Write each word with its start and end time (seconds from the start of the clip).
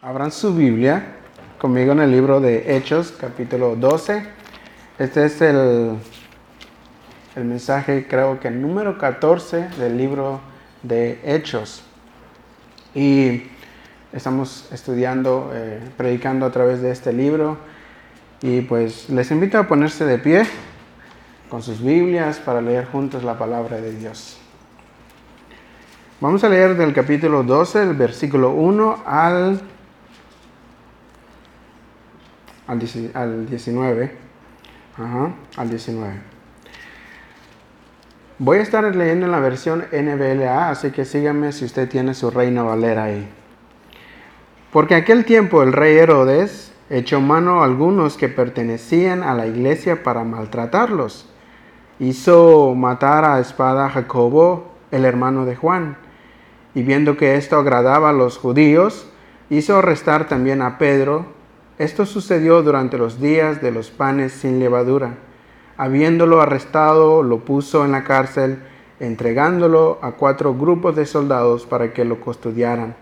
Abran 0.00 0.30
su 0.30 0.54
Biblia 0.54 1.16
conmigo 1.58 1.90
en 1.90 1.98
el 1.98 2.12
libro 2.12 2.40
de 2.40 2.76
Hechos, 2.76 3.12
capítulo 3.20 3.74
12. 3.74 4.22
Este 4.96 5.24
es 5.24 5.40
el, 5.40 5.96
el 7.34 7.44
mensaje, 7.44 8.06
creo 8.08 8.38
que 8.38 8.48
número 8.48 8.96
14 8.96 9.70
del 9.76 9.98
libro 9.98 10.40
de 10.84 11.20
Hechos. 11.24 11.82
Y 12.94 13.42
estamos 14.12 14.68
estudiando, 14.70 15.50
eh, 15.52 15.80
predicando 15.96 16.46
a 16.46 16.52
través 16.52 16.80
de 16.80 16.92
este 16.92 17.12
libro. 17.12 17.58
Y 18.40 18.60
pues 18.60 19.10
les 19.10 19.32
invito 19.32 19.58
a 19.58 19.66
ponerse 19.66 20.04
de 20.04 20.18
pie 20.18 20.46
con 21.48 21.60
sus 21.60 21.82
Biblias 21.82 22.38
para 22.38 22.60
leer 22.60 22.86
juntos 22.86 23.24
la 23.24 23.36
palabra 23.36 23.80
de 23.80 23.92
Dios. 23.96 24.38
Vamos 26.20 26.44
a 26.44 26.48
leer 26.48 26.76
del 26.76 26.94
capítulo 26.94 27.42
12, 27.42 27.82
el 27.82 27.94
versículo 27.94 28.50
1 28.52 29.02
al 29.04 29.60
al, 32.68 33.46
19. 33.46 34.12
Ajá, 34.96 35.32
al 35.56 35.70
19. 35.70 36.14
Voy 38.38 38.58
a 38.58 38.62
estar 38.62 38.84
leyendo 38.94 39.26
en 39.26 39.32
la 39.32 39.40
versión 39.40 39.84
NBLA, 39.90 40.70
así 40.70 40.92
que 40.92 41.04
síganme 41.04 41.50
si 41.50 41.64
usted 41.64 41.88
tiene 41.88 42.14
su 42.14 42.30
reina 42.30 42.62
Valera 42.62 43.04
ahí. 43.04 43.28
Porque 44.72 44.94
aquel 44.94 45.24
tiempo 45.24 45.62
el 45.62 45.72
rey 45.72 45.96
Herodes 45.96 46.72
echó 46.90 47.20
mano 47.20 47.62
a 47.62 47.64
algunos 47.64 48.16
que 48.16 48.28
pertenecían 48.28 49.22
a 49.22 49.34
la 49.34 49.46
iglesia 49.46 50.02
para 50.02 50.24
maltratarlos. 50.24 51.28
Hizo 51.98 52.74
matar 52.76 53.24
a 53.24 53.40
espada 53.40 53.86
a 53.86 53.90
Jacobo, 53.90 54.72
el 54.90 55.04
hermano 55.04 55.44
de 55.44 55.56
Juan. 55.56 55.96
Y 56.74 56.82
viendo 56.82 57.16
que 57.16 57.34
esto 57.34 57.56
agradaba 57.56 58.10
a 58.10 58.12
los 58.12 58.38
judíos, 58.38 59.10
hizo 59.50 59.78
arrestar 59.78 60.28
también 60.28 60.62
a 60.62 60.78
Pedro, 60.78 61.37
esto 61.78 62.06
sucedió 62.06 62.62
durante 62.62 62.98
los 62.98 63.20
días 63.20 63.62
de 63.62 63.70
los 63.70 63.90
panes 63.90 64.32
sin 64.32 64.58
levadura. 64.58 65.14
Habiéndolo 65.76 66.40
arrestado, 66.40 67.22
lo 67.22 67.44
puso 67.44 67.84
en 67.84 67.92
la 67.92 68.02
cárcel, 68.02 68.58
entregándolo 68.98 70.00
a 70.02 70.12
cuatro 70.12 70.54
grupos 70.54 70.96
de 70.96 71.06
soldados 71.06 71.66
para 71.66 71.92
que 71.92 72.04
lo 72.04 72.20
custodiaran, 72.20 72.96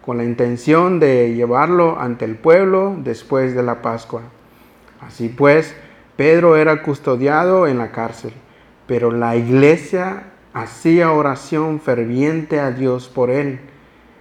con 0.00 0.16
la 0.16 0.24
intención 0.24 1.00
de 1.00 1.34
llevarlo 1.34 1.98
ante 1.98 2.24
el 2.24 2.36
pueblo 2.36 2.94
después 2.98 3.52
de 3.56 3.64
la 3.64 3.82
Pascua. 3.82 4.22
Así 5.00 5.28
pues, 5.28 5.74
Pedro 6.16 6.56
era 6.56 6.82
custodiado 6.82 7.66
en 7.66 7.78
la 7.78 7.90
cárcel, 7.90 8.32
pero 8.86 9.10
la 9.10 9.34
iglesia 9.34 10.30
hacía 10.52 11.10
oración 11.10 11.80
ferviente 11.80 12.60
a 12.60 12.70
Dios 12.70 13.08
por 13.08 13.28
él. 13.30 13.58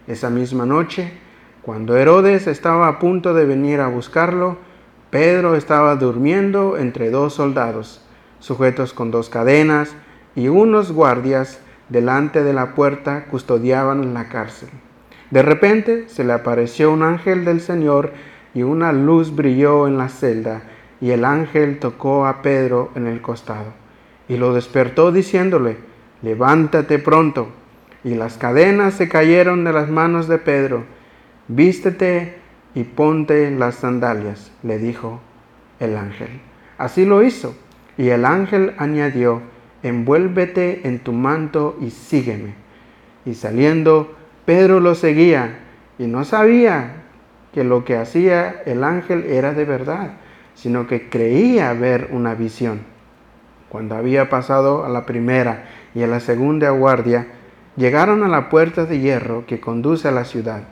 Esa 0.07 0.31
misma 0.31 0.65
noche, 0.65 1.13
cuando 1.63 1.95
Herodes 1.95 2.47
estaba 2.47 2.89
a 2.89 2.99
punto 2.99 3.33
de 3.33 3.45
venir 3.45 3.79
a 3.79 3.87
buscarlo, 3.87 4.57
Pedro 5.09 5.55
estaba 5.55 5.95
durmiendo 5.95 6.77
entre 6.77 7.09
dos 7.09 7.35
soldados, 7.35 8.05
sujetos 8.39 8.91
con 8.91 9.11
dos 9.11 9.29
cadenas, 9.29 9.95
y 10.35 10.49
unos 10.49 10.91
guardias 10.91 11.61
delante 11.87 12.43
de 12.43 12.51
la 12.51 12.75
puerta 12.75 13.27
custodiaban 13.31 14.13
la 14.13 14.27
cárcel. 14.27 14.69
De 15.31 15.41
repente 15.41 16.09
se 16.09 16.25
le 16.25 16.33
apareció 16.33 16.91
un 16.91 17.01
ángel 17.01 17.45
del 17.45 17.61
Señor 17.61 18.11
y 18.53 18.63
una 18.63 18.91
luz 18.91 19.33
brilló 19.33 19.87
en 19.87 19.97
la 19.97 20.09
celda, 20.09 20.63
y 20.99 21.11
el 21.11 21.23
ángel 21.23 21.79
tocó 21.79 22.27
a 22.27 22.41
Pedro 22.41 22.91
en 22.95 23.07
el 23.07 23.21
costado, 23.21 23.71
y 24.27 24.35
lo 24.35 24.53
despertó 24.53 25.13
diciéndole, 25.13 25.77
levántate 26.21 26.99
pronto. 26.99 27.47
Y 28.03 28.15
las 28.15 28.37
cadenas 28.37 28.95
se 28.95 29.07
cayeron 29.07 29.63
de 29.63 29.71
las 29.71 29.89
manos 29.89 30.27
de 30.27 30.39
Pedro, 30.39 30.83
Vístete 31.49 32.35
y 32.73 32.85
ponte 32.85 33.51
las 33.51 33.75
sandalias, 33.75 34.51
le 34.63 34.77
dijo 34.77 35.19
el 35.81 35.97
ángel. 35.97 36.39
Así 36.77 37.05
lo 37.05 37.21
hizo, 37.21 37.53
y 37.97 38.09
el 38.09 38.23
ángel 38.23 38.73
añadió, 38.77 39.41
envuélvete 39.83 40.87
en 40.87 40.99
tu 40.99 41.11
manto 41.11 41.77
y 41.81 41.89
sígueme. 41.89 42.53
Y 43.25 43.33
saliendo, 43.33 44.15
Pedro 44.45 44.79
lo 44.79 44.95
seguía, 44.95 45.59
y 45.99 46.07
no 46.07 46.23
sabía 46.23 47.03
que 47.53 47.65
lo 47.65 47.83
que 47.83 47.97
hacía 47.97 48.61
el 48.65 48.85
ángel 48.85 49.25
era 49.25 49.53
de 49.53 49.65
verdad, 49.65 50.13
sino 50.55 50.87
que 50.87 51.09
creía 51.09 51.73
ver 51.73 52.07
una 52.11 52.35
visión. 52.35 52.79
Cuando 53.67 53.95
había 53.95 54.29
pasado 54.29 54.85
a 54.85 54.89
la 54.89 55.05
primera 55.05 55.65
y 55.93 56.03
a 56.03 56.07
la 56.07 56.21
segunda 56.21 56.69
guardia, 56.69 57.27
llegaron 57.75 58.23
a 58.23 58.29
la 58.29 58.49
puerta 58.49 58.85
de 58.85 58.99
hierro 58.99 59.45
que 59.45 59.59
conduce 59.59 60.07
a 60.07 60.11
la 60.11 60.23
ciudad 60.23 60.63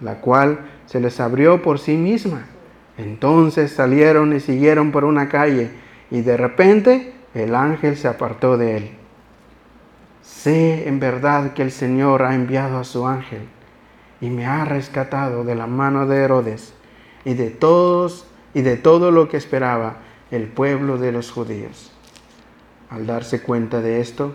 la 0.00 0.20
cual 0.20 0.60
se 0.86 1.00
les 1.00 1.20
abrió 1.20 1.62
por 1.62 1.78
sí 1.78 1.96
misma. 1.96 2.46
Entonces 2.96 3.72
salieron 3.72 4.34
y 4.34 4.40
siguieron 4.40 4.90
por 4.90 5.04
una 5.04 5.28
calle, 5.28 5.70
y 6.10 6.22
de 6.22 6.36
repente 6.36 7.12
el 7.34 7.54
ángel 7.54 7.96
se 7.96 8.08
apartó 8.08 8.56
de 8.56 8.76
él. 8.76 8.90
Sé 10.22 10.88
en 10.88 11.00
verdad 11.00 11.52
que 11.52 11.62
el 11.62 11.70
Señor 11.70 12.22
ha 12.22 12.34
enviado 12.34 12.78
a 12.78 12.84
su 12.84 13.06
ángel 13.06 13.48
y 14.20 14.30
me 14.30 14.46
ha 14.46 14.64
rescatado 14.64 15.44
de 15.44 15.54
la 15.54 15.66
mano 15.66 16.06
de 16.06 16.16
Herodes 16.16 16.74
y 17.24 17.34
de 17.34 17.50
todos 17.50 18.26
y 18.54 18.62
de 18.62 18.76
todo 18.76 19.10
lo 19.10 19.28
que 19.28 19.36
esperaba 19.36 19.98
el 20.30 20.44
pueblo 20.48 20.98
de 20.98 21.12
los 21.12 21.30
judíos. 21.30 21.92
Al 22.90 23.06
darse 23.06 23.42
cuenta 23.42 23.80
de 23.80 24.00
esto, 24.00 24.34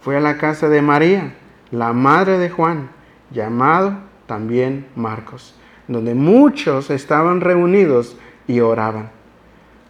fue 0.00 0.16
a 0.16 0.20
la 0.20 0.36
casa 0.36 0.68
de 0.68 0.82
María, 0.82 1.34
la 1.70 1.92
madre 1.92 2.38
de 2.38 2.50
Juan, 2.50 2.90
llamado 3.30 4.11
también 4.26 4.86
Marcos, 4.96 5.54
donde 5.88 6.14
muchos 6.14 6.90
estaban 6.90 7.40
reunidos 7.40 8.16
y 8.46 8.60
oraban. 8.60 9.10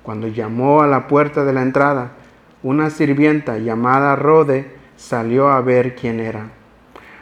Cuando 0.03 0.29
llamó 0.29 0.83
a 0.83 0.87
la 0.87 1.07
puerta 1.07 1.45
de 1.45 1.53
la 1.53 1.63
entrada, 1.63 2.13
una 2.63 2.91
sirvienta 2.91 3.59
llamada 3.59 4.17
Rode 4.17 4.73
salió 4.97 5.49
a 5.49 5.61
ver 5.61 5.95
quién 5.95 6.21
era. 6.21 6.51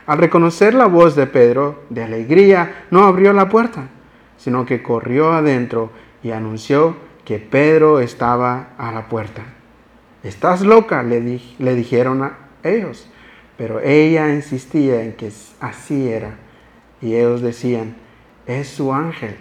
Al 0.06 0.19
reconocer 0.19 0.75
la 0.75 0.87
voz 0.87 1.15
de 1.15 1.26
Pedro, 1.26 1.84
de 1.91 2.03
alegría, 2.03 2.84
no 2.91 3.04
abrió 3.04 3.32
la 3.32 3.48
puerta, 3.48 3.88
sino 4.37 4.66
que 4.66 4.82
corrió 4.82 5.32
adentro 5.32 5.91
y 6.22 6.32
anunció 6.32 6.97
que 7.25 7.38
Pedro 7.38 8.00
estaba 8.00 8.71
a 8.77 8.92
la 8.92 9.09
puerta. 9.09 9.42
Estás 10.22 10.62
loca, 10.62 11.03
le, 11.03 11.21
dijeron 11.75 12.22
a 12.22 12.38
ellos, 12.62 13.09
pero 13.56 13.81
ella 13.81 14.34
insistía 14.34 15.03
en 15.03 15.12
que 15.12 15.31
así 15.60 16.09
era 16.09 16.34
y 17.00 17.14
ellos 17.14 17.40
decían, 17.40 17.96
es 18.46 18.68
su 18.68 18.92
ángel. 18.92 19.36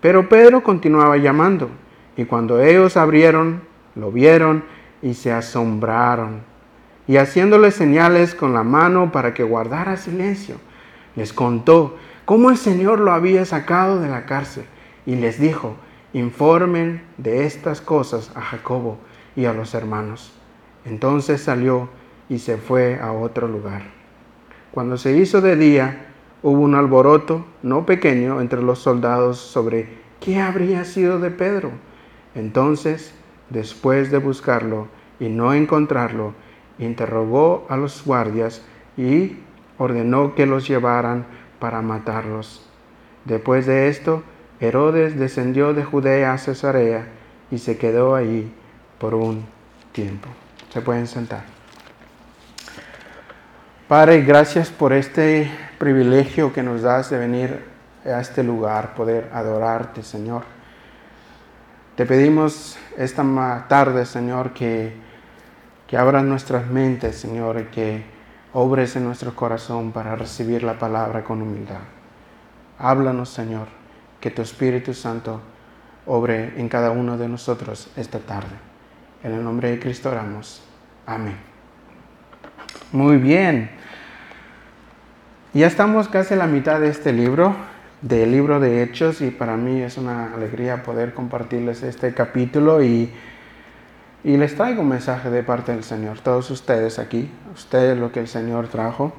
Pero 0.00 0.28
Pedro 0.28 0.62
continuaba 0.62 1.16
llamando, 1.16 1.70
y 2.16 2.24
cuando 2.24 2.60
ellos 2.60 2.96
abrieron, 2.96 3.62
lo 3.94 4.10
vieron 4.12 4.64
y 5.02 5.14
se 5.14 5.32
asombraron. 5.32 6.42
Y 7.06 7.16
haciéndole 7.16 7.70
señales 7.70 8.34
con 8.34 8.52
la 8.52 8.62
mano 8.62 9.10
para 9.12 9.34
que 9.34 9.42
guardara 9.42 9.96
silencio, 9.96 10.56
les 11.16 11.32
contó 11.32 11.96
cómo 12.24 12.50
el 12.50 12.56
Señor 12.56 13.00
lo 13.00 13.12
había 13.12 13.44
sacado 13.44 14.00
de 14.00 14.08
la 14.08 14.26
cárcel 14.26 14.64
y 15.06 15.16
les 15.16 15.40
dijo, 15.40 15.76
informen 16.12 17.02
de 17.16 17.46
estas 17.46 17.80
cosas 17.80 18.30
a 18.34 18.40
Jacobo 18.40 18.98
y 19.34 19.46
a 19.46 19.52
los 19.52 19.74
hermanos. 19.74 20.32
Entonces 20.84 21.42
salió 21.42 21.88
y 22.28 22.38
se 22.38 22.56
fue 22.56 22.98
a 23.00 23.12
otro 23.12 23.48
lugar. 23.48 23.82
Cuando 24.70 24.96
se 24.96 25.16
hizo 25.16 25.40
de 25.40 25.56
día, 25.56 26.09
Hubo 26.42 26.60
un 26.60 26.74
alboroto 26.74 27.44
no 27.62 27.84
pequeño 27.84 28.40
entre 28.40 28.62
los 28.62 28.78
soldados 28.78 29.38
sobre 29.38 29.88
qué 30.20 30.40
habría 30.40 30.84
sido 30.84 31.18
de 31.18 31.30
Pedro. 31.30 31.70
Entonces, 32.34 33.14
después 33.50 34.10
de 34.10 34.18
buscarlo 34.18 34.88
y 35.18 35.28
no 35.28 35.52
encontrarlo, 35.52 36.32
interrogó 36.78 37.66
a 37.68 37.76
los 37.76 38.04
guardias 38.04 38.62
y 38.96 39.36
ordenó 39.76 40.34
que 40.34 40.46
los 40.46 40.66
llevaran 40.66 41.26
para 41.58 41.82
matarlos. 41.82 42.66
Después 43.24 43.66
de 43.66 43.88
esto, 43.88 44.22
Herodes 44.60 45.18
descendió 45.18 45.74
de 45.74 45.84
Judea 45.84 46.32
a 46.32 46.38
Cesarea 46.38 47.06
y 47.50 47.58
se 47.58 47.76
quedó 47.76 48.14
allí 48.14 48.50
por 48.98 49.14
un 49.14 49.44
tiempo. 49.92 50.28
Se 50.72 50.80
pueden 50.80 51.06
sentar. 51.06 51.44
Padre, 53.88 54.22
gracias 54.22 54.70
por 54.70 54.92
este 54.92 55.50
privilegio 55.80 56.52
que 56.52 56.62
nos 56.62 56.82
das 56.82 57.08
de 57.08 57.16
venir 57.16 57.64
a 58.04 58.20
este 58.20 58.44
lugar, 58.44 58.94
poder 58.94 59.30
adorarte, 59.32 60.02
Señor. 60.02 60.42
Te 61.96 62.04
pedimos 62.04 62.78
esta 62.98 63.24
tarde, 63.66 64.04
Señor, 64.04 64.52
que, 64.52 64.92
que 65.86 65.96
abras 65.96 66.22
nuestras 66.22 66.66
mentes, 66.66 67.16
Señor, 67.16 67.60
y 67.60 67.64
que 67.74 68.04
obres 68.52 68.94
en 68.96 69.04
nuestro 69.04 69.34
corazón 69.34 69.90
para 69.90 70.14
recibir 70.16 70.62
la 70.62 70.78
palabra 70.78 71.24
con 71.24 71.40
humildad. 71.40 71.80
Háblanos, 72.78 73.30
Señor, 73.30 73.68
que 74.20 74.30
tu 74.30 74.42
Espíritu 74.42 74.92
Santo 74.92 75.40
obre 76.04 76.60
en 76.60 76.68
cada 76.68 76.90
uno 76.90 77.16
de 77.16 77.26
nosotros 77.26 77.90
esta 77.96 78.18
tarde. 78.18 78.54
En 79.24 79.32
el 79.32 79.42
nombre 79.42 79.70
de 79.70 79.80
Cristo 79.80 80.10
oramos. 80.10 80.62
Amén. 81.06 81.38
Muy 82.92 83.16
bien. 83.16 83.79
Ya 85.52 85.66
estamos 85.66 86.06
casi 86.06 86.34
a 86.34 86.36
la 86.36 86.46
mitad 86.46 86.78
de 86.78 86.86
este 86.90 87.12
libro, 87.12 87.56
del 88.02 88.30
libro 88.30 88.60
de 88.60 88.84
Hechos 88.84 89.20
y 89.20 89.32
para 89.32 89.56
mí 89.56 89.82
es 89.82 89.98
una 89.98 90.32
alegría 90.32 90.84
poder 90.84 91.12
compartirles 91.12 91.82
este 91.82 92.14
capítulo 92.14 92.84
y, 92.84 93.10
y 94.22 94.36
les 94.36 94.54
traigo 94.54 94.82
un 94.82 94.90
mensaje 94.90 95.28
de 95.28 95.42
parte 95.42 95.72
del 95.72 95.82
Señor, 95.82 96.20
todos 96.20 96.48
ustedes 96.52 97.00
aquí, 97.00 97.28
ustedes 97.52 97.98
lo 97.98 98.12
que 98.12 98.20
el 98.20 98.28
Señor 98.28 98.68
trajo. 98.68 99.12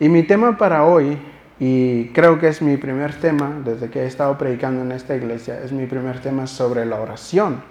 Y 0.00 0.08
mi 0.08 0.22
tema 0.22 0.56
para 0.56 0.84
hoy, 0.84 1.18
y 1.60 2.08
creo 2.14 2.38
que 2.38 2.48
es 2.48 2.62
mi 2.62 2.78
primer 2.78 3.12
tema 3.16 3.60
desde 3.62 3.90
que 3.90 4.04
he 4.04 4.06
estado 4.06 4.38
predicando 4.38 4.80
en 4.80 4.92
esta 4.92 5.14
iglesia, 5.14 5.60
es 5.62 5.70
mi 5.70 5.84
primer 5.84 6.20
tema 6.20 6.46
sobre 6.46 6.86
la 6.86 6.98
oración. 6.98 7.62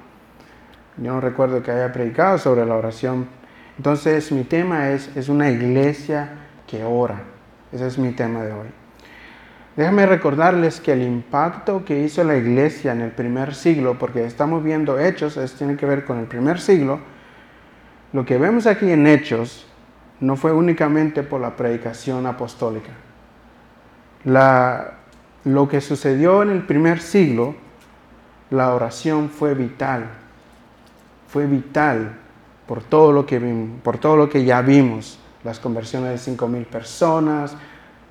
Yo 0.98 1.14
no 1.14 1.20
recuerdo 1.20 1.64
que 1.64 1.72
haya 1.72 1.92
predicado 1.92 2.38
sobre 2.38 2.64
la 2.64 2.76
oración. 2.76 3.26
Entonces 3.76 4.32
mi 4.32 4.44
tema 4.44 4.92
es, 4.92 5.10
es 5.18 5.30
una 5.30 5.50
iglesia 5.50 6.30
que 6.68 6.84
ora. 6.84 7.35
Ese 7.72 7.88
es 7.88 7.98
mi 7.98 8.12
tema 8.12 8.44
de 8.44 8.54
hoy. 8.54 8.68
Déjame 9.76 10.06
recordarles 10.06 10.80
que 10.80 10.94
el 10.94 11.02
impacto 11.02 11.84
que 11.84 12.00
hizo 12.00 12.24
la 12.24 12.38
iglesia 12.38 12.94
en 12.94 13.02
el 13.02 13.12
primer 13.12 13.54
siglo, 13.54 14.00
porque 14.00 14.26
estamos 14.26 14.64
viendo 14.64 14.98
hechos, 15.00 15.36
es, 15.36 15.54
tiene 15.56 15.76
que 15.76 15.86
ver 15.86 16.06
con 16.06 16.18
el 16.20 16.28
primer 16.28 16.62
siglo, 16.62 17.00
lo 18.14 18.26
que 18.26 18.38
vemos 18.38 18.68
aquí 18.68 18.90
en 18.90 19.06
hechos 19.06 19.68
no 20.22 20.38
fue 20.38 20.54
únicamente 20.54 21.24
por 21.24 21.42
la 21.42 21.58
predicación 21.58 22.26
apostólica. 22.26 22.92
Lo 24.24 25.68
que 25.68 25.82
sucedió 25.82 26.42
en 26.42 26.52
el 26.52 26.64
primer 26.64 27.02
siglo, 27.02 27.56
la 28.50 28.74
oración 28.74 29.30
fue 29.30 29.54
vital, 29.54 30.06
fue 31.28 31.46
vital 31.46 32.14
por 32.66 32.82
todo 32.82 33.12
lo 33.12 33.26
que, 33.26 33.40
por 33.84 33.98
todo 33.98 34.16
lo 34.16 34.30
que 34.30 34.46
ya 34.46 34.62
vimos, 34.62 35.20
las 35.46 35.60
conversiones 35.60 36.26
de 36.26 36.32
5.000 36.34 36.66
personas, 36.66 37.56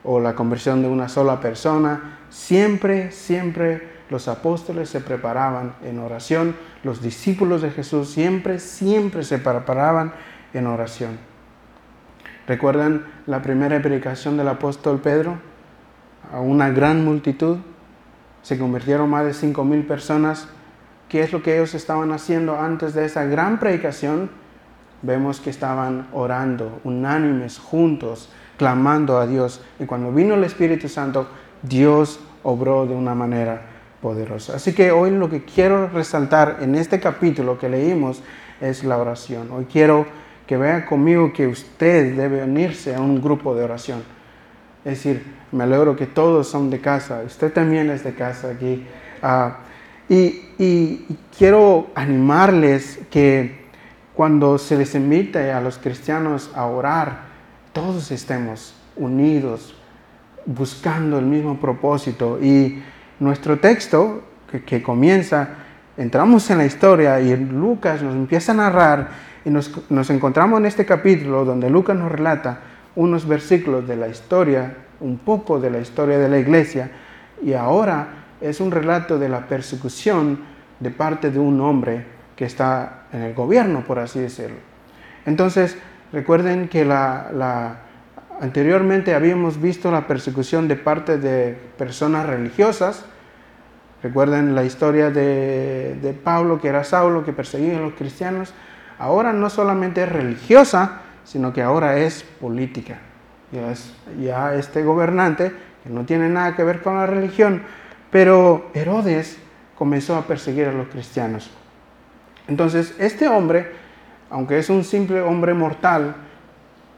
o 0.05 0.21
la 0.21 0.35
conversión 0.35 0.83
de 0.83 0.89
una 0.89 1.09
sola 1.09 1.41
persona, 1.41 2.19
siempre, 2.29 3.11
siempre 3.11 3.95
los 4.11 4.29
apóstoles 4.29 4.91
se 4.91 5.01
preparaban 5.01 5.75
en 5.83 5.99
oración, 5.99 6.55
los 6.83 7.03
discípulos 7.03 7.63
de 7.63 7.71
Jesús 7.71 8.11
siempre, 8.11 8.59
siempre 8.59 9.25
se 9.25 9.39
preparaban 9.39 10.13
en 10.53 10.67
oración. 10.67 11.19
¿Recuerdan 12.47 13.07
la 13.27 13.41
primera 13.41 13.81
predicación 13.81 14.37
del 14.37 14.49
apóstol 14.49 15.01
Pedro? 15.01 15.39
A 16.31 16.41
una 16.41 16.69
gran 16.69 17.03
multitud, 17.05 17.59
se 18.43 18.59
convirtieron 18.59 19.09
más 19.09 19.25
de 19.25 19.33
cinco 19.33 19.65
mil 19.65 19.87
personas. 19.87 20.49
¿Qué 21.09 21.23
es 21.23 21.33
lo 21.33 21.43
que 21.43 21.57
ellos 21.57 21.75
estaban 21.75 22.13
haciendo 22.13 22.61
antes 22.61 22.93
de 22.93 23.07
esa 23.07 23.25
gran 23.25 23.59
predicación? 23.59 24.31
Vemos 25.05 25.39
que 25.39 25.51
estaban 25.51 26.09
orando, 26.15 26.81
unánimes, 26.83 27.59
juntos, 27.59 28.31
clamando 28.57 29.19
a 29.19 29.27
Dios. 29.27 29.61
Y 29.79 29.85
cuando 29.85 30.11
vino 30.11 30.35
el 30.35 30.45
Espíritu 30.45 30.89
Santo, 30.89 31.29
Dios 31.63 32.21
obró 32.43 32.87
de 32.87 32.95
una 32.95 33.15
manera 33.15 33.61
poderosa. 34.01 34.57
Así 34.57 34.73
que 34.73 34.93
hoy 34.93 35.11
lo 35.11 35.29
que 35.29 35.45
quiero 35.45 35.89
resaltar 35.89 36.59
en 36.63 36.75
este 36.75 37.01
capítulo 37.01 37.59
que 37.59 37.69
leímos 37.69 38.23
es 38.63 38.83
la 38.83 38.97
oración. 38.97 39.51
Hoy 39.53 39.67
quiero 39.71 40.07
que 40.47 40.57
vea 40.57 40.87
conmigo 40.87 41.35
que 41.35 41.49
usted 41.49 42.17
debe 42.17 42.43
unirse 42.43 42.95
a 42.95 43.01
un 43.01 43.21
grupo 43.21 43.55
de 43.55 43.65
oración. 43.65 44.03
Es 44.87 45.03
decir, 45.03 45.23
me 45.53 45.65
alegro 45.65 45.97
que 45.97 46.07
todos 46.07 46.49
son 46.49 46.71
de 46.71 46.81
casa, 46.81 47.23
usted 47.27 47.53
también 47.53 47.91
es 47.91 48.05
de 48.05 48.15
casa 48.15 48.49
aquí. 48.51 48.87
Ah, 49.23 49.59
y, 50.09 50.49
y 50.59 51.07
quiero 51.37 51.89
animarles 51.95 53.01
que 53.11 53.64
cuando 54.15 54.59
se 54.59 54.77
les 54.77 54.95
invite 54.95 55.53
a 55.53 55.61
los 55.61 55.79
cristianos 55.79 56.51
a 56.55 56.67
orar, 56.67 57.35
todos 57.73 58.11
estemos 58.13 58.75
unidos, 58.97 59.75
buscando 60.47 61.19
el 61.19 61.27
mismo 61.27 61.59
propósito. 61.59 62.39
Y 62.41 62.83
nuestro 63.19 63.59
texto, 63.59 64.23
que, 64.67 64.83
comienza, 64.83 65.49
entramos 65.97 66.49
en 66.51 66.59
la 66.59 66.67
historia 66.67 67.21
y 67.21 67.37
Lucas 67.37 68.03
nos 68.03 68.15
empieza 68.15 68.53
a 68.53 68.55
narrar 68.55 69.09
y 69.45 69.51
nos, 69.51 69.91
nos 69.91 70.09
encontramos 70.11 70.61
en 70.61 70.67
este 70.67 70.87
capítulo 70.87 71.45
donde 71.45 71.69
Lucas 71.69 71.97
nos 71.97 72.13
relata 72.13 72.61
unos 72.95 73.27
versículos 73.27 73.89
de 73.89 73.97
la 73.97 74.07
historia, 74.07 74.77
un 75.01 75.19
poco 75.19 75.59
de 75.59 75.71
la 75.71 75.81
historia 75.81 76.19
de 76.19 76.29
la 76.29 76.39
iglesia, 76.39 76.91
y 77.43 77.55
ahora 77.55 78.09
es 78.41 78.61
un 78.61 78.71
relato 78.71 79.19
de 79.19 79.29
la 79.29 79.49
persecución 79.49 80.39
de 80.79 80.91
parte 80.91 81.31
de 81.31 81.39
un 81.41 81.61
hombre 81.61 82.07
que 82.37 82.45
está 82.45 83.04
en 83.15 83.23
el 83.23 83.33
gobierno, 83.33 83.85
por 83.87 83.99
así 83.99 84.21
decirlo. 84.21 84.59
Entonces, 85.25 85.79
Recuerden 86.15 86.69
que 86.69 86.85
la, 86.85 87.79
anteriormente 88.41 89.17
habíamos 89.17 89.61
visto 89.61 89.91
la 89.91 90.07
persecución 90.07 90.69
de 90.69 90.77
parte 90.77 91.19
de 91.19 91.59
personas 91.77 92.25
religiosas. 92.25 93.05
Recuerden 94.01 94.55
la 94.55 94.63
historia 94.63 95.11
de, 95.11 96.17
Pablo, 96.23 96.61
que 96.61 96.69
era 96.69 96.85
Saulo, 96.85 97.25
que 97.25 97.33
perseguía 97.33 97.79
a 97.79 97.81
los 97.81 97.95
cristianos. 97.95 98.55
Ahora 98.97 99.33
no 99.33 99.51
solamente 99.51 100.05
es 100.05 100.09
religiosa, 100.09 101.01
sino 101.25 101.53
que 101.53 101.63
ahora 101.63 101.99
es 101.99 102.23
política. 102.23 103.01
Ya 104.23 104.55
este 104.55 104.85
gobernante, 104.85 105.53
que 105.83 105.91
no 105.91 106.05
tiene 106.05 106.29
nada 106.29 106.55
que 106.55 106.63
ver 106.63 106.81
con 106.81 106.97
la 106.97 107.07
religión, 107.07 107.63
pero 108.13 108.71
Herodes 108.73 109.37
comenzó 109.77 110.15
a 110.15 110.29
perseguir 110.29 110.69
a 110.69 110.73
los 110.73 110.87
cristianos. 110.87 111.51
Entonces, 112.49 112.95
este 112.99 113.29
hombre 113.29 113.85
aunque 114.35 114.59
es 114.59 114.69
un 114.69 114.83
simple 114.83 115.21
hombre 115.21 115.55
mortal, 115.55 116.17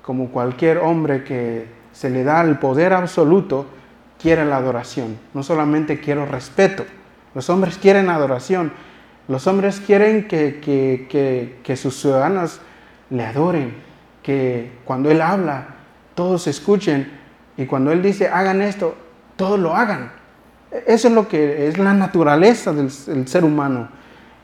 como 0.01 0.31
cualquier 0.31 0.79
hombre 0.79 1.23
que 1.23 1.67
se 1.93 2.09
le 2.09 2.25
da 2.25 2.41
el 2.41 2.59
poder 2.59 2.95
absoluto, 2.95 3.67
quiere 4.19 4.47
la 4.47 4.57
adoración. 4.57 5.19
No 5.35 5.43
solamente 5.43 6.01
quiere 6.01 6.25
respeto. 6.25 6.87
Los 7.35 7.51
hombres 7.51 7.77
quieren 7.77 8.09
adoración. 8.09 8.73
Los 9.29 9.47
hombres 9.47 9.83
quieren 9.85 10.29
que, 10.29 10.61
que, 11.63 11.77
sus 11.77 12.01
ciudadanos 12.01 12.61
le 13.11 13.27
adoren, 13.27 13.75
que 14.23 14.71
cuando 14.87 15.11
Él 15.11 15.21
habla, 15.21 15.67
todos 16.15 16.47
escuchen 16.47 17.11
y 17.59 17.67
cuando 17.67 17.93
Él 17.93 18.03
dice, 18.03 18.29
hagan 18.29 18.63
esto, 18.63 18.95
todos 19.37 19.59
lo 19.61 19.77
hagan. 19.77 20.11
Eso 20.87 21.09
es 21.09 21.15
lo 21.15 21.29
que 21.29 21.69
es 21.69 21.77
la 21.77 21.93
naturaleza 21.93 22.73
del 22.73 23.29
ser 23.29 23.45
humano. 23.45 23.89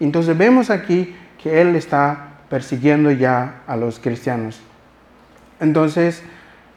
Entonces 0.04 0.36
vemos 0.36 0.70
aquí 0.70 1.14
que 1.42 1.60
Él 1.60 1.76
está 1.76 2.32
persiguiendo 2.48 3.10
ya 3.10 3.62
a 3.66 3.76
los 3.76 3.98
cristianos. 3.98 4.60
Entonces, 5.60 6.22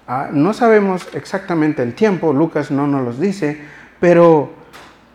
ah, 0.07 0.29
no 0.31 0.53
sabemos 0.53 1.07
exactamente 1.13 1.83
el 1.83 1.93
tiempo, 1.93 2.33
Lucas 2.33 2.71
no 2.71 2.87
nos 2.87 3.03
lo 3.03 3.13
dice, 3.13 3.59
pero 3.99 4.53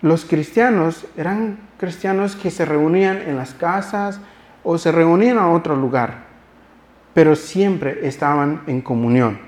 los 0.03 0.25
cristianos 0.25 1.07
eran 1.17 1.59
cristianos 1.79 2.37
que 2.37 2.51
se 2.51 2.65
reunían 2.65 3.19
en 3.19 3.37
las 3.37 3.55
casas 3.55 4.21
o 4.63 4.77
se 4.77 4.93
reunían 4.93 5.39
a 5.39 5.51
otro 5.51 5.77
lugar, 5.77 6.25
pero 7.15 7.37
siempre 7.37 8.07
estaban 8.07 8.63
en 8.67 8.81
comunión. 8.81 9.39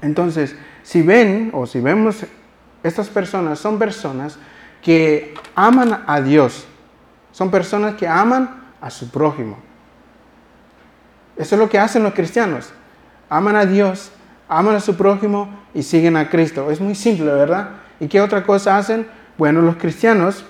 Entonces, 0.00 0.56
si 0.82 1.02
ven 1.02 1.50
o 1.52 1.66
si 1.66 1.80
vemos, 1.80 2.24
estas 2.82 3.08
personas 3.08 3.58
son 3.58 3.78
personas 3.78 4.38
que 4.82 5.34
aman 5.54 6.02
a 6.06 6.20
Dios, 6.20 6.66
son 7.32 7.50
personas 7.50 7.96
que 7.96 8.06
aman 8.06 8.62
a 8.80 8.90
su 8.90 9.10
prójimo. 9.10 9.58
Eso 11.36 11.54
es 11.54 11.58
lo 11.58 11.68
que 11.68 11.78
hacen 11.78 12.02
los 12.02 12.14
cristianos. 12.14 12.72
Aman 13.28 13.56
a 13.56 13.66
Dios, 13.66 14.12
aman 14.48 14.76
a 14.76 14.80
su 14.80 14.96
prójimo 14.96 15.48
y 15.74 15.82
siguen 15.82 16.16
a 16.16 16.28
Cristo. 16.28 16.70
Es 16.70 16.80
muy 16.80 16.94
simple, 16.94 17.32
¿verdad? 17.32 17.70
¿Y 17.98 18.06
qué 18.06 18.20
otra 18.20 18.44
cosa 18.44 18.76
hacen? 18.76 19.06
Bueno, 19.38 19.62
los 19.62 19.76
cristianos 19.76 20.44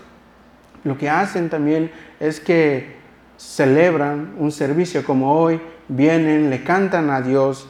lo 0.85 0.99
que 0.99 1.09
hacen 1.09 1.49
también 1.49 1.93
es 2.19 2.41
que 2.41 2.97
celebran 3.37 4.35
un 4.39 4.51
servicio 4.51 5.05
como 5.05 5.35
hoy, 5.35 5.61
vienen, 5.89 6.51
le 6.51 6.65
cantan 6.65 7.11
a 7.11 7.21
Dios. 7.21 7.69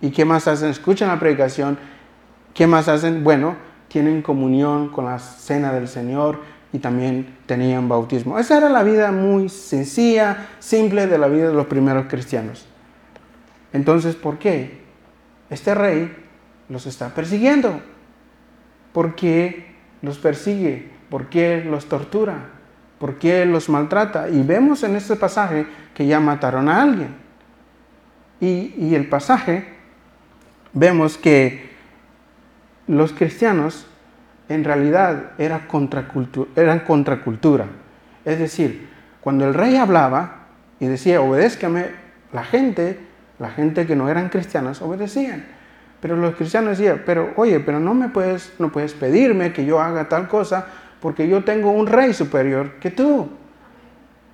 ¿Y 0.00 0.10
qué 0.10 0.24
más 0.24 0.48
hacen? 0.48 0.70
Escuchan 0.70 1.08
la 1.08 1.18
predicación. 1.18 1.78
¿Qué 2.52 2.66
más 2.66 2.88
hacen? 2.88 3.22
Bueno, 3.22 3.56
tienen 3.88 4.22
comunión 4.22 4.88
con 4.88 5.04
la 5.04 5.18
cena 5.18 5.72
del 5.72 5.88
Señor, 5.88 6.40
y 6.76 6.78
también 6.78 7.38
tenían 7.46 7.88
bautismo. 7.88 8.38
Esa 8.38 8.58
era 8.58 8.68
la 8.68 8.82
vida 8.82 9.10
muy 9.10 9.48
sencilla, 9.48 10.48
simple 10.58 11.06
de 11.06 11.16
la 11.16 11.26
vida 11.26 11.48
de 11.48 11.54
los 11.54 11.66
primeros 11.66 12.04
cristianos. 12.06 12.66
Entonces, 13.72 14.14
¿por 14.14 14.38
qué? 14.38 14.82
Este 15.48 15.74
rey 15.74 16.14
los 16.68 16.84
está 16.84 17.14
persiguiendo. 17.14 17.80
¿Por 18.92 19.14
qué 19.14 19.74
los 20.02 20.18
persigue? 20.18 20.90
¿Por 21.08 21.30
qué 21.30 21.64
los 21.64 21.86
tortura? 21.86 22.50
¿Por 22.98 23.18
qué 23.18 23.46
los 23.46 23.70
maltrata? 23.70 24.28
Y 24.28 24.42
vemos 24.42 24.82
en 24.82 24.96
este 24.96 25.16
pasaje 25.16 25.66
que 25.94 26.06
ya 26.06 26.20
mataron 26.20 26.68
a 26.68 26.82
alguien. 26.82 27.16
Y, 28.38 28.74
y 28.76 28.94
el 28.94 29.08
pasaje 29.08 29.66
vemos 30.74 31.16
que 31.16 31.70
los 32.86 33.14
cristianos 33.14 33.86
en 34.48 34.64
realidad 34.64 35.32
era 35.38 35.66
contracultura, 35.66 36.50
eran 36.56 36.80
contracultura. 36.80 37.66
Es 38.24 38.38
decir, 38.38 38.88
cuando 39.20 39.46
el 39.46 39.54
rey 39.54 39.76
hablaba 39.76 40.46
y 40.78 40.86
decía, 40.86 41.20
obedézcame, 41.20 41.86
la 42.32 42.44
gente, 42.44 43.00
la 43.38 43.50
gente 43.50 43.86
que 43.86 43.96
no 43.96 44.08
eran 44.08 44.28
cristianas, 44.28 44.82
obedecían. 44.82 45.44
Pero 46.00 46.16
los 46.16 46.34
cristianos 46.34 46.78
decían, 46.78 47.02
pero 47.06 47.32
oye, 47.36 47.60
pero 47.60 47.80
no 47.80 47.94
me 47.94 48.08
puedes, 48.08 48.52
no 48.58 48.70
puedes 48.70 48.94
pedirme 48.94 49.52
que 49.52 49.64
yo 49.64 49.80
haga 49.80 50.08
tal 50.08 50.28
cosa 50.28 50.66
porque 51.00 51.28
yo 51.28 51.44
tengo 51.44 51.70
un 51.70 51.86
rey 51.86 52.12
superior 52.12 52.74
que 52.80 52.90
tú. 52.90 53.28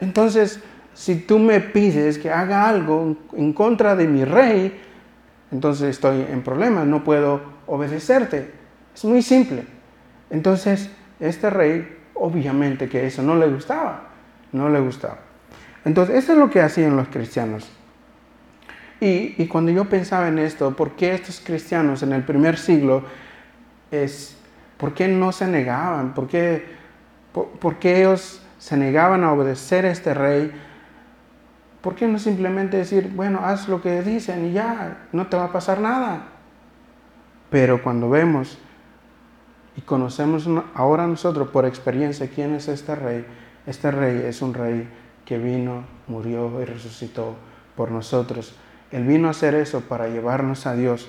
Entonces, 0.01 0.61
si 0.95 1.17
tú 1.17 1.39
me 1.39 1.61
pides 1.61 2.19
que 2.19 2.31
haga 2.31 2.69
algo 2.69 3.17
en 3.35 3.53
contra 3.53 3.97
de 3.97 4.07
mi 4.07 4.25
rey, 4.25 4.81
entonces 5.51 5.91
estoy 5.91 6.27
en 6.31 6.43
problemas, 6.43 6.87
no 6.87 7.05
puedo 7.05 7.41
obedecerte. 7.67 8.51
Es 8.95 9.05
muy 9.05 9.23
simple. 9.23 9.65
Entonces, 10.33 10.91
este 11.21 11.51
rey, 11.51 11.99
obviamente 12.15 12.89
que 12.89 13.07
eso 13.07 13.23
no 13.23 13.37
le 13.37 13.47
gustaba, 13.47 14.09
no 14.51 14.71
le 14.71 14.81
gustaba. 14.81 15.19
Entonces, 15.85 16.17
eso 16.17 16.33
es 16.33 16.39
lo 16.39 16.49
que 16.49 16.63
hacían 16.63 16.97
los 16.97 17.09
cristianos. 17.09 17.71
Y, 18.99 19.47
cuando 19.47 19.71
yo 19.73 19.85
pensaba 19.87 20.29
en 20.29 20.39
esto, 20.39 20.75
¿por 20.75 20.93
qué 20.93 21.13
estos 21.15 21.41
cristianos 21.41 22.03
en 22.03 22.13
el 22.13 22.23
primer 22.23 22.57
siglo, 22.57 23.05
es, 23.91 24.37
¿por 24.79 24.95
qué 24.95 25.07
no 25.07 25.33
se 25.33 25.47
negaban? 25.49 26.15
¿Por 26.15 26.29
qué, 26.29 26.65
por, 27.33 27.77
qué 27.77 27.99
ellos 27.99 28.41
se 28.59 28.77
negaban 28.77 29.25
a 29.25 29.33
obedecer 29.33 29.85
a 29.85 29.91
este 29.91 30.15
rey? 30.15 30.53
¿Por 31.83 31.95
qué 31.95 32.07
no 32.07 32.19
simplemente 32.19 32.77
decir, 32.79 33.11
bueno, 33.15 33.41
haz 33.45 33.69
lo 33.69 33.83
que 33.83 34.03
dicen 34.03 34.47
y 34.47 34.53
ya, 34.53 35.09
no 35.13 35.27
te 35.27 35.37
va 35.37 35.47
a 35.47 35.53
pasar 35.53 35.81
nada? 35.81 36.29
Pero 37.51 37.83
cuando 37.83 38.09
vemos 38.09 38.57
y 39.77 39.81
conocemos 39.81 40.49
ahora 40.75 41.07
nosotros 41.07 41.49
por 41.49 41.65
experiencia 41.65 42.29
quién 42.29 42.55
es 42.55 42.69
este 42.69 42.95
rey, 42.95 43.25
este 43.67 43.91
rey 43.91 44.23
es 44.27 44.43
un 44.43 44.55
rey 44.55 44.89
que 45.25 45.39
vino, 45.39 45.85
murió 46.09 46.61
y 46.61 46.65
resucitó 46.65 47.37
por 47.77 47.91
nosotros. 47.91 48.55
Él 48.91 49.05
vino 49.05 49.29
a 49.29 49.31
hacer 49.31 49.55
eso 49.55 49.81
para 49.81 50.09
llevarnos 50.09 50.67
a 50.67 50.75
Dios. 50.75 51.09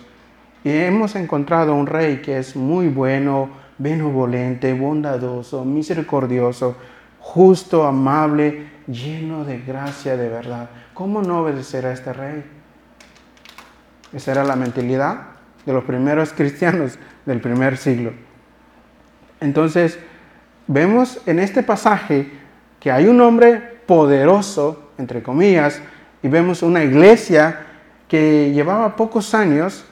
Y 0.63 0.69
hemos 0.69 1.15
encontrado 1.15 1.75
un 1.75 1.87
rey 1.87 2.21
que 2.21 2.37
es 2.37 2.55
muy 2.55 2.87
bueno, 2.87 3.49
benevolente, 3.77 4.73
bondadoso, 4.73 5.65
misericordioso, 5.65 6.77
justo, 7.19 7.85
amable, 7.85 8.69
lleno 8.87 9.43
de 9.43 9.59
gracia, 9.59 10.15
de 10.15 10.29
verdad. 10.29 10.69
¿Cómo 10.93 11.21
no 11.21 11.41
obedecer 11.41 11.85
a 11.85 11.91
este 11.91 12.13
rey? 12.13 12.43
Esa 14.13 14.31
era 14.31 14.43
la 14.43 14.55
mentalidad 14.55 15.21
de 15.65 15.73
los 15.73 15.83
primeros 15.83 16.31
cristianos 16.37 16.97
del 17.25 17.41
primer 17.41 17.77
siglo. 17.77 18.11
Entonces, 19.43 19.99
vemos 20.67 21.21
en 21.25 21.39
este 21.39 21.63
pasaje 21.63 22.31
que 22.79 22.91
hay 22.91 23.07
un 23.07 23.19
hombre 23.19 23.61
poderoso, 23.85 24.91
entre 24.97 25.21
comillas, 25.21 25.81
y 26.21 26.29
vemos 26.29 26.63
una 26.63 26.81
iglesia 26.81 27.59
que 28.07 28.51
llevaba 28.53 28.95
pocos 28.95 29.33
años 29.33 29.85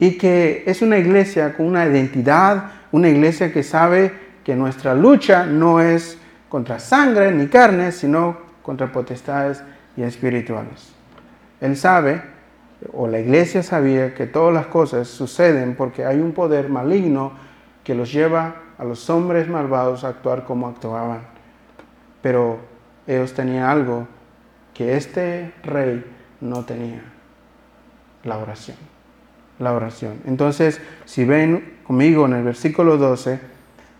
y 0.00 0.18
que 0.18 0.64
es 0.66 0.82
una 0.82 0.98
iglesia 0.98 1.54
con 1.56 1.66
una 1.66 1.86
identidad, 1.86 2.64
una 2.90 3.08
iglesia 3.08 3.52
que 3.52 3.62
sabe 3.62 4.12
que 4.42 4.56
nuestra 4.56 4.94
lucha 4.94 5.46
no 5.46 5.80
es 5.80 6.18
contra 6.48 6.80
sangre 6.80 7.30
ni 7.30 7.46
carne, 7.46 7.92
sino 7.92 8.36
contra 8.62 8.90
potestades 8.90 9.62
y 9.96 10.02
espirituales. 10.02 10.92
Él 11.60 11.76
sabe, 11.76 12.20
o 12.92 13.06
la 13.06 13.20
iglesia 13.20 13.62
sabía, 13.62 14.12
que 14.12 14.26
todas 14.26 14.52
las 14.52 14.66
cosas 14.66 15.06
suceden 15.06 15.76
porque 15.76 16.04
hay 16.04 16.18
un 16.18 16.32
poder 16.32 16.68
maligno 16.68 17.45
que 17.86 17.94
los 17.94 18.12
lleva 18.12 18.56
a 18.78 18.84
los 18.84 19.08
hombres 19.10 19.48
malvados 19.48 20.02
a 20.02 20.08
actuar 20.08 20.44
como 20.44 20.66
actuaban. 20.66 21.20
Pero 22.20 22.58
ellos 23.06 23.32
tenían 23.32 23.62
algo 23.62 24.08
que 24.74 24.96
este 24.96 25.54
rey 25.62 26.04
no 26.40 26.64
tenía, 26.64 27.00
la 28.24 28.38
oración. 28.38 28.76
La 29.60 29.72
oración. 29.72 30.20
Entonces, 30.26 30.80
si 31.04 31.24
ven 31.24 31.76
conmigo 31.86 32.26
en 32.26 32.32
el 32.32 32.42
versículo 32.42 32.96
12, 32.96 33.38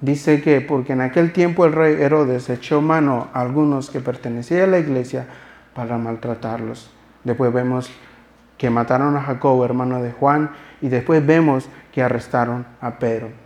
dice 0.01 0.43
que 0.43 0.61
porque 0.61 0.95
en 0.95 1.03
aquel 1.03 1.33
tiempo 1.33 1.65
el 1.65 1.73
rey 1.73 1.95
Herodes 1.95 2.51
echó 2.51 2.83
mano 2.83 3.29
a 3.33 3.41
algunos 3.41 3.89
que 3.89 4.01
pertenecían 4.01 4.63
a 4.63 4.67
la 4.67 4.79
iglesia 4.81 5.29
para 5.77 5.97
maltratarlos. 5.97 6.91
Después 7.23 7.53
vemos 7.53 7.89
que 8.59 8.69
mataron 8.69 9.17
a 9.17 9.23
Jacobo, 9.23 9.65
hermano 9.65 10.03
de 10.03 10.11
Juan, 10.11 10.51
y 10.81 10.89
después 10.89 11.25
vemos 11.25 11.69
que 11.93 12.03
arrestaron 12.03 12.67
a 12.81 12.99
Pedro. 12.99 13.46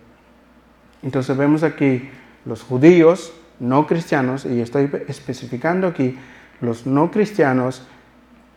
Entonces 1.03 1.37
vemos 1.37 1.63
aquí 1.63 2.11
los 2.45 2.63
judíos 2.63 3.33
no 3.61 3.87
cristianos, 3.87 4.47
y 4.47 4.61
estoy 4.61 4.91
especificando 5.07 5.87
aquí, 5.87 6.19
los 6.61 6.87
no 6.87 7.11
cristianos, 7.11 7.87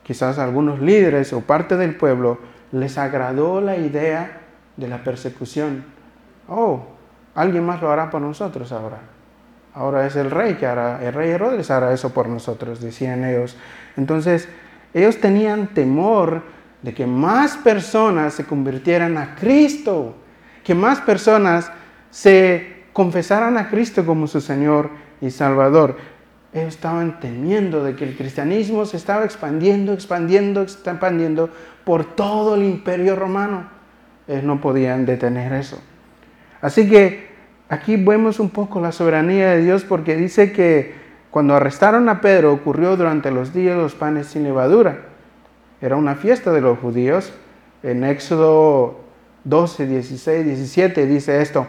quizás 0.02 0.40
algunos 0.40 0.80
líderes 0.80 1.34
o 1.34 1.42
parte 1.42 1.78
del 1.78 1.96
pueblo, 1.96 2.40
les 2.72 2.98
agradó 2.98 3.62
la 3.62 3.76
idea 3.78 4.42
de 4.78 4.88
la 4.88 5.04
persecución. 5.04 5.84
Oh, 6.48 6.86
alguien 7.36 7.66
más 7.66 7.82
lo 7.82 7.92
hará 7.92 8.10
por 8.10 8.22
nosotros 8.22 8.72
ahora. 8.72 9.00
Ahora 9.76 10.06
es 10.06 10.16
el 10.16 10.32
rey 10.32 10.56
que 10.56 10.66
hará, 10.66 11.04
el 11.04 11.14
rey 11.14 11.32
Herodes 11.32 11.70
hará 11.70 11.94
eso 11.94 12.14
por 12.14 12.30
nosotros, 12.30 12.80
decían 12.80 13.26
ellos. 13.26 13.58
Entonces, 13.98 14.48
ellos 14.94 15.20
tenían 15.20 15.68
temor 15.68 16.44
de 16.82 16.94
que 16.94 17.08
más 17.08 17.58
personas 17.58 18.34
se 18.34 18.46
convirtieran 18.46 19.18
a 19.18 19.36
Cristo, 19.36 20.16
que 20.64 20.76
más 20.76 21.02
personas 21.02 21.72
se 22.14 22.84
confesaran 22.94 23.58
a 23.58 23.70
Cristo 23.70 24.06
como 24.06 24.28
su 24.28 24.40
Señor 24.40 24.92
y 25.20 25.32
Salvador. 25.32 25.98
Ellos 26.54 26.76
estaban 26.76 27.20
temiendo 27.20 27.84
de 27.84 27.96
que 27.96 28.04
el 28.04 28.16
cristianismo 28.16 28.86
se 28.86 28.98
estaba 28.98 29.26
expandiendo, 29.26 29.94
expandiendo, 29.94 30.62
expandiendo 30.62 31.50
por 31.84 32.04
todo 32.16 32.54
el 32.54 32.66
imperio 32.66 33.16
romano. 33.16 33.66
Ellos 34.28 34.44
no 34.44 34.62
podían 34.62 35.08
detener 35.08 35.54
eso. 35.54 35.82
Así 36.62 36.88
que 36.88 37.30
aquí 37.68 37.96
vemos 37.98 38.40
un 38.40 38.52
poco 38.52 38.80
la 38.80 38.92
soberanía 38.92 39.50
de 39.50 39.64
Dios 39.64 39.84
porque 39.84 40.16
dice 40.16 40.52
que 40.52 40.94
cuando 41.32 41.56
arrestaron 41.56 42.08
a 42.10 42.22
Pedro 42.22 42.54
ocurrió 42.54 42.96
durante 42.96 43.32
los 43.32 43.56
días 43.56 43.76
los 43.76 43.96
panes 43.96 44.28
sin 44.28 44.44
levadura. 44.44 45.00
Era 45.82 45.96
una 45.96 46.14
fiesta 46.14 46.52
de 46.52 46.62
los 46.62 46.78
judíos. 46.78 47.34
En 47.82 48.04
Éxodo 48.04 49.00
12, 49.46 49.88
16, 49.88 50.46
17 50.46 51.08
dice 51.08 51.42
esto 51.42 51.66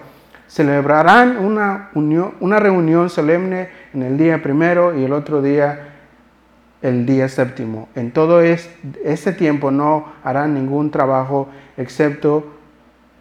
celebrarán 0.47 1.39
una, 1.39 1.91
una 1.95 2.59
reunión 2.59 3.11
solemne 3.11 3.69
en 3.93 4.03
el 4.03 4.17
día 4.17 4.43
primero 4.43 4.99
y 4.99 5.05
el 5.05 5.13
otro 5.13 5.43
día 5.43 5.91
el 6.85 7.07
día 7.07 7.31
séptimo. 7.31 7.89
En 7.95 8.11
todo 8.11 8.43
este 8.43 9.33
tiempo 9.33 9.71
no 9.71 10.13
harán 10.23 10.53
ningún 10.53 10.91
trabajo 10.91 11.49
excepto 11.79 12.53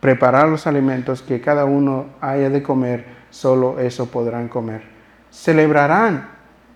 preparar 0.02 0.50
los 0.50 0.68
alimentos 0.68 1.22
que 1.22 1.40
cada 1.40 1.64
uno 1.64 2.08
haya 2.20 2.50
de 2.50 2.62
comer, 2.62 3.06
solo 3.30 3.80
eso 3.80 4.12
podrán 4.12 4.50
comer. 4.50 4.82
Celebrarán 5.32 6.28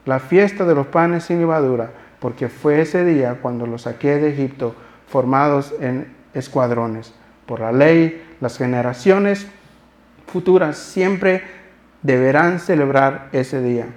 la 0.05 0.19
fiesta 0.19 0.63
de 0.63 0.75
los 0.75 0.87
panes 0.87 1.25
sin 1.25 1.39
levadura, 1.39 1.91
porque 2.21 2.47
fue 2.47 2.79
ese 2.79 3.03
día 3.03 3.39
cuando 3.41 3.67
los 3.67 3.81
saqué 3.81 4.15
de 4.15 4.29
Egipto 4.29 4.73
formados 5.07 5.75
en 5.81 6.15
escuadrones. 6.33 7.13
Por 7.45 7.59
la 7.59 7.73
ley, 7.73 8.25
las 8.39 8.57
generaciones 8.57 9.45
futuras 10.27 10.77
siempre 10.77 11.43
deberán 12.03 12.59
celebrar 12.59 13.29
ese 13.31 13.61
día. 13.61 13.87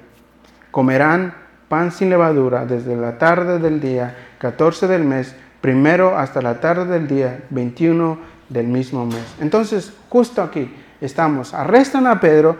Comerán 0.70 1.34
pan 1.68 1.92
sin 1.92 2.10
levadura 2.10 2.64
desde 2.64 2.96
la 2.96 3.18
tarde 3.18 3.58
del 3.58 3.80
día 3.80 4.16
14 4.38 4.88
del 4.88 5.04
mes, 5.04 5.34
primero 5.60 6.16
hasta 6.16 6.40
la 6.40 6.60
tarde 6.60 6.86
del 6.86 7.06
día 7.06 7.40
21 7.50 8.18
del 8.48 8.66
mismo 8.66 9.06
mes. 9.06 9.36
Entonces, 9.40 9.92
justo 10.08 10.42
aquí 10.42 10.74
estamos. 11.00 11.54
Arrestan 11.54 12.06
a 12.06 12.18
Pedro 12.20 12.56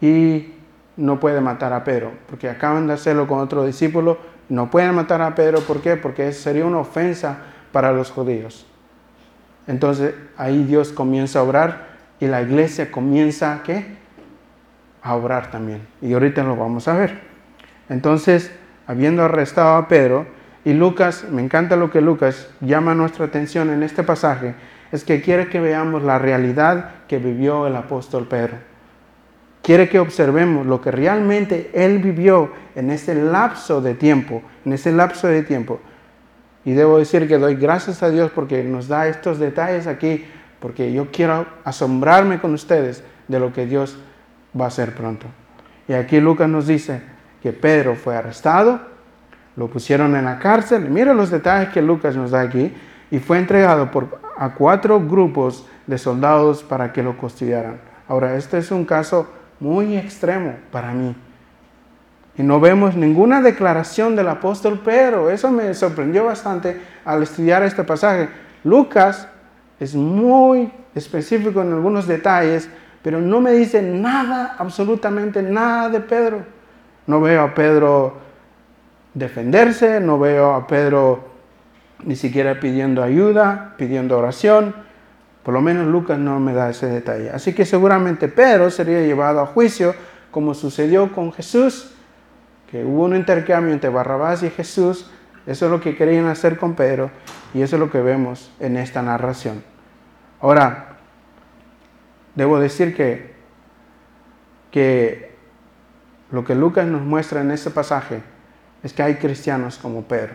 y 0.00 0.54
no 0.96 1.20
puede 1.20 1.40
matar 1.40 1.72
a 1.72 1.84
Pedro, 1.84 2.12
porque 2.28 2.48
acaban 2.48 2.86
de 2.86 2.94
hacerlo 2.94 3.26
con 3.26 3.38
otro 3.38 3.64
discípulo. 3.64 4.18
No 4.48 4.70
pueden 4.70 4.94
matar 4.94 5.22
a 5.22 5.34
Pedro, 5.34 5.60
¿por 5.60 5.80
qué? 5.80 5.96
Porque 5.96 6.32
sería 6.32 6.66
una 6.66 6.78
ofensa 6.78 7.38
para 7.72 7.92
los 7.92 8.10
judíos. 8.10 8.66
Entonces 9.66 10.14
ahí 10.36 10.64
Dios 10.64 10.92
comienza 10.92 11.38
a 11.38 11.42
obrar 11.42 11.89
y 12.20 12.26
la 12.26 12.42
iglesia 12.42 12.90
comienza 12.90 13.62
¿qué? 13.64 13.84
a 15.02 15.14
obrar 15.14 15.50
también. 15.50 15.80
Y 16.02 16.12
ahorita 16.12 16.42
lo 16.42 16.56
vamos 16.56 16.86
a 16.86 16.94
ver. 16.94 17.20
Entonces, 17.88 18.52
habiendo 18.86 19.24
arrestado 19.24 19.76
a 19.76 19.88
Pedro, 19.88 20.26
y 20.64 20.74
Lucas, 20.74 21.24
me 21.30 21.42
encanta 21.42 21.76
lo 21.76 21.90
que 21.90 22.02
Lucas 22.02 22.48
llama 22.60 22.94
nuestra 22.94 23.24
atención 23.24 23.70
en 23.70 23.82
este 23.82 24.02
pasaje, 24.02 24.54
es 24.92 25.04
que 25.04 25.22
quiere 25.22 25.48
que 25.48 25.60
veamos 25.60 26.02
la 26.02 26.18
realidad 26.18 26.90
que 27.08 27.18
vivió 27.18 27.66
el 27.66 27.76
apóstol 27.76 28.26
Pedro. 28.28 28.56
Quiere 29.62 29.88
que 29.88 29.98
observemos 29.98 30.66
lo 30.66 30.80
que 30.80 30.90
realmente 30.90 31.70
él 31.72 31.98
vivió 31.98 32.52
en 32.74 32.90
ese 32.90 33.14
lapso 33.14 33.80
de 33.80 33.94
tiempo, 33.94 34.42
en 34.64 34.72
ese 34.72 34.92
lapso 34.92 35.28
de 35.28 35.42
tiempo. 35.42 35.80
Y 36.64 36.72
debo 36.72 36.98
decir 36.98 37.26
que 37.26 37.38
doy 37.38 37.54
gracias 37.54 38.02
a 38.02 38.10
Dios 38.10 38.30
porque 38.34 38.62
nos 38.64 38.88
da 38.88 39.08
estos 39.08 39.38
detalles 39.38 39.86
aquí 39.86 40.26
porque 40.60 40.92
yo 40.92 41.10
quiero 41.10 41.46
asombrarme 41.64 42.40
con 42.40 42.54
ustedes 42.54 43.02
de 43.28 43.40
lo 43.40 43.52
que 43.52 43.66
Dios 43.66 43.98
va 44.58 44.66
a 44.66 44.68
hacer 44.68 44.94
pronto. 44.94 45.26
Y 45.88 45.94
aquí 45.94 46.20
Lucas 46.20 46.48
nos 46.48 46.66
dice 46.66 47.02
que 47.42 47.52
Pedro 47.52 47.96
fue 47.96 48.16
arrestado, 48.16 48.80
lo 49.56 49.68
pusieron 49.68 50.14
en 50.14 50.26
la 50.26 50.38
cárcel, 50.38 50.88
mira 50.90 51.14
los 51.14 51.30
detalles 51.30 51.70
que 51.70 51.82
Lucas 51.82 52.14
nos 52.16 52.30
da 52.30 52.42
aquí, 52.42 52.72
y 53.10 53.18
fue 53.18 53.38
entregado 53.38 53.90
por, 53.90 54.20
a 54.36 54.54
cuatro 54.54 55.00
grupos 55.00 55.66
de 55.86 55.98
soldados 55.98 56.62
para 56.62 56.92
que 56.92 57.02
lo 57.02 57.16
custodiaran. 57.16 57.80
Ahora, 58.06 58.36
este 58.36 58.58
es 58.58 58.70
un 58.70 58.84
caso 58.84 59.28
muy 59.58 59.96
extremo 59.96 60.54
para 60.70 60.92
mí. 60.92 61.14
Y 62.36 62.42
no 62.42 62.60
vemos 62.60 62.94
ninguna 62.94 63.42
declaración 63.42 64.16
del 64.16 64.28
apóstol 64.28 64.80
Pedro. 64.80 65.30
Eso 65.30 65.50
me 65.50 65.74
sorprendió 65.74 66.24
bastante 66.24 66.80
al 67.04 67.22
estudiar 67.22 67.62
este 67.62 67.84
pasaje. 67.84 68.28
Lucas 68.64 69.28
es 69.80 69.94
muy 69.94 70.70
específico 70.94 71.62
en 71.62 71.72
algunos 71.72 72.06
detalles, 72.06 72.68
pero 73.02 73.18
no 73.18 73.40
me 73.40 73.52
dice 73.52 73.80
nada, 73.80 74.56
absolutamente 74.58 75.42
nada 75.42 75.88
de 75.88 76.00
Pedro. 76.00 76.44
No 77.06 77.20
veo 77.20 77.42
a 77.42 77.54
Pedro 77.54 78.18
defenderse, 79.14 79.98
no 80.00 80.18
veo 80.18 80.52
a 80.52 80.66
Pedro 80.66 81.30
ni 82.04 82.14
siquiera 82.14 82.60
pidiendo 82.60 83.02
ayuda, 83.02 83.74
pidiendo 83.78 84.18
oración. 84.18 84.74
Por 85.42 85.54
lo 85.54 85.62
menos 85.62 85.86
Lucas 85.86 86.18
no 86.18 86.38
me 86.40 86.52
da 86.52 86.68
ese 86.68 86.86
detalle. 86.86 87.30
Así 87.30 87.54
que 87.54 87.64
seguramente 87.64 88.28
Pedro 88.28 88.70
sería 88.70 89.00
llevado 89.00 89.40
a 89.40 89.46
juicio, 89.46 89.94
como 90.30 90.52
sucedió 90.52 91.10
con 91.12 91.32
Jesús, 91.32 91.92
que 92.70 92.84
hubo 92.84 93.04
un 93.04 93.16
intercambio 93.16 93.72
entre 93.72 93.88
Barrabás 93.88 94.42
y 94.42 94.50
Jesús. 94.50 95.10
Eso 95.46 95.64
es 95.64 95.70
lo 95.72 95.80
que 95.80 95.96
querían 95.96 96.26
hacer 96.26 96.58
con 96.58 96.74
Pedro 96.74 97.10
y 97.54 97.62
eso 97.62 97.76
es 97.76 97.80
lo 97.80 97.90
que 97.90 98.02
vemos 98.02 98.52
en 98.60 98.76
esta 98.76 99.00
narración. 99.00 99.69
Ahora, 100.40 100.96
debo 102.34 102.58
decir 102.58 102.94
que, 102.94 103.34
que 104.70 105.34
lo 106.30 106.44
que 106.44 106.54
Lucas 106.54 106.86
nos 106.86 107.02
muestra 107.02 107.40
en 107.40 107.50
este 107.50 107.70
pasaje 107.70 108.22
es 108.82 108.92
que 108.92 109.02
hay 109.02 109.16
cristianos 109.16 109.78
como 109.78 110.02
Pedro, 110.02 110.34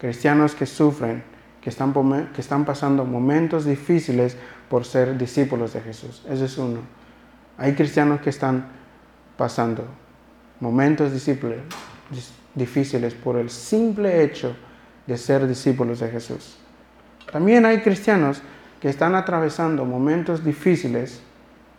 cristianos 0.00 0.54
que 0.54 0.66
sufren, 0.66 1.22
que 1.60 1.70
están, 1.70 1.92
que 2.34 2.40
están 2.40 2.64
pasando 2.64 3.04
momentos 3.04 3.64
difíciles 3.64 4.36
por 4.68 4.84
ser 4.84 5.16
discípulos 5.16 5.72
de 5.74 5.80
Jesús. 5.80 6.24
Ese 6.28 6.46
es 6.46 6.58
uno. 6.58 6.80
Hay 7.56 7.74
cristianos 7.74 8.20
que 8.20 8.30
están 8.30 8.66
pasando 9.36 9.86
momentos 10.58 11.12
difíciles 12.54 13.14
por 13.14 13.36
el 13.36 13.50
simple 13.50 14.24
hecho 14.24 14.56
de 15.06 15.16
ser 15.16 15.46
discípulos 15.46 16.00
de 16.00 16.08
Jesús. 16.08 16.56
También 17.30 17.64
hay 17.64 17.80
cristianos 17.80 18.42
que 18.82 18.88
están 18.88 19.14
atravesando 19.14 19.84
momentos 19.84 20.42
difíciles, 20.42 21.22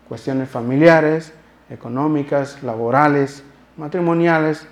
cuestiones 0.07 0.47
familiares, 0.47 1.33
económicas, 1.69 2.63
laborales, 2.63 3.43
matrimoniales, 3.75 4.65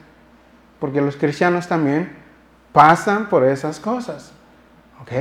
porque 0.79 1.01
los 1.01 1.17
cristianos 1.17 1.67
también 1.67 2.09
pasan 2.71 3.27
por 3.27 3.43
esas 3.43 3.81
cosas. 3.81 4.31
¿Ok? 5.01 5.11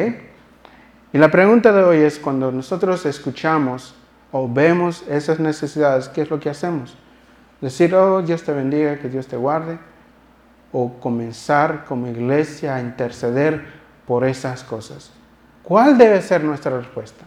Y 1.12 1.19
la 1.19 1.33
pregunta 1.33 1.73
de 1.73 1.83
hoy 1.83 1.99
es, 1.99 2.17
cuando 2.21 2.52
nosotros 2.52 3.05
escuchamos 3.05 3.97
o 4.31 4.49
vemos 4.49 5.02
esas 5.09 5.40
necesidades, 5.40 6.09
¿qué 6.09 6.23
es 6.23 6.31
lo 6.31 6.38
que 6.38 6.49
hacemos? 6.49 6.97
Decir, 7.61 7.93
oh, 7.93 8.23
Dios 8.23 8.45
te 8.45 8.52
bendiga, 8.52 9.00
que 9.00 9.09
Dios 9.09 9.26
te 9.26 9.37
guarde. 9.37 9.81
O 10.71 11.00
comenzar 11.00 11.87
como 11.87 12.07
iglesia 12.07 12.76
a 12.76 12.81
interceder 12.81 13.64
por 14.07 14.25
esas 14.25 14.62
cosas. 14.62 15.11
¿Cuál 15.62 15.99
debe 15.99 16.23
ser 16.23 16.43
nuestra 16.43 16.76
respuesta? 16.76 17.25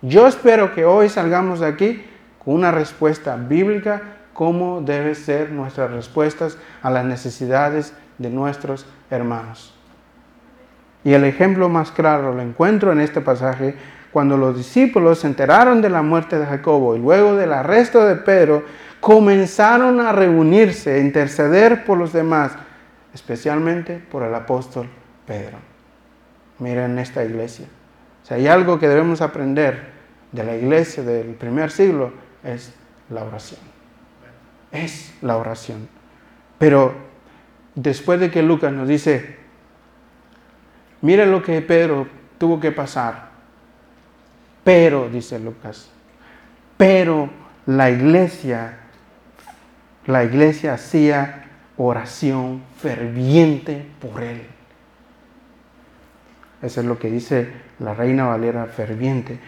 Yo 0.00 0.26
espero 0.26 0.74
que 0.74 0.84
hoy 0.84 1.08
salgamos 1.08 1.60
de 1.60 1.66
aquí 1.66 2.04
con 2.38 2.54
una 2.54 2.70
respuesta 2.70 3.36
bíblica 3.36 4.02
cómo 4.32 4.80
deben 4.80 5.14
ser 5.14 5.50
nuestras 5.50 5.90
respuestas 5.90 6.58
a 6.82 6.90
las 6.90 7.04
necesidades 7.04 7.92
de 8.18 8.30
nuestros 8.30 8.86
hermanos. 9.10 9.74
Y 11.04 11.12
el 11.12 11.24
ejemplo 11.24 11.68
más 11.68 11.90
claro 11.90 12.32
lo 12.32 12.42
encuentro 12.42 12.92
en 12.92 13.00
este 13.00 13.20
pasaje 13.20 13.74
cuando 14.12 14.36
los 14.36 14.56
discípulos 14.56 15.20
se 15.20 15.26
enteraron 15.26 15.80
de 15.80 15.88
la 15.88 16.02
muerte 16.02 16.38
de 16.38 16.46
Jacobo 16.46 16.94
y 16.94 16.98
luego 16.98 17.34
del 17.34 17.52
arresto 17.52 18.04
de 18.04 18.16
Pedro, 18.16 18.62
comenzaron 19.00 20.00
a 20.00 20.12
reunirse, 20.12 20.94
a 20.94 20.98
interceder 20.98 21.84
por 21.84 21.98
los 21.98 22.12
demás, 22.12 22.52
especialmente 23.14 23.96
por 24.10 24.22
el 24.22 24.34
apóstol 24.34 24.88
Pedro. 25.26 25.71
Miren 26.62 26.98
esta 26.98 27.24
iglesia. 27.24 27.66
Si 28.22 28.34
hay 28.34 28.46
algo 28.46 28.78
que 28.78 28.88
debemos 28.88 29.20
aprender 29.20 29.92
de 30.30 30.44
la 30.44 30.56
iglesia 30.56 31.02
del 31.02 31.34
primer 31.34 31.70
siglo 31.70 32.12
es 32.44 32.72
la 33.10 33.24
oración 33.24 33.60
es 34.72 35.12
la 35.20 35.36
oración. 35.36 35.88
Pero 36.58 36.94
después 37.74 38.18
de 38.18 38.30
que 38.30 38.42
Lucas 38.42 38.72
nos 38.72 38.88
dice, 38.88 39.36
mira 41.02 41.26
lo 41.26 41.42
que 41.42 41.60
Pedro 41.60 42.08
tuvo 42.38 42.58
que 42.58 42.72
pasar, 42.72 43.30
pero, 44.64 45.08
dice 45.08 45.38
Lucas, 45.38 45.90
pero 46.76 47.28
la 47.66 47.90
iglesia, 47.90 48.78
la 50.06 50.24
iglesia 50.24 50.74
hacía 50.74 51.44
oración 51.76 52.62
ferviente 52.80 53.86
por 54.00 54.22
él. 54.22 54.46
Eso 56.62 56.80
es 56.80 56.86
lo 56.86 56.98
que 56.98 57.10
dice 57.10 57.52
la 57.80 57.92
reina 57.94 58.26
Valera, 58.26 58.66
ferviente. 58.66 59.38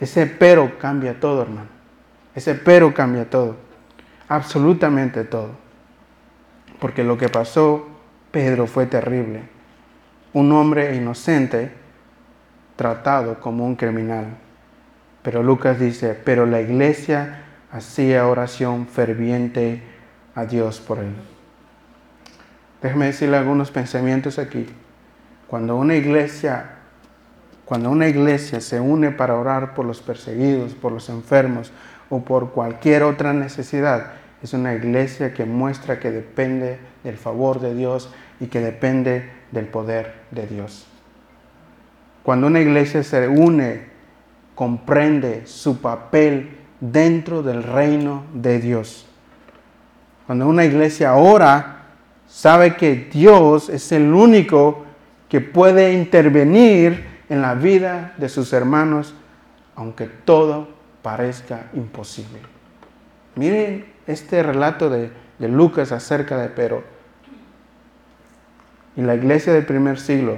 Ese 0.00 0.26
pero 0.26 0.78
cambia 0.78 1.20
todo, 1.20 1.42
hermano. 1.42 1.68
Ese 2.34 2.54
pero 2.54 2.92
cambia 2.92 3.30
todo 3.30 3.56
absolutamente 4.32 5.24
todo. 5.24 5.50
Porque 6.80 7.04
lo 7.04 7.18
que 7.18 7.28
pasó, 7.28 7.86
Pedro, 8.30 8.66
fue 8.66 8.86
terrible. 8.86 9.42
Un 10.32 10.50
hombre 10.52 10.96
inocente 10.96 11.70
tratado 12.76 13.40
como 13.40 13.66
un 13.66 13.76
criminal. 13.76 14.38
Pero 15.22 15.42
Lucas 15.42 15.78
dice, 15.78 16.18
pero 16.24 16.46
la 16.46 16.62
iglesia 16.62 17.44
hacía 17.70 18.26
oración 18.26 18.86
ferviente 18.86 19.82
a 20.34 20.46
Dios 20.46 20.80
por 20.80 20.98
él. 20.98 21.14
Déjeme 22.80 23.06
decirle 23.06 23.36
algunos 23.36 23.70
pensamientos 23.70 24.38
aquí. 24.38 24.66
Cuando 25.52 25.76
una 25.76 25.96
iglesia, 25.96 26.64
cuando 27.66 27.90
una 27.90 28.08
iglesia 28.08 28.58
se 28.62 28.80
une 28.80 29.10
para 29.10 29.34
orar 29.34 29.74
por 29.74 29.84
los 29.84 30.00
perseguidos, 30.00 30.72
por 30.72 30.92
los 30.92 31.10
enfermos 31.10 31.72
o 32.08 32.20
por 32.20 32.52
cualquier 32.52 33.02
otra 33.02 33.34
necesidad, 33.34 34.12
es 34.42 34.54
una 34.54 34.72
iglesia 34.72 35.34
que 35.34 35.44
muestra 35.44 36.00
que 36.00 36.10
depende 36.10 36.78
del 37.04 37.18
favor 37.18 37.60
de 37.60 37.74
Dios 37.74 38.10
y 38.40 38.46
que 38.46 38.60
depende 38.60 39.30
del 39.50 39.66
poder 39.66 40.14
de 40.30 40.46
Dios. 40.46 40.86
Cuando 42.22 42.46
una 42.46 42.60
iglesia 42.60 43.02
se 43.02 43.28
une, 43.28 43.82
comprende 44.54 45.42
su 45.44 45.82
papel 45.82 46.56
dentro 46.80 47.42
del 47.42 47.62
reino 47.62 48.24
de 48.32 48.58
Dios. 48.58 49.06
Cuando 50.26 50.48
una 50.48 50.64
iglesia 50.64 51.12
ora, 51.12 51.88
sabe 52.26 52.74
que 52.74 53.10
Dios 53.12 53.68
es 53.68 53.92
el 53.92 54.14
único 54.14 54.86
que 55.32 55.40
puede 55.40 55.94
intervenir 55.94 57.06
en 57.30 57.40
la 57.40 57.54
vida 57.54 58.12
de 58.18 58.28
sus 58.28 58.52
hermanos, 58.52 59.14
aunque 59.74 60.04
todo 60.06 60.68
parezca 61.00 61.70
imposible. 61.72 62.38
Miren 63.36 63.86
este 64.06 64.42
relato 64.42 64.90
de, 64.90 65.10
Lucas 65.38 65.90
acerca 65.90 66.36
de 66.36 66.50
Pedro. 66.50 66.84
Y 68.94 69.00
la 69.00 69.14
iglesia 69.14 69.54
del 69.54 69.64
primer 69.64 69.98
siglo, 69.98 70.36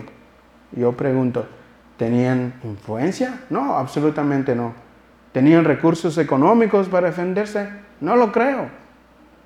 yo 0.70 0.92
pregunto, 0.92 1.48
¿tenían 1.96 2.54
influencia? 2.62 3.40
No, 3.50 3.76
absolutamente 3.76 4.54
no. 4.54 4.74
¿Tenían 5.32 5.64
recursos 5.64 6.16
económicos 6.18 6.88
para 6.88 7.08
defenderse? 7.08 7.68
No 8.00 8.14
lo 8.14 8.30
creo. 8.30 8.68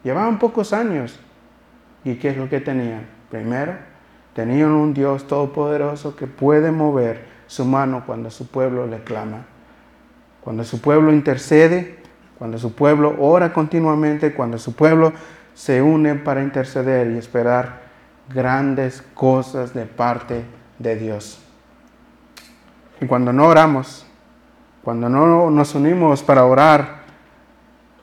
Llevaban 0.04 0.38
pocos 0.38 0.74
años. 0.74 1.18
¿Y 2.04 2.16
qué 2.16 2.28
es 2.28 2.36
lo 2.36 2.50
que 2.50 2.60
tenían? 2.60 3.06
Primero, 3.30 3.87
tenían 4.38 4.70
un 4.70 4.94
Dios 4.94 5.26
todopoderoso 5.26 6.14
que 6.14 6.28
puede 6.28 6.70
mover 6.70 7.26
su 7.48 7.64
mano 7.64 8.04
cuando 8.06 8.30
su 8.30 8.46
pueblo 8.46 8.86
le 8.86 9.02
clama. 9.02 9.46
Cuando 10.42 10.62
su 10.62 10.80
pueblo 10.80 11.12
intercede, 11.12 11.98
cuando 12.38 12.56
su 12.56 12.72
pueblo 12.72 13.16
ora 13.18 13.52
continuamente, 13.52 14.32
cuando 14.34 14.56
su 14.56 14.76
pueblo 14.76 15.12
se 15.54 15.82
une 15.82 16.14
para 16.14 16.40
interceder 16.40 17.10
y 17.10 17.18
esperar 17.18 17.80
grandes 18.32 19.02
cosas 19.12 19.74
de 19.74 19.86
parte 19.86 20.44
de 20.78 20.94
Dios. 20.94 21.44
Y 23.00 23.06
cuando 23.06 23.32
no 23.32 23.48
oramos, 23.48 24.06
cuando 24.84 25.08
no 25.08 25.50
nos 25.50 25.74
unimos 25.74 26.22
para 26.22 26.44
orar, 26.44 26.98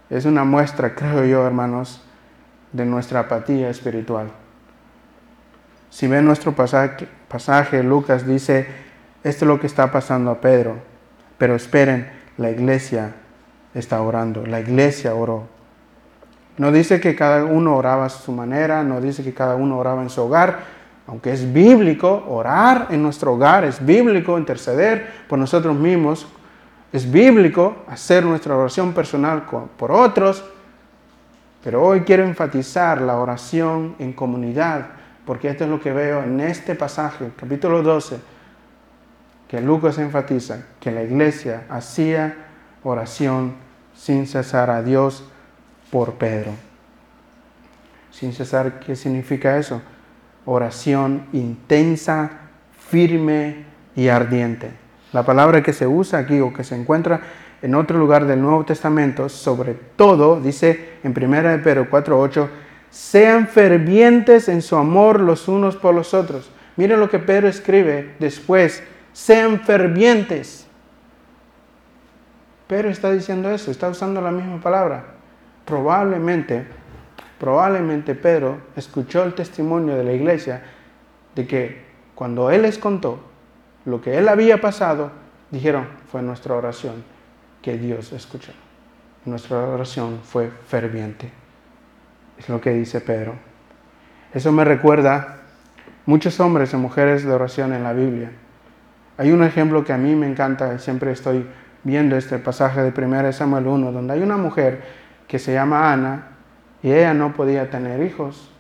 es 0.10 0.26
una 0.26 0.44
muestra, 0.44 0.96
creo 0.96 1.24
yo, 1.24 1.48
hermanos, 1.48 2.04
de 2.74 2.86
nuestra 2.86 3.22
apatía 3.22 3.70
espiritual. 3.70 4.28
Si 5.96 6.08
ven 6.08 6.26
nuestro 6.26 6.54
pasaje, 6.54 7.82
Lucas 7.82 8.28
dice, 8.28 8.68
esto 9.24 9.46
es 9.46 9.48
lo 9.48 9.62
que 9.62 9.68
está 9.68 9.94
pasando 9.94 10.30
a 10.30 10.42
Pedro, 10.42 10.76
pero 11.38 11.56
esperen, 11.56 12.12
la 12.36 12.50
iglesia 12.50 13.14
está 13.74 14.02
orando, 14.02 14.46
la 14.46 14.60
iglesia 14.60 15.16
oró. 15.16 15.48
No 16.58 16.74
dice 16.74 17.00
que 17.00 17.16
cada 17.16 17.46
uno 17.46 17.78
oraba 17.78 18.08
a 18.08 18.10
su 18.10 18.34
manera, 18.34 18.84
no 18.84 19.00
dice 19.00 19.24
que 19.24 19.34
cada 19.34 19.56
uno 19.56 19.78
oraba 19.78 20.02
en 20.02 20.10
su 20.10 20.22
hogar, 20.22 20.60
aunque 21.08 21.32
es 21.32 21.54
bíblico 21.54 22.26
orar 22.28 22.88
en 22.90 23.02
nuestro 23.02 23.36
hogar, 23.36 23.64
es 23.64 23.84
bíblico 23.86 24.38
interceder 24.38 25.10
por 25.30 25.40
nosotros 25.40 25.78
mismos, 25.78 26.28
es 26.92 27.10
bíblico 27.10 27.86
hacer 27.88 28.26
nuestra 28.26 28.58
oración 28.58 28.92
personal 28.92 29.44
por 29.78 29.94
otros, 29.94 30.44
pero 31.64 31.82
hoy 31.82 32.02
quiero 32.02 32.26
enfatizar 32.26 33.00
la 33.00 33.16
oración 33.16 33.96
en 33.98 34.12
comunidad, 34.12 34.88
porque 35.26 35.50
esto 35.50 35.64
es 35.64 35.70
lo 35.70 35.80
que 35.80 35.92
veo 35.92 36.24
en 36.24 36.40
este 36.40 36.76
pasaje, 36.76 37.32
capítulo 37.36 37.82
12, 37.82 38.18
que 39.48 39.62
Lucas 39.62 39.98
enfatiza, 39.98 40.66
que 40.80 40.92
la 40.92 41.04
iglesia 41.04 41.64
hacía 41.70 42.36
oración 42.84 43.56
sin 43.96 44.28
cesar 44.28 44.70
a 44.70 44.82
Dios 44.82 45.24
por 45.92 46.14
Pedro. 46.14 46.52
Sin 48.12 48.34
cesar, 48.34 48.80
¿qué 48.80 48.96
significa 48.96 49.58
eso? 49.58 49.82
oración 50.46 51.26
intensa, 51.34 52.30
firme 52.90 53.66
y 53.96 54.08
ardiente. 54.08 54.72
La 55.12 55.24
palabra 55.24 55.64
que 55.64 55.74
se 55.74 55.88
usa 55.88 56.20
aquí 56.20 56.40
o 56.40 56.54
que 56.54 56.64
se 56.64 56.76
encuentra 56.76 57.22
en 57.62 57.74
otro 57.74 57.98
lugar 57.98 58.26
del 58.26 58.42
Nuevo 58.42 58.64
Testamento, 58.64 59.28
sobre 59.30 59.74
todo, 59.96 60.40
dice 60.40 60.98
en 61.04 61.14
1 61.18 61.50
de 61.50 61.58
Pedro 61.60 61.90
4.8, 61.90 62.48
sean 62.96 63.50
fervientes 63.50 64.48
en 64.48 64.62
su 64.62 64.78
amor 64.78 65.20
los 65.20 65.50
unos 65.50 65.76
por 65.76 65.94
los 65.94 66.14
otros. 66.14 66.50
Miren 66.78 67.02
lo 67.02 67.10
que 67.10 67.20
Pedro 67.20 67.50
escribe 67.50 68.16
después, 68.20 68.82
sean 69.12 69.60
fervientes. 69.60 70.66
Pedro 72.68 72.90
está 72.90 73.12
diciendo 73.12 73.52
eso, 73.52 73.70
está 73.70 73.90
usando 73.90 74.22
la 74.22 74.32
misma 74.32 74.62
palabra. 74.62 75.06
Probablemente 75.66 76.66
Probablemente 77.40 78.16
Pedro 78.16 78.60
escuchó 78.76 79.24
el 79.24 79.34
testimonio 79.34 79.96
de 79.96 80.04
la 80.04 80.14
iglesia 80.14 80.64
de 81.36 81.46
que 81.46 81.86
cuando 82.16 82.50
él 82.50 82.62
les 82.62 82.78
contó 82.78 83.20
lo 83.84 84.02
que 84.02 84.18
él 84.18 84.30
había 84.30 84.62
pasado, 84.62 85.12
dijeron, 85.52 85.88
fue 86.10 86.22
nuestra 86.22 86.56
oración 86.56 87.04
que 87.62 87.78
Dios 87.78 88.14
escuchó. 88.14 88.54
Nuestra 89.26 89.58
oración 89.68 90.22
fue 90.24 90.50
ferviente. 90.50 91.45
Es 92.38 92.50
lo 92.50 92.60
que 92.62 92.72
dice 92.72 93.02
Pedro. 93.02 93.36
Eso 94.34 94.52
me 94.52 94.66
recuerda 94.66 95.38
muchos 96.06 96.40
hombres 96.40 96.74
y 96.74 96.78
mujeres 96.78 97.24
de 97.24 97.32
oración 97.32 97.74
en 97.74 97.84
la 97.84 97.94
Biblia. 97.94 98.32
Hay 99.18 99.32
un 99.32 99.44
ejemplo 99.44 99.84
que 99.86 99.94
a 99.94 99.98
mí 99.98 100.14
me 100.16 100.28
encanta 100.28 100.74
y 100.74 100.80
siempre 100.80 101.12
estoy 101.12 101.46
viendo 101.84 102.18
este 102.18 102.38
pasaje 102.40 102.82
de 102.82 103.06
1 103.06 103.32
Samuel 103.32 103.68
1, 103.68 103.92
donde 103.92 104.14
hay 104.14 104.22
una 104.22 104.38
mujer 104.38 104.84
que 105.28 105.40
se 105.40 105.54
llama 105.54 105.94
Ana 105.94 106.32
y 106.84 106.92
ella 106.92 107.14
no 107.14 107.34
podía 107.34 107.70
tener 107.70 108.02
hijos. 108.04 108.52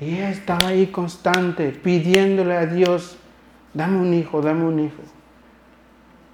Y 0.00 0.16
ella 0.16 0.30
estaba 0.30 0.68
ahí 0.68 0.88
constante, 0.88 1.70
pidiéndole 1.70 2.56
a 2.56 2.66
Dios, 2.66 3.18
dame 3.74 3.98
un 3.98 4.14
hijo, 4.14 4.42
dame 4.42 4.64
un 4.64 4.80
hijo. 4.80 5.02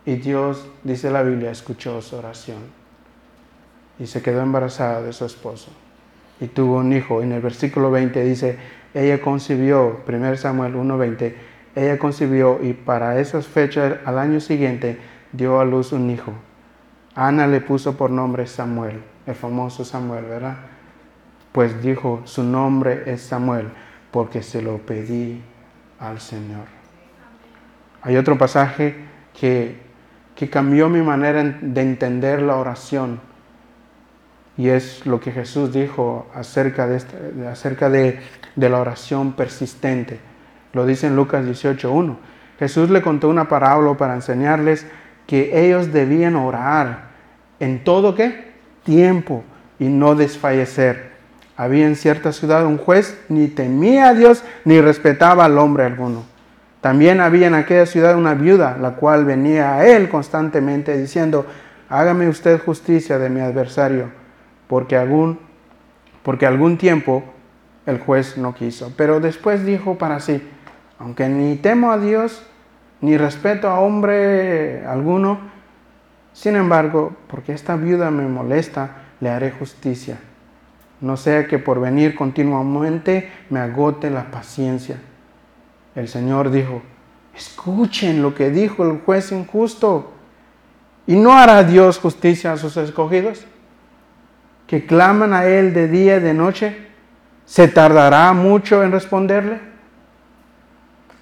Y 0.07 0.17
Dios, 0.17 0.67
dice 0.83 1.11
la 1.11 1.23
Biblia, 1.23 1.51
escuchó 1.51 2.01
su 2.03 2.17
oración. 2.17 2.59
Y 3.99 4.07
se 4.07 4.23
quedó 4.23 4.43
embarazada 4.43 5.03
de 5.03 5.13
su 5.13 5.25
esposo. 5.25 5.71
Y 6.41 6.49
tuvo 6.49 6.79
un 6.79 6.93
hijo. 6.93 7.23
En 7.23 7.33
el 7.33 7.41
versículo 7.41 7.91
20 7.91 8.25
dice, 8.25 8.59
ella 8.93 9.21
concibió, 9.21 10.01
1 10.07 10.37
Samuel 10.37 10.75
1.20, 10.75 11.35
ella 11.75 11.99
concibió 11.99 12.61
y 12.63 12.73
para 12.73 13.19
esas 13.21 13.47
fechas, 13.47 13.99
al 14.05 14.19
año 14.19 14.41
siguiente, 14.41 14.99
dio 15.33 15.61
a 15.61 15.65
luz 15.65 15.93
un 15.93 16.11
hijo. 16.11 16.33
Ana 17.15 17.47
le 17.47 17.61
puso 17.61 17.97
por 17.97 18.11
nombre 18.11 18.47
Samuel 18.47 19.01
el 19.27 19.35
famoso 19.35 19.85
Samuel, 19.85 20.25
¿verdad? 20.25 20.57
Pues 21.53 21.83
dijo, 21.83 22.23
su 22.25 22.43
nombre 22.43 23.05
es 23.07 23.23
Samuel, 23.23 23.69
porque 24.11 24.43
se 24.43 24.61
lo 24.61 24.79
pedí 24.79 25.41
al 25.99 26.21
Señor. 26.21 26.67
Hay 28.03 28.17
otro 28.17 28.37
pasaje 28.37 28.95
que, 29.39 29.79
que 30.35 30.51
cambió 30.51 30.89
mi 30.89 31.01
manera 31.01 31.43
de 31.43 31.81
entender 31.81 32.43
la 32.43 32.57
oración. 32.57 33.21
Y 34.57 34.69
es 34.69 35.05
lo 35.07 35.21
que 35.21 35.33
Jesús 35.33 35.73
dijo 35.73 36.29
acerca 36.35 36.87
de, 36.87 36.97
este, 36.97 37.17
acerca 37.51 37.91
de, 37.91 38.21
de 38.55 38.69
la 38.69 38.81
oración 38.81 39.33
persistente. 39.33 40.21
Lo 40.73 40.87
dice 40.87 41.07
en 41.07 41.17
Lucas 41.17 41.45
18.1. 41.45 42.17
Jesús 42.59 42.91
le 42.91 43.03
contó 43.03 43.29
una 43.29 43.49
parábola 43.49 43.97
para 43.97 44.15
enseñarles 44.15 44.87
que 45.27 45.67
ellos 45.67 45.93
debían 45.93 46.37
orar 46.37 47.11
en 47.59 47.83
todo 47.83 48.15
qué? 48.15 48.55
tiempo 48.85 49.45
y 49.79 49.87
no 49.87 50.15
desfallecer. 50.15 51.15
Había 51.57 51.87
en 51.87 51.97
cierta 51.97 52.33
ciudad 52.33 52.67
un 52.67 52.79
juez, 52.79 53.19
ni 53.29 53.49
temía 53.49 54.09
a 54.09 54.15
Dios, 54.15 54.45
ni 54.65 54.81
respetaba 54.81 55.45
al 55.45 55.59
hombre 55.59 55.85
alguno. 55.85 56.25
También 56.81 57.21
había 57.21 57.47
en 57.47 57.55
aquella 57.55 57.87
ciudad 57.87 58.17
una 58.17 58.35
viuda, 58.35 58.77
la 58.79 58.93
cual 58.93 59.25
venía 59.25 59.77
a 59.77 59.87
él 59.87 60.09
constantemente 60.09 60.97
diciendo, 60.99 61.47
hágame 61.89 62.29
usted 62.29 62.61
justicia 62.61 63.19
de 63.19 63.31
mi 63.31 63.41
adversario, 63.41 64.11
porque 64.67 64.97
algún, 64.97 65.39
porque 66.23 66.47
algún 66.47 66.79
tiempo 66.79 67.25
el 67.87 67.99
juez 67.99 68.37
no 68.39 68.55
quiso. 68.55 68.93
Pero 68.97 69.21
después 69.21 69.65
dijo 69.65 69.97
para 69.99 70.21
sí, 70.21 70.43
aunque 70.99 71.29
ni 71.29 71.57
temo 71.57 71.93
a 71.93 71.99
Dios, 71.99 72.43
ni 73.01 73.17
respeto 73.17 73.69
a 73.69 73.81
hombre 73.81 74.87
alguno, 74.87 75.39
sin 76.33 76.57
embargo, 76.57 77.15
porque 77.29 77.53
esta 77.53 77.77
viuda 77.77 78.11
me 78.11 78.27
molesta, 78.27 79.05
le 79.21 79.31
haré 79.31 79.53
justicia. 79.53 80.19
No 81.01 81.17
sea 81.17 81.47
que 81.47 81.59
por 81.59 81.81
venir 81.81 82.15
continuamente 82.15 83.31
me 83.51 83.61
agote 83.61 84.11
la 84.11 84.31
paciencia. 84.31 84.97
El 85.95 86.09
Señor 86.09 86.51
dijo, 86.51 86.83
escuchen 87.37 88.23
lo 88.23 88.35
que 88.35 88.51
dijo 88.51 88.85
el 88.85 89.01
juez 89.01 89.31
injusto. 89.33 90.13
¿Y 91.07 91.15
no 91.17 91.35
hará 91.35 91.63
Dios 91.63 91.99
justicia 91.99 92.53
a 92.53 92.57
sus 92.57 92.77
escogidos? 92.79 93.47
Que 94.75 94.87
claman 94.87 95.33
a 95.33 95.47
Él 95.47 95.73
de 95.73 95.87
día 95.87 96.17
y 96.17 96.21
de 96.21 96.35
noche. 96.35 96.77
¿Se 97.45 97.69
tardará 97.69 98.33
mucho 98.33 98.83
en 98.83 98.91
responderle? 98.91 99.61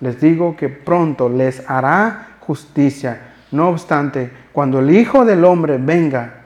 Les 0.00 0.18
digo 0.18 0.56
que 0.56 0.70
pronto 0.70 1.28
les 1.28 1.68
hará 1.68 2.38
justicia 2.40 3.34
no 3.50 3.68
obstante, 3.68 4.32
cuando 4.54 4.78
el 4.78 4.90
Hijo 4.90 5.26
del 5.26 5.44
Hombre 5.44 5.76
venga, 5.76 6.44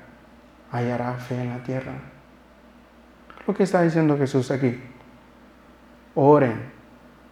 hallará 0.72 1.14
fe 1.14 1.40
en 1.40 1.50
la 1.50 1.62
tierra. 1.62 1.92
Lo 3.46 3.54
que 3.54 3.62
está 3.62 3.82
diciendo 3.82 4.18
Jesús 4.18 4.50
aquí. 4.50 4.82
Oren, 6.16 6.60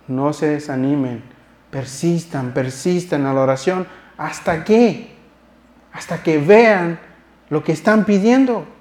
no 0.06 0.32
se 0.32 0.50
desanimen, 0.50 1.20
persistan, 1.68 2.52
persistan 2.52 3.26
en 3.26 3.34
la 3.34 3.40
oración. 3.40 3.88
¿Hasta 4.16 4.62
qué? 4.62 5.16
Hasta 5.92 6.22
que 6.22 6.38
vean 6.38 7.00
lo 7.50 7.64
que 7.64 7.72
están 7.72 8.04
pidiendo. 8.04 8.73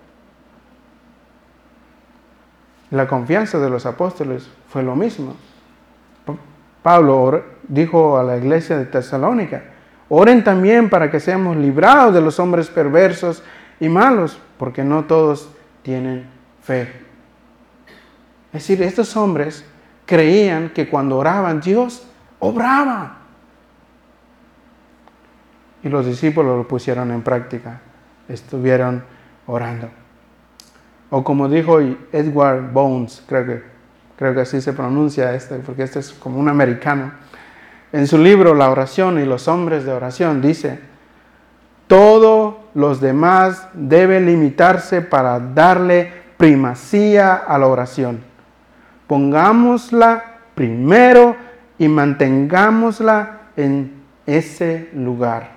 La 2.93 3.08
confianza 3.08 3.58
de 3.58 3.71
los 3.71 3.88
apóstoles 3.88 4.47
fue 4.69 4.84
lo 4.84 4.95
mismo. 4.95 5.36
Pablo 6.84 7.43
dijo 7.67 8.19
a 8.19 8.23
la 8.23 8.38
iglesia 8.38 8.77
de 8.77 8.86
Tesalónica, 8.86 9.63
Oren 10.10 10.43
también 10.43 10.91
para 10.91 11.10
que 11.10 11.19
seamos 11.19 11.58
librados 11.58 12.13
de 12.13 12.21
los 12.21 12.39
hombres 12.39 12.67
perversos 12.69 13.41
y 13.79 13.89
malos, 13.89 14.39
porque 14.60 14.84
no 14.84 15.06
todos 15.06 15.49
tienen 15.82 16.27
fe. 16.62 16.82
Es 18.53 18.67
decir, 18.67 18.84
estos 18.84 19.17
hombres 19.17 19.65
creían 20.06 20.69
que 20.69 20.88
cuando 20.88 21.17
oraban 21.17 21.62
Dios 21.62 22.06
obraba. 22.38 23.17
Y 25.82 25.89
los 25.89 26.06
discípulos 26.06 26.56
lo 26.56 26.67
pusieron 26.67 27.10
en 27.10 27.23
práctica, 27.23 27.82
estuvieron 28.29 29.03
orando. 29.47 30.03
O 31.15 31.23
como 31.23 31.47
dijo 31.47 31.80
Edward 32.12 32.71
Bones, 32.73 33.21
creo 33.28 33.45
que, 33.45 33.63
creo 34.17 34.34
que 34.34 34.41
así 34.41 34.60
se 34.62 34.73
pronuncia 34.73 35.36
este, 35.36 35.58
porque 35.58 35.84
este 35.84 35.99
es 35.99 36.12
como 36.12 36.39
un 36.39 36.49
americano 36.49 37.12
en 37.91 38.08
su 38.08 38.17
libro 38.17 38.56
La 38.56 38.71
oración 38.71 39.19
y 39.19 39.23
los 39.23 39.47
hombres 39.47 39.86
de 39.86 39.91
oración 39.91 40.41
dice, 40.41 40.80
todos 41.86 42.56
los 42.73 42.99
demás 42.99 43.67
deben 43.73 44.26
limitarse 44.26 45.04
para 45.04 45.39
darle 45.39 46.12
primacía 46.38 47.36
a 47.36 47.60
la 47.60 47.67
oración. 47.67 48.21
Pongámosla 49.06 50.23
primero 50.56 51.36
y 51.78 51.89
mantengámosla 51.89 53.41
en 53.56 54.02
ese 54.26 54.89
lugar. 54.95 55.52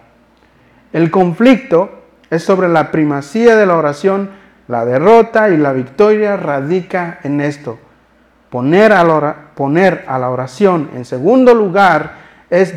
El 0.93 1.11
conflicto 1.11 2.03
es 2.29 2.43
sobre 2.43 2.69
la 2.69 2.91
primacía 2.91 3.57
de 3.57 3.65
la 3.65 3.79
oración, 3.79 4.45
la 4.69 4.85
derrota 4.85 5.49
y 5.51 5.57
la 5.57 5.73
victoria 5.73 6.37
radica 6.37 7.21
en 7.23 7.41
esto. 7.41 7.79
Poner 8.51 8.93
a 8.93 9.05
la, 9.05 10.31
oración 10.31 10.91
en 10.95 11.05
segundo 11.05 11.55
lugar 11.55 12.15
es 12.49 12.75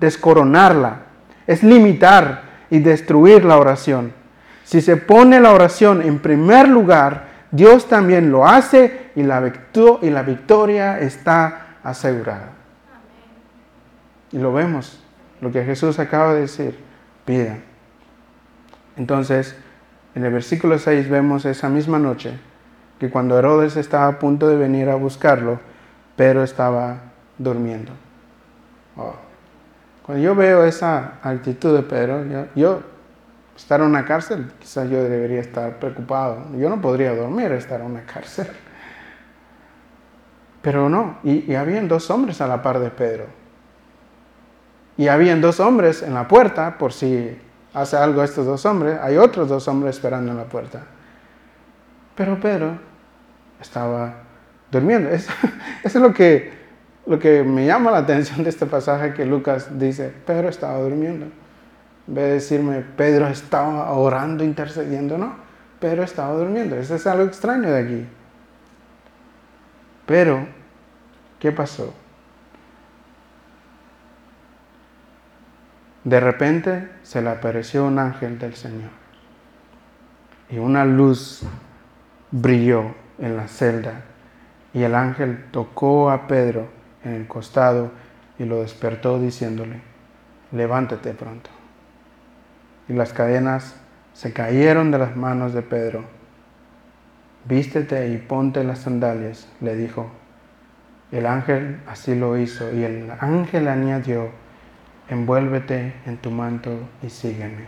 descoronarla, 0.00 0.96
es 1.46 1.62
limitar 1.62 2.42
y 2.70 2.80
destruir 2.80 3.44
la 3.44 3.58
oración. 3.58 4.12
Si 4.64 4.80
se 4.80 4.96
pone 4.96 5.40
la 5.40 5.52
oración 5.52 6.02
en 6.02 6.18
primer 6.18 6.68
lugar, 6.68 7.28
Dios 7.50 7.88
también 7.88 8.30
lo 8.30 8.46
hace 8.46 9.10
y 9.14 9.22
la, 9.22 9.40
victoria 10.22 10.98
está 11.00 11.78
asegurada. 11.82 12.50
Y 14.32 14.38
lo 14.38 14.52
vemos, 14.52 15.02
lo 15.40 15.50
que 15.50 15.64
Jesús 15.64 15.98
acaba 15.98 16.34
de 16.34 16.42
decir, 16.42 16.78
pidan. 17.24 17.62
Entonces, 18.96 19.56
en 20.14 20.24
el 20.24 20.32
versículo 20.32 20.78
6 20.78 21.08
vemos 21.08 21.44
esa 21.44 21.68
misma 21.68 21.98
noche 21.98 22.38
que 22.98 23.10
cuando 23.10 23.38
Herodes 23.38 23.76
estaba 23.76 24.08
a 24.08 24.18
punto 24.18 24.48
de 24.48 24.56
venir 24.56 24.88
a 24.88 24.96
buscarlo, 24.96 25.60
Pedro 26.16 26.42
estaba 26.42 26.98
durmiendo. 27.38 27.92
Oh. 28.96 29.14
Cuando 30.04 30.24
yo 30.24 30.34
veo 30.34 30.64
esa 30.64 31.18
actitud 31.22 31.76
de 31.76 31.82
Pedro, 31.82 32.24
yo, 32.24 32.46
yo 32.56 32.80
estar 33.56 33.80
en 33.80 33.86
una 33.86 34.04
cárcel, 34.04 34.50
quizás 34.58 34.88
yo 34.90 35.04
debería 35.04 35.40
estar 35.40 35.78
preocupado. 35.78 36.46
Yo 36.56 36.68
no 36.68 36.80
podría 36.80 37.14
dormir 37.14 37.52
estar 37.52 37.80
en 37.80 37.86
una 37.86 38.02
cárcel. 38.02 38.48
Pero 40.62 40.88
no, 40.88 41.18
y, 41.22 41.52
y 41.52 41.54
habían 41.54 41.86
dos 41.86 42.10
hombres 42.10 42.40
a 42.40 42.48
la 42.48 42.62
par 42.62 42.80
de 42.80 42.90
Pedro. 42.90 43.26
Y 44.96 45.06
habían 45.06 45.40
dos 45.40 45.60
hombres 45.60 46.02
en 46.02 46.14
la 46.14 46.26
puerta, 46.26 46.78
por 46.78 46.92
si 46.92 47.38
hace 47.80 47.96
algo 47.96 48.22
estos 48.22 48.46
dos 48.46 48.64
hombres, 48.66 48.98
hay 49.00 49.16
otros 49.16 49.48
dos 49.48 49.66
hombres 49.68 49.96
esperando 49.96 50.32
en 50.32 50.38
la 50.38 50.44
puerta. 50.44 50.82
Pero 52.14 52.38
Pedro 52.40 52.78
estaba 53.60 54.14
durmiendo. 54.70 55.10
Eso, 55.10 55.32
eso 55.84 55.98
es 55.98 56.02
lo 56.02 56.12
que, 56.12 56.52
lo 57.06 57.18
que 57.18 57.42
me 57.44 57.66
llama 57.66 57.90
la 57.90 57.98
atención 57.98 58.42
de 58.42 58.50
este 58.50 58.66
pasaje 58.66 59.14
que 59.14 59.24
Lucas 59.24 59.78
dice, 59.78 60.12
Pedro 60.26 60.48
estaba 60.48 60.78
durmiendo. 60.78 61.26
En 62.06 62.14
vez 62.14 62.24
de 62.24 62.32
decirme, 62.32 62.84
Pedro 62.96 63.28
estaba 63.28 63.92
orando, 63.92 64.42
intercediendo, 64.42 65.18
no, 65.18 65.36
Pedro 65.78 66.02
estaba 66.02 66.34
durmiendo. 66.34 66.76
Eso 66.76 66.94
es 66.94 67.06
algo 67.06 67.24
extraño 67.24 67.70
de 67.70 67.78
aquí. 67.78 68.06
Pero, 70.06 70.46
¿qué 71.38 71.52
pasó? 71.52 71.92
De 76.04 76.20
repente 76.20 76.88
se 77.02 77.22
le 77.22 77.30
apareció 77.30 77.84
un 77.84 77.98
ángel 77.98 78.38
del 78.38 78.54
Señor 78.54 78.90
y 80.50 80.58
una 80.58 80.84
luz 80.84 81.42
brilló 82.30 82.94
en 83.18 83.36
la 83.36 83.48
celda 83.48 84.02
y 84.72 84.82
el 84.82 84.94
ángel 84.94 85.46
tocó 85.50 86.10
a 86.10 86.26
Pedro 86.26 86.68
en 87.04 87.14
el 87.14 87.26
costado 87.26 87.90
y 88.38 88.44
lo 88.44 88.60
despertó 88.60 89.18
diciéndole, 89.18 89.80
levántate 90.52 91.12
pronto. 91.12 91.50
Y 92.88 92.92
las 92.92 93.12
cadenas 93.12 93.76
se 94.12 94.32
cayeron 94.32 94.90
de 94.90 94.98
las 94.98 95.16
manos 95.16 95.52
de 95.52 95.62
Pedro. 95.62 96.04
Vístete 97.44 98.08
y 98.08 98.18
ponte 98.18 98.64
las 98.64 98.80
sandalias, 98.80 99.48
le 99.60 99.74
dijo. 99.74 100.10
El 101.10 101.26
ángel 101.26 101.80
así 101.86 102.14
lo 102.14 102.36
hizo 102.36 102.72
y 102.74 102.84
el 102.84 103.10
ángel 103.20 103.68
añadió, 103.68 104.30
envuélvete 105.08 105.94
en 106.06 106.16
tu 106.18 106.30
manto 106.30 106.70
y 107.02 107.10
sígueme. 107.10 107.66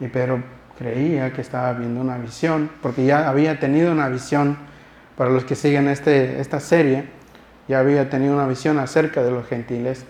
Y 0.00 0.08
Pedro 0.08 0.42
creía 0.78 1.32
que 1.32 1.40
estaba 1.40 1.72
viendo 1.74 2.00
una 2.00 2.18
visión, 2.18 2.70
porque 2.80 3.04
ya 3.04 3.28
había 3.28 3.58
tenido 3.60 3.92
una 3.92 4.08
visión, 4.08 4.56
para 5.16 5.30
los 5.30 5.44
que 5.44 5.54
siguen 5.54 5.88
este, 5.88 6.40
esta 6.40 6.58
serie, 6.58 7.04
ya 7.68 7.78
había 7.78 8.08
tenido 8.10 8.34
una 8.34 8.46
visión 8.46 8.78
acerca 8.78 9.22
de 9.22 9.30
los 9.30 9.46
gentiles, 9.46 10.04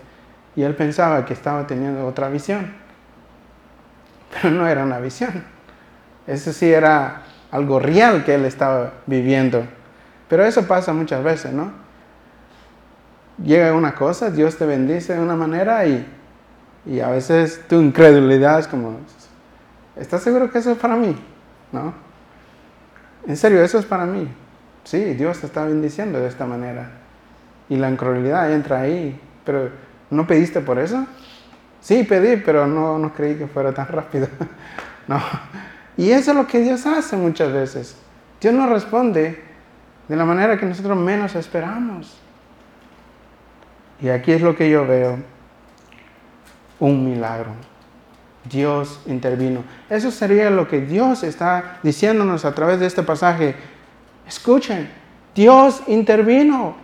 y 0.55 0.63
él 0.63 0.75
pensaba 0.75 1.25
que 1.25 1.33
estaba 1.33 1.67
teniendo 1.67 2.05
otra 2.05 2.29
visión, 2.29 2.73
pero 4.33 4.53
no 4.53 4.67
era 4.67 4.83
una 4.83 4.99
visión. 4.99 5.43
Eso 6.25 6.53
sí 6.53 6.71
era 6.71 7.23
algo 7.51 7.79
real 7.79 8.23
que 8.23 8.35
él 8.35 8.45
estaba 8.45 8.93
viviendo. 9.05 9.63
Pero 10.29 10.45
eso 10.45 10.65
pasa 10.67 10.93
muchas 10.93 11.23
veces, 11.23 11.53
¿no? 11.53 11.82
Llega 13.43 13.73
una 13.73 13.93
cosa, 13.93 14.31
Dios 14.31 14.57
te 14.57 14.65
bendice 14.65 15.13
de 15.13 15.19
una 15.19 15.35
manera 15.35 15.85
y, 15.85 16.05
y, 16.85 16.99
a 16.99 17.09
veces 17.09 17.61
tu 17.67 17.75
incredulidad 17.75 18.59
es 18.59 18.67
como, 18.67 18.97
¿estás 19.95 20.23
seguro 20.23 20.49
que 20.49 20.59
eso 20.59 20.71
es 20.71 20.77
para 20.77 20.95
mí? 20.95 21.15
¿No? 21.71 21.93
En 23.25 23.37
serio, 23.37 23.63
eso 23.63 23.79
es 23.79 23.85
para 23.85 24.05
mí. 24.05 24.27
Sí, 24.83 25.13
Dios 25.13 25.39
te 25.39 25.47
está 25.47 25.65
bendiciendo 25.65 26.19
de 26.19 26.27
esta 26.27 26.45
manera. 26.45 26.91
Y 27.69 27.77
la 27.77 27.89
incredulidad 27.89 28.51
entra 28.51 28.81
ahí. 28.81 29.19
Pero, 29.45 29.69
¿no 30.09 30.27
pediste 30.27 30.59
por 30.59 30.77
eso? 30.77 31.05
Sí, 31.79 32.03
pedí, 32.03 32.37
pero 32.37 32.67
no, 32.67 32.97
no 32.99 33.13
creí 33.13 33.35
que 33.35 33.47
fuera 33.47 33.73
tan 33.73 33.87
rápido. 33.89 34.27
no. 35.07 35.21
Y 35.95 36.11
eso 36.11 36.31
es 36.31 36.37
lo 36.37 36.47
que 36.47 36.59
Dios 36.59 36.85
hace 36.85 37.15
muchas 37.15 37.51
veces. 37.53 37.95
Dios 38.41 38.53
nos 38.53 38.69
responde 38.69 39.41
de 40.07 40.15
la 40.15 40.25
manera 40.25 40.57
que 40.57 40.65
nosotros 40.65 40.97
menos 40.97 41.35
esperamos. 41.35 42.19
Y 44.01 44.09
aquí 44.09 44.31
es 44.31 44.41
lo 44.41 44.55
que 44.55 44.69
yo 44.69 44.85
veo, 44.85 45.17
un 46.79 47.05
milagro. 47.05 47.51
Dios 48.49 48.99
intervino. 49.05 49.63
Eso 49.89 50.11
sería 50.11 50.49
lo 50.49 50.67
que 50.67 50.81
Dios 50.81 51.23
está 51.23 51.79
diciéndonos 51.83 52.43
a 52.45 52.53
través 52.53 52.79
de 52.79 52.87
este 52.87 53.03
pasaje. 53.03 53.55
Escuchen, 54.27 54.89
Dios 55.33 55.81
intervino. 55.87 56.75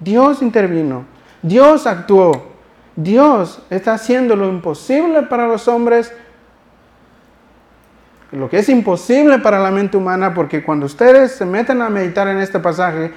Dios 0.00 0.42
intervino. 0.42 1.04
Dios 1.42 1.86
actuó. 1.86 2.56
Dios 2.96 3.60
está 3.68 3.94
haciendo 3.94 4.36
lo 4.36 4.48
imposible 4.48 5.22
para 5.22 5.46
los 5.46 5.68
hombres, 5.68 6.12
lo 8.32 8.48
que 8.48 8.58
es 8.58 8.68
imposible 8.70 9.38
para 9.38 9.58
la 9.58 9.70
mente 9.70 9.98
humana, 9.98 10.32
porque 10.32 10.62
cuando 10.62 10.86
ustedes 10.86 11.32
se 11.32 11.44
meten 11.44 11.82
a 11.82 11.90
meditar 11.90 12.26
en 12.28 12.38
este 12.38 12.58
pasaje, 12.58 13.12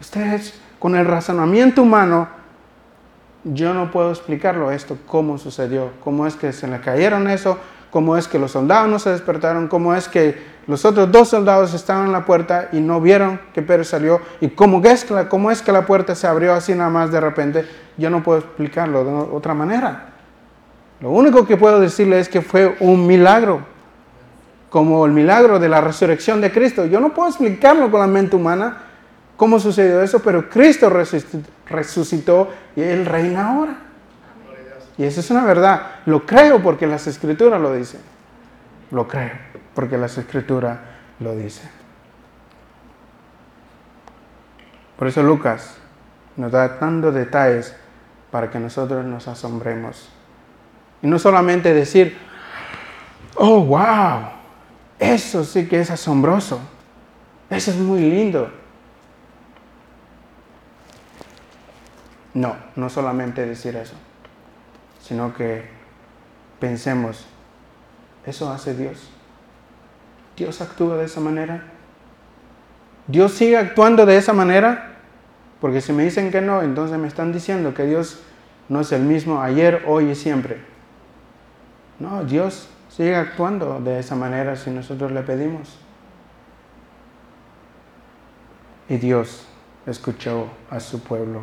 ustedes 0.00 0.58
con 0.78 0.96
el 0.96 1.04
razonamiento 1.04 1.82
humano 1.82 2.28
yo 3.44 3.74
no 3.74 3.90
puedo 3.90 4.10
explicarlo 4.10 4.70
esto, 4.70 4.98
cómo 5.06 5.38
sucedió, 5.38 5.90
cómo 6.04 6.26
es 6.26 6.36
que 6.36 6.52
se 6.52 6.66
le 6.66 6.80
cayeron 6.80 7.28
eso, 7.28 7.58
cómo 7.90 8.16
es 8.16 8.28
que 8.28 8.38
los 8.38 8.52
soldados 8.52 8.88
no 8.88 8.98
se 8.98 9.10
despertaron, 9.10 9.68
cómo 9.68 9.94
es 9.94 10.08
que 10.08 10.50
los 10.66 10.84
otros 10.84 11.10
dos 11.10 11.28
soldados 11.28 11.74
estaban 11.74 12.06
en 12.06 12.12
la 12.12 12.24
puerta 12.24 12.68
y 12.72 12.80
no 12.80 13.00
vieron 13.00 13.40
que 13.52 13.62
Pedro 13.62 13.84
salió, 13.84 14.20
y 14.40 14.48
cómo 14.48 14.80
es 14.84 15.04
que 15.04 15.14
la, 15.14 15.28
cómo 15.28 15.50
es 15.50 15.62
que 15.62 15.72
la 15.72 15.86
puerta 15.86 16.14
se 16.14 16.26
abrió 16.26 16.52
así 16.52 16.74
nada 16.74 16.90
más 16.90 17.10
de 17.10 17.20
repente, 17.20 17.66
yo 17.96 18.10
no 18.10 18.22
puedo 18.22 18.38
explicarlo 18.38 19.04
de 19.04 19.12
otra 19.34 19.54
manera. 19.54 20.10
Lo 21.00 21.10
único 21.10 21.46
que 21.46 21.56
puedo 21.56 21.80
decirle 21.80 22.20
es 22.20 22.28
que 22.28 22.42
fue 22.42 22.76
un 22.80 23.06
milagro, 23.06 23.62
como 24.68 25.04
el 25.06 25.12
milagro 25.12 25.58
de 25.58 25.68
la 25.68 25.80
resurrección 25.80 26.40
de 26.40 26.52
Cristo. 26.52 26.86
Yo 26.86 27.00
no 27.00 27.12
puedo 27.12 27.28
explicarlo 27.28 27.90
con 27.90 28.00
la 28.00 28.06
mente 28.06 28.36
humana, 28.36 28.76
cómo 29.36 29.58
sucedió 29.58 30.02
eso, 30.02 30.20
pero 30.20 30.48
Cristo 30.48 30.90
resucitó 30.90 31.38
y 32.76 32.82
Él 32.82 33.06
reina 33.06 33.52
ahora. 33.52 33.76
Y 34.98 35.04
eso 35.04 35.20
es 35.20 35.30
una 35.30 35.44
verdad. 35.44 35.82
Lo 36.06 36.26
creo 36.26 36.62
porque 36.62 36.86
las 36.86 37.06
escrituras 37.06 37.60
lo 37.60 37.72
dicen. 37.72 38.00
Lo 38.90 39.08
creo 39.08 39.32
porque 39.74 39.96
las 39.96 40.18
escrituras 40.18 40.78
lo 41.20 41.34
dicen. 41.34 41.70
Por 44.98 45.08
eso 45.08 45.22
Lucas 45.22 45.76
nos 46.36 46.52
da 46.52 46.78
tantos 46.78 47.14
detalles 47.14 47.74
para 48.30 48.50
que 48.50 48.58
nosotros 48.58 49.04
nos 49.04 49.26
asombremos. 49.28 50.10
Y 51.02 51.06
no 51.06 51.18
solamente 51.18 51.72
decir, 51.72 52.18
oh, 53.36 53.64
wow, 53.64 54.28
eso 54.98 55.44
sí 55.44 55.66
que 55.66 55.80
es 55.80 55.90
asombroso. 55.90 56.60
Eso 57.48 57.70
es 57.70 57.78
muy 57.78 58.00
lindo. 58.00 58.59
No, 62.34 62.56
no 62.76 62.88
solamente 62.88 63.44
decir 63.44 63.76
eso, 63.76 63.94
sino 65.02 65.34
que 65.34 65.64
pensemos, 66.60 67.26
eso 68.24 68.50
hace 68.50 68.74
Dios. 68.74 69.10
Dios 70.36 70.60
actúa 70.60 70.96
de 70.96 71.06
esa 71.06 71.20
manera. 71.20 71.64
Dios 73.06 73.32
sigue 73.32 73.56
actuando 73.56 74.06
de 74.06 74.16
esa 74.16 74.32
manera. 74.32 74.86
Porque 75.60 75.80
si 75.80 75.92
me 75.92 76.04
dicen 76.04 76.30
que 76.30 76.40
no, 76.40 76.62
entonces 76.62 76.96
me 76.98 77.08
están 77.08 77.32
diciendo 77.32 77.74
que 77.74 77.84
Dios 77.84 78.20
no 78.68 78.80
es 78.80 78.92
el 78.92 79.02
mismo 79.02 79.42
ayer, 79.42 79.84
hoy 79.86 80.10
y 80.10 80.14
siempre. 80.14 80.58
No, 81.98 82.24
Dios 82.24 82.68
sigue 82.88 83.14
actuando 83.14 83.80
de 83.80 83.98
esa 83.98 84.14
manera 84.16 84.56
si 84.56 84.70
nosotros 84.70 85.12
le 85.12 85.22
pedimos. 85.22 85.78
Y 88.88 88.96
Dios 88.96 89.46
escuchó 89.86 90.48
a 90.70 90.80
su 90.80 91.02
pueblo. 91.02 91.42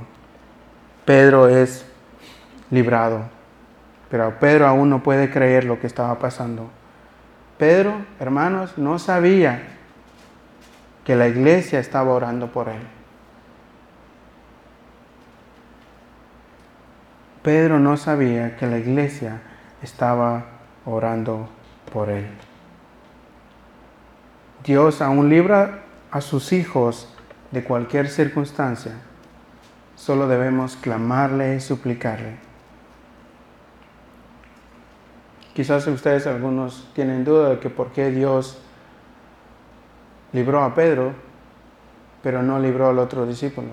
Pedro 1.08 1.48
es 1.48 1.86
librado, 2.70 3.22
pero 4.12 4.38
Pedro 4.41 4.67
aún 4.67 4.89
no 4.89 5.04
puede 5.04 5.32
creer 5.32 5.63
lo 5.63 5.80
que 5.80 5.88
estaba 5.88 6.20
pasando. 6.20 6.70
Pedro, 7.58 7.93
hermanos, 8.20 8.78
no 8.78 9.00
sabía 9.00 9.63
que 11.06 11.15
la 11.15 11.30
iglesia 11.30 11.80
estaba 11.80 12.12
orando 12.12 12.52
por 12.52 12.67
él. 12.67 12.82
Pedro 17.41 17.80
no 17.80 17.96
sabía 17.96 18.58
que 18.58 18.67
la 18.67 18.78
iglesia 18.78 19.39
estaba 19.82 20.43
orando 20.84 21.48
por 21.93 22.10
él. 22.10 22.28
Dios 24.65 25.02
aún 25.02 25.30
libra 25.30 25.84
a 26.12 26.20
sus 26.20 26.52
hijos 26.52 27.08
de 27.52 27.63
cualquier 27.63 28.10
circunstancia, 28.10 28.91
solo 29.98 30.28
debemos 30.28 30.78
clamarle 30.78 31.56
y 31.56 31.60
suplicarle. 31.60 32.38
Quizás 35.54 35.88
ustedes 35.88 36.28
algunos 36.28 36.88
tienen 36.94 37.26
duda 37.26 37.50
de 37.50 37.60
que 37.60 37.72
por 37.72 37.92
qué 37.92 38.12
Dios 38.12 38.62
libró 40.32 40.64
a 40.64 40.76
Pedro, 40.76 41.14
pero 42.22 42.44
no 42.44 42.60
libró 42.60 42.90
al 42.90 43.00
otro 43.00 43.26
discípulo. 43.26 43.70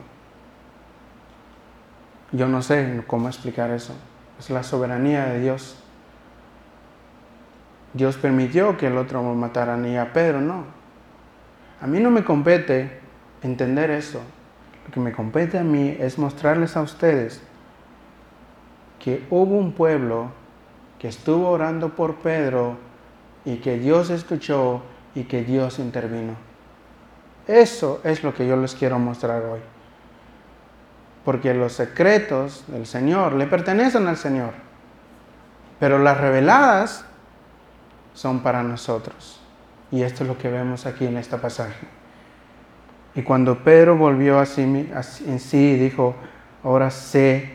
Yo 2.33 2.49
no 2.49 2.63
sé 2.63 3.05
cómo 3.07 3.29
explicar 3.29 3.71
eso. 3.71 3.95
Es 4.39 4.49
la 4.49 4.63
soberanía 4.63 5.27
de 5.27 5.41
Dios. 5.41 5.77
Dios 7.93 8.17
permitió 8.17 8.77
que 8.79 8.87
el 8.87 8.97
otro 8.97 9.23
matara 9.23 9.77
ni 9.77 9.99
a 9.99 10.13
Pedro, 10.13 10.41
no. 10.41 10.65
A 11.83 11.87
mí 11.87 12.01
no 12.01 12.11
me 12.11 12.25
compete 12.25 12.99
entender 13.43 13.91
eso. 13.91 14.23
Lo 14.87 14.93
que 14.93 15.01
me 15.01 15.13
compete 15.13 15.59
a 15.59 15.65
mí 15.65 15.97
es 15.99 16.19
mostrarles 16.19 16.77
a 16.77 16.83
ustedes 16.83 17.41
que 18.99 19.27
hubo 19.31 19.57
un 19.57 19.73
pueblo 19.73 20.31
que 20.99 21.09
estuvo 21.09 21.51
orando 21.51 21.91
por 21.91 22.17
Pedro 22.17 22.77
y 23.45 23.57
que 23.57 23.79
Dios 23.79 24.11
escuchó 24.11 24.83
y 25.15 25.25
que 25.25 25.45
Dios 25.45 25.79
intervino. 25.79 26.35
Eso 27.47 28.01
es 28.05 28.23
lo 28.23 28.35
que 28.35 28.47
yo 28.47 28.57
les 28.57 28.75
quiero 28.75 28.99
mostrar 28.99 29.43
hoy. 29.45 29.61
Porque 31.25 31.53
los 31.55 31.73
secretos 31.73 32.65
del 32.69 32.87
Señor 32.87 33.35
le 33.35 33.47
pertenecen 33.47 34.07
al 34.07 34.17
Señor. 34.17 34.53
Pero 35.79 35.99
las 35.99 36.19
reveladas 36.19 37.05
son 38.15 38.41
para 38.41 38.63
nosotros. 38.63 39.41
Y 39.91 40.03
esto 40.03 40.25
es 40.25 40.29
lo 40.29 40.39
que 40.39 40.51
vemos 40.51 40.87
aquí 40.87 41.07
en 41.07 41.19
esta 41.19 41.39
pasaje. 41.39 41.87
Y 43.15 43.23
cuando 43.23 43.63
Pedro 43.63 43.97
volvió 43.97 44.39
a 44.39 44.47
sí, 44.47 44.63
en 44.63 45.41
sí 45.41 45.77
dijo, 45.77 46.17
ahora 46.63 46.91
sé 46.91 47.55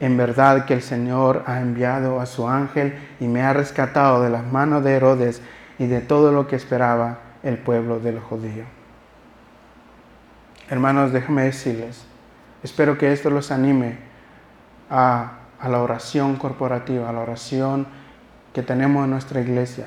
en 0.00 0.16
verdad 0.16 0.64
que 0.64 0.74
el 0.74 0.82
Señor 0.82 1.42
ha 1.46 1.60
enviado 1.60 2.20
a 2.20 2.26
su 2.26 2.48
ángel 2.48 2.94
y 3.18 3.26
me 3.26 3.42
ha 3.42 3.52
rescatado 3.52 4.22
de 4.22 4.30
las 4.30 4.44
manos 4.44 4.84
de 4.84 4.94
Herodes 4.94 5.42
y 5.78 5.86
de 5.86 6.00
todo 6.00 6.32
lo 6.32 6.46
que 6.46 6.56
esperaba 6.56 7.18
el 7.42 7.58
pueblo 7.58 7.98
de 7.98 8.12
los 8.12 8.24
judíos. 8.24 8.66
Hermanos, 10.70 11.12
déjenme 11.12 11.44
decirles, 11.44 12.04
espero 12.62 12.98
que 12.98 13.12
esto 13.12 13.30
los 13.30 13.50
anime 13.50 13.96
a, 14.90 15.38
a 15.58 15.68
la 15.68 15.80
oración 15.80 16.36
corporativa, 16.36 17.08
a 17.08 17.12
la 17.12 17.20
oración 17.20 17.86
que 18.52 18.62
tenemos 18.62 19.04
en 19.04 19.10
nuestra 19.10 19.40
iglesia. 19.40 19.86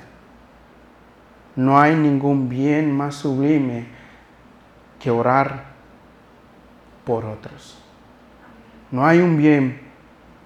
No 1.55 1.79
hay 1.79 1.95
ningún 1.95 2.49
bien 2.49 2.95
más 2.95 3.15
sublime 3.15 4.00
que 5.01 5.09
orar 5.09 5.63
por 7.05 7.25
otros. 7.25 7.77
No 8.91 9.05
hay 9.05 9.19
un 9.19 9.35
bien 9.35 9.81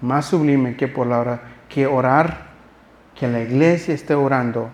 más 0.01 0.27
sublime 0.27 0.77
que 0.77 0.87
por 0.87 1.07
la 1.07 1.19
hora, 1.19 1.41
que 1.67 1.87
orar, 1.87 2.45
que 3.15 3.27
la 3.27 3.41
iglesia 3.41 3.93
esté 3.93 4.15
orando, 4.15 4.69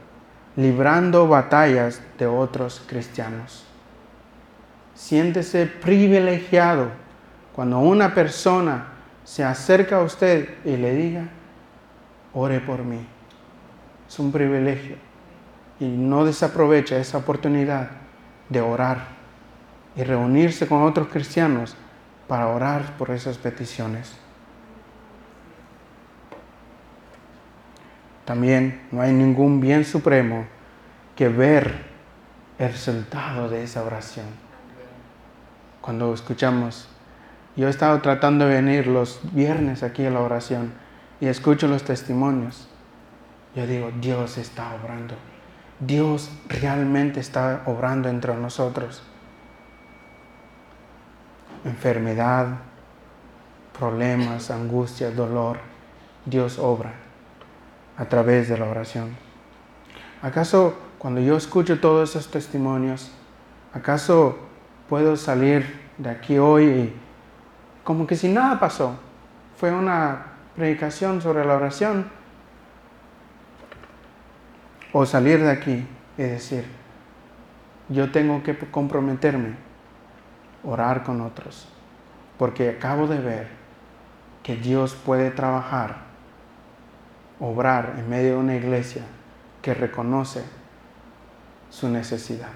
librando 0.56 1.28
batallas 1.28 2.02
de 2.20 2.28
otros 2.28 2.84
cristianos. 2.88 3.66
Siéntese 4.94 5.66
privilegiado 5.66 6.90
cuando 7.56 7.80
una 7.80 8.14
persona 8.14 8.88
se 9.24 9.44
acerca 9.44 9.98
a 9.98 10.04
usted 10.04 10.50
y 10.64 10.78
le 10.78 10.94
diga, 10.94 11.24
ore 12.34 12.60
por 12.60 12.84
mí. 12.84 13.04
Es 14.08 14.20
un 14.20 14.32
privilegio. 14.32 14.98
Y 15.80 15.86
no 15.86 16.24
desaprovecha 16.26 16.98
esa 16.98 17.18
oportunidad 17.18 17.90
de 18.50 18.62
orar 18.62 19.21
y 19.96 20.04
reunirse 20.04 20.68
con 20.68 20.84
otros 20.84 21.08
cristianos 21.10 21.76
para 22.28 22.48
orar 22.48 22.98
por 22.98 23.12
esas 23.12 23.38
peticiones. 23.38 24.16
También 28.26 28.82
no 28.92 29.02
hay 29.02 29.12
ningún 29.12 29.60
bien 29.60 29.84
supremo 29.84 30.46
que 31.16 31.28
ver 31.28 31.84
el 32.58 32.72
resultado 32.72 33.50
de 33.50 33.64
esa 33.64 33.84
oración. 33.84 34.28
Cuando 35.82 36.14
escuchamos, 36.14 36.88
yo 37.58 37.68
he 37.68 37.70
estado 37.70 38.00
tratando 38.02 38.46
de 38.46 38.56
venir 38.56 38.88
los 38.88 39.20
viernes 39.34 39.84
aquí 39.84 40.06
a 40.06 40.12
la 40.12 40.22
oración 40.22 40.72
y 41.20 41.28
escucho 41.28 41.68
los 41.68 41.84
testimonios. 41.84 42.70
Yo 43.56 43.68
digo, 43.68 43.92
Dios 44.00 44.38
está 44.38 44.74
obrando. 44.76 45.16
Dios 45.80 46.32
realmente 46.48 47.20
está 47.20 47.64
obrando 47.66 48.08
entre 48.08 48.34
nosotros. 48.36 49.04
Enfermedad, 51.66 52.48
problemas, 53.78 54.52
angustia, 54.52 55.12
dolor, 55.12 55.58
Dios 56.26 56.60
obra 56.60 56.94
a 57.98 58.06
través 58.06 58.50
de 58.50 58.58
la 58.58 58.66
oración. 58.66 59.16
¿Acaso 60.22 60.76
cuando 60.98 61.22
yo 61.22 61.36
escucho 61.36 61.80
todos 61.80 62.12
esos 62.12 62.30
testimonios, 62.30 63.12
acaso 63.74 64.38
puedo 64.88 65.18
salir 65.18 65.80
de 65.98 66.10
aquí 66.10 66.38
hoy 66.38 66.66
y 66.66 66.96
como 67.84 68.06
que 68.06 68.16
si 68.16 68.30
nada 68.30 68.60
pasó? 68.60 68.96
Fue 69.58 69.72
una 69.72 70.26
predicación 70.56 71.22
sobre 71.22 71.46
la 71.46 71.56
oración. 71.56 72.06
O 74.94 75.06
salir 75.06 75.42
de 75.42 75.50
aquí 75.50 75.88
y 76.18 76.22
decir, 76.22 76.66
yo 77.88 78.12
tengo 78.12 78.44
que 78.44 78.58
comprometerme, 78.58 79.56
orar 80.64 81.04
con 81.04 81.22
otros, 81.22 81.68
porque 82.38 82.70
acabo 82.70 83.08
de 83.08 83.20
ver 83.20 83.48
que 84.44 84.56
Dios 84.56 84.96
puede 84.96 85.32
trabajar 85.32 86.12
obrar 87.40 87.96
en 87.98 88.08
medio 88.10 88.34
de 88.34 88.38
una 88.38 88.56
iglesia 88.56 89.02
que 89.62 89.74
reconoce 89.74 90.44
su 91.70 91.90
necesidad. 91.90 92.50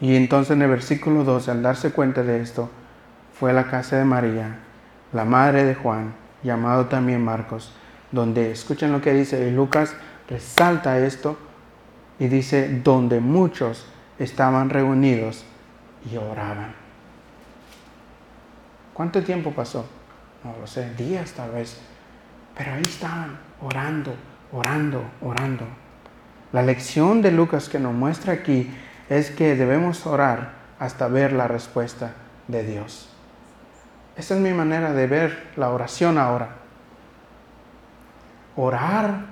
Y 0.00 0.16
entonces 0.16 0.52
en 0.52 0.62
el 0.62 0.70
versículo 0.70 1.24
12, 1.24 1.50
al 1.50 1.62
darse 1.62 1.92
cuenta 1.92 2.22
de 2.22 2.40
esto, 2.40 2.70
fue 3.38 3.50
a 3.50 3.54
la 3.54 3.64
casa 3.64 3.96
de 3.96 4.04
María, 4.04 4.58
la 5.12 5.24
madre 5.24 5.64
de 5.64 5.74
Juan, 5.74 6.14
llamado 6.42 6.86
también 6.86 7.22
Marcos, 7.22 7.72
donde, 8.12 8.52
escuchen 8.52 8.92
lo 8.92 9.00
que 9.00 9.12
dice, 9.12 9.48
y 9.48 9.50
Lucas 9.50 9.94
resalta 10.28 10.98
esto 10.98 11.36
y 12.18 12.28
dice, 12.28 12.80
donde 12.82 13.20
muchos 13.20 13.86
estaban 14.20 14.70
reunidos 14.70 15.44
y 16.08 16.16
oraban. 16.16 16.74
¿Cuánto 18.94 19.24
tiempo 19.24 19.50
pasó? 19.50 19.86
no 20.44 20.54
lo 20.58 20.66
sé, 20.66 20.94
días 20.94 21.32
tal 21.32 21.50
vez, 21.50 21.78
pero 22.56 22.72
ahí 22.72 22.82
estaban 22.82 23.38
orando, 23.60 24.14
orando, 24.52 25.04
orando. 25.20 25.66
La 26.52 26.62
lección 26.62 27.22
de 27.22 27.30
Lucas 27.30 27.68
que 27.68 27.78
nos 27.78 27.92
muestra 27.92 28.32
aquí 28.32 28.70
es 29.08 29.30
que 29.30 29.54
debemos 29.54 30.06
orar 30.06 30.52
hasta 30.78 31.08
ver 31.08 31.32
la 31.32 31.46
respuesta 31.46 32.12
de 32.48 32.64
Dios. 32.64 33.08
Esa 34.16 34.34
es 34.34 34.40
mi 34.40 34.52
manera 34.52 34.92
de 34.92 35.06
ver 35.06 35.50
la 35.56 35.70
oración 35.70 36.18
ahora. 36.18 36.56
Orar 38.56 39.26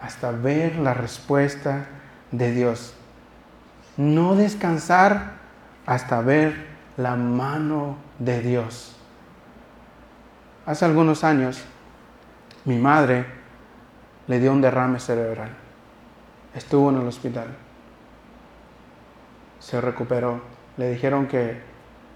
hasta 0.00 0.30
ver 0.30 0.76
la 0.76 0.94
respuesta 0.94 1.86
de 2.30 2.52
Dios. 2.52 2.94
No 3.96 4.34
descansar 4.34 5.32
hasta 5.86 6.20
ver 6.20 6.66
la 6.96 7.16
mano 7.16 7.96
de 8.18 8.40
Dios. 8.40 8.96
Hace 10.66 10.84
algunos 10.84 11.24
años, 11.24 11.62
mi 12.64 12.78
madre 12.78 13.26
le 14.26 14.40
dio 14.40 14.52
un 14.52 14.60
derrame 14.60 14.98
cerebral. 14.98 15.50
Estuvo 16.54 16.90
en 16.90 17.00
el 17.00 17.06
hospital. 17.06 17.48
Se 19.58 19.80
recuperó. 19.80 20.40
Le 20.76 20.90
dijeron 20.90 21.26
que 21.26 21.60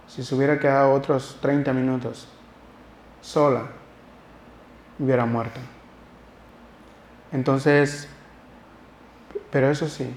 si 0.07 0.25
se 0.25 0.35
hubiera 0.35 0.59
quedado 0.59 0.93
otros 0.93 1.39
30 1.43 1.73
minutos 1.73 2.29
sola, 3.21 3.67
hubiera 4.99 5.27
muerto. 5.27 5.61
Entonces, 7.31 8.09
pero 9.51 9.71
eso 9.71 9.87
sí, 9.89 10.15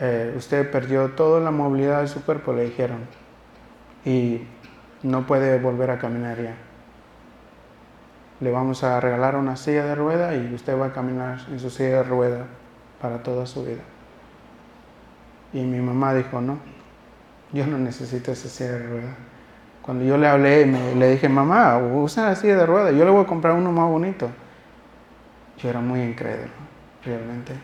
eh, 0.00 0.34
usted 0.36 0.70
perdió 0.70 1.10
toda 1.10 1.40
la 1.40 1.50
movilidad 1.50 2.02
de 2.02 2.08
su 2.08 2.24
cuerpo, 2.24 2.52
le 2.52 2.64
dijeron, 2.64 3.00
y 4.04 4.42
no 5.02 5.26
puede 5.26 5.58
volver 5.58 5.90
a 5.90 5.98
caminar 5.98 6.40
ya 6.40 6.56
le 8.40 8.50
vamos 8.50 8.84
a 8.84 9.00
regalar 9.00 9.36
una 9.36 9.56
silla 9.56 9.84
de 9.84 9.94
rueda 9.94 10.34
y 10.34 10.54
usted 10.54 10.78
va 10.78 10.86
a 10.86 10.92
caminar 10.92 11.38
en 11.50 11.58
su 11.58 11.70
silla 11.70 11.98
de 11.98 12.02
rueda 12.02 12.46
para 13.00 13.22
toda 13.22 13.46
su 13.46 13.64
vida. 13.64 13.82
Y 15.52 15.62
mi 15.62 15.80
mamá 15.80 16.12
dijo, 16.14 16.40
no, 16.40 16.58
yo 17.52 17.66
no 17.66 17.78
necesito 17.78 18.32
esa 18.32 18.48
silla 18.48 18.72
de 18.72 18.86
rueda. 18.86 19.16
Cuando 19.80 20.04
yo 20.04 20.18
le 20.18 20.28
hablé, 20.28 20.66
me, 20.66 20.94
le 20.96 21.12
dije, 21.12 21.28
mamá, 21.28 21.78
usa 21.78 22.26
la 22.26 22.34
silla 22.34 22.56
de 22.56 22.66
rueda, 22.66 22.90
yo 22.90 23.04
le 23.04 23.10
voy 23.10 23.24
a 23.24 23.26
comprar 23.26 23.54
uno 23.54 23.72
más 23.72 23.88
bonito. 23.88 24.28
Yo 25.58 25.70
era 25.70 25.80
muy 25.80 26.02
incrédulo, 26.02 26.52
realmente. 27.04 27.54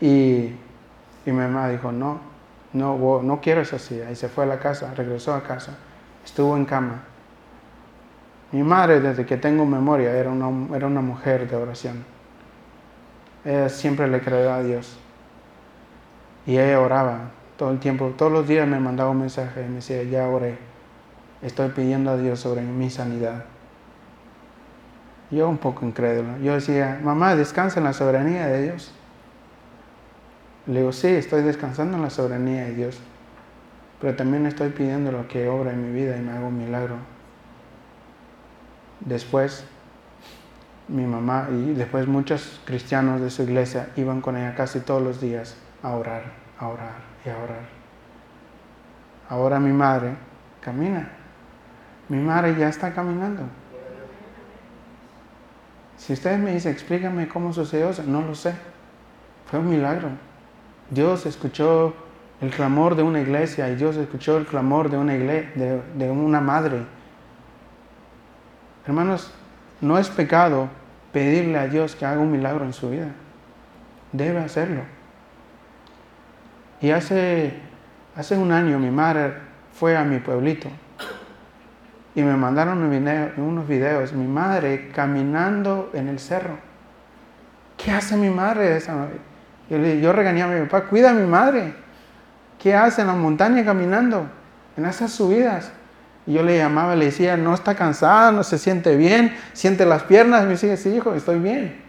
Y, 0.00 0.54
y 1.26 1.32
mi 1.32 1.38
mamá 1.38 1.68
dijo, 1.68 1.92
no, 1.92 2.20
no, 2.72 3.22
no 3.22 3.40
quiero 3.40 3.60
esa 3.60 3.78
silla. 3.78 4.10
Y 4.10 4.16
se 4.16 4.28
fue 4.28 4.44
a 4.44 4.46
la 4.46 4.58
casa, 4.58 4.94
regresó 4.94 5.34
a 5.34 5.42
casa, 5.42 5.76
estuvo 6.24 6.56
en 6.56 6.64
cama. 6.64 7.02
Mi 8.52 8.62
madre, 8.62 9.00
desde 9.00 9.26
que 9.26 9.36
tengo 9.36 9.66
memoria, 9.66 10.12
era 10.12 10.30
una, 10.30 10.76
era 10.76 10.86
una 10.86 11.00
mujer 11.00 11.50
de 11.50 11.56
oración. 11.56 12.04
Ella 13.44 13.68
siempre 13.68 14.06
le 14.08 14.20
creyó 14.20 14.52
a 14.52 14.62
Dios. 14.62 14.98
Y 16.46 16.56
ella 16.58 16.80
oraba 16.80 17.30
todo 17.56 17.70
el 17.72 17.80
tiempo, 17.80 18.12
todos 18.16 18.30
los 18.30 18.46
días 18.46 18.68
me 18.68 18.78
mandaba 18.78 19.10
un 19.10 19.20
mensaje 19.20 19.62
y 19.62 19.68
me 19.68 19.76
decía, 19.76 20.02
ya 20.04 20.28
oré, 20.28 20.58
estoy 21.42 21.70
pidiendo 21.70 22.10
a 22.10 22.16
Dios 22.16 22.38
sobre 22.38 22.60
mi 22.60 22.88
sanidad. 22.88 23.44
Yo 25.30 25.48
un 25.48 25.58
poco 25.58 25.84
incrédulo. 25.84 26.38
Yo 26.38 26.54
decía, 26.54 27.00
mamá, 27.02 27.34
descansa 27.34 27.80
en 27.80 27.84
la 27.84 27.92
soberanía 27.92 28.46
de 28.46 28.62
Dios. 28.62 28.92
Le 30.66 30.80
digo, 30.80 30.92
sí, 30.92 31.08
estoy 31.08 31.42
descansando 31.42 31.96
en 31.96 32.02
la 32.02 32.10
soberanía 32.10 32.64
de 32.64 32.74
Dios, 32.74 32.98
pero 34.00 34.16
también 34.16 34.46
estoy 34.46 34.70
pidiendo 34.70 35.12
lo 35.12 35.28
que 35.28 35.48
obra 35.48 35.72
en 35.72 35.86
mi 35.86 35.98
vida 35.98 36.16
y 36.16 36.20
me 36.20 36.32
hago 36.32 36.48
un 36.48 36.58
milagro. 36.58 36.96
Después, 39.00 39.64
mi 40.88 41.04
mamá 41.04 41.48
y 41.50 41.74
después 41.74 42.06
muchos 42.06 42.60
cristianos 42.64 43.20
de 43.20 43.30
su 43.30 43.42
iglesia 43.42 43.90
iban 43.96 44.20
con 44.20 44.36
ella 44.36 44.54
casi 44.54 44.80
todos 44.80 45.02
los 45.02 45.20
días 45.20 45.56
a 45.82 45.90
orar, 45.90 46.24
a 46.58 46.68
orar 46.68 46.94
y 47.24 47.28
a 47.28 47.36
orar. 47.36 47.76
Ahora 49.28 49.58
mi 49.60 49.72
madre 49.72 50.14
camina. 50.60 51.08
Mi 52.08 52.18
madre 52.18 52.54
ya 52.56 52.68
está 52.68 52.92
caminando. 52.92 53.42
Si 55.96 56.12
ustedes 56.12 56.38
me 56.38 56.52
dicen, 56.52 56.72
explícame 56.72 57.26
cómo 57.26 57.52
sucedió 57.52 57.90
eso, 57.90 58.04
no 58.04 58.22
lo 58.22 58.34
sé. 58.34 58.54
Fue 59.50 59.58
un 59.58 59.70
milagro. 59.70 60.10
Dios 60.90 61.26
escuchó 61.26 61.94
el 62.40 62.50
clamor 62.50 62.94
de 62.94 63.02
una 63.02 63.20
iglesia 63.20 63.68
y 63.70 63.76
Dios 63.76 63.96
escuchó 63.96 64.36
el 64.36 64.46
clamor 64.46 64.90
de 64.90 64.98
una, 64.98 65.14
iglesia, 65.14 65.50
de, 65.54 65.82
de 65.94 66.10
una 66.10 66.40
madre. 66.40 66.82
Hermanos, 68.86 69.32
no 69.80 69.98
es 69.98 70.08
pecado 70.08 70.68
pedirle 71.12 71.58
a 71.58 71.66
Dios 71.66 71.96
que 71.96 72.06
haga 72.06 72.20
un 72.20 72.30
milagro 72.30 72.64
en 72.64 72.72
su 72.72 72.90
vida. 72.90 73.08
Debe 74.12 74.38
hacerlo. 74.38 74.82
Y 76.80 76.90
hace, 76.90 77.54
hace 78.14 78.36
un 78.36 78.52
año 78.52 78.78
mi 78.78 78.90
madre 78.90 79.34
fue 79.72 79.96
a 79.96 80.04
mi 80.04 80.18
pueblito 80.18 80.68
y 82.14 82.22
me 82.22 82.34
mandaron 82.34 82.78
unos 83.36 83.68
videos, 83.68 84.12
mi 84.14 84.26
madre 84.26 84.88
caminando 84.94 85.90
en 85.92 86.08
el 86.08 86.18
cerro. 86.18 86.58
¿Qué 87.76 87.90
hace 87.90 88.16
mi 88.16 88.30
madre? 88.30 88.80
Yo, 89.68 89.78
yo 89.78 90.12
regañé 90.12 90.42
a 90.42 90.46
mi 90.46 90.66
papá, 90.66 90.86
cuida 90.88 91.10
a 91.10 91.14
mi 91.14 91.26
madre. 91.26 91.74
¿Qué 92.58 92.74
hace 92.74 93.02
en 93.02 93.08
la 93.08 93.14
montaña 93.14 93.64
caminando? 93.64 94.26
En 94.76 94.86
esas 94.86 95.12
subidas. 95.12 95.70
Y 96.26 96.34
yo 96.34 96.42
le 96.42 96.58
llamaba, 96.58 96.96
le 96.96 97.06
decía, 97.06 97.36
no 97.36 97.54
está 97.54 97.74
cansada, 97.74 98.32
no 98.32 98.42
se 98.42 98.58
siente 98.58 98.96
bien, 98.96 99.36
siente 99.52 99.86
las 99.86 100.02
piernas. 100.02 100.44
Me 100.44 100.50
decía, 100.50 100.76
sí, 100.76 100.90
hijo, 100.90 101.14
estoy 101.14 101.38
bien. 101.38 101.80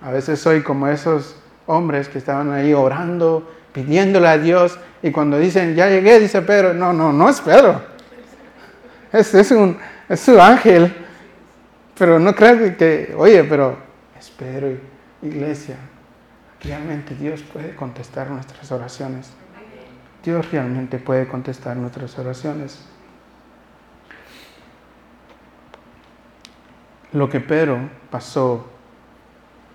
A 0.00 0.10
veces 0.10 0.40
soy 0.40 0.62
como 0.62 0.88
esos 0.88 1.36
hombres 1.66 2.08
que 2.08 2.18
estaban 2.18 2.52
ahí 2.52 2.72
orando, 2.74 3.50
pidiéndole 3.72 4.28
a 4.28 4.38
Dios. 4.38 4.78
Y 5.02 5.10
cuando 5.10 5.38
dicen, 5.38 5.74
ya 5.74 5.88
llegué, 5.88 6.18
dice 6.20 6.42
Pedro, 6.42 6.74
no, 6.74 6.92
no, 6.92 7.12
no 7.12 7.28
es 7.28 7.40
Pedro 7.40 7.92
es, 9.12 9.50
un, 9.50 9.78
es 10.08 10.20
su 10.20 10.40
ángel. 10.40 10.92
Pero 11.96 12.18
no 12.18 12.34
creas 12.34 12.76
que, 12.76 13.14
oye, 13.16 13.44
pero 13.44 13.76
espero, 14.18 14.68
iglesia, 15.22 15.76
realmente 16.62 17.14
Dios 17.14 17.42
puede 17.42 17.74
contestar 17.74 18.30
nuestras 18.30 18.70
oraciones. 18.72 19.32
Dios 20.24 20.50
realmente 20.52 20.98
puede 20.98 21.26
contestar 21.26 21.76
nuestras 21.76 22.18
oraciones. 22.18 22.84
Lo 27.12 27.28
que 27.28 27.40
Pedro 27.40 27.90
pasó 28.10 28.66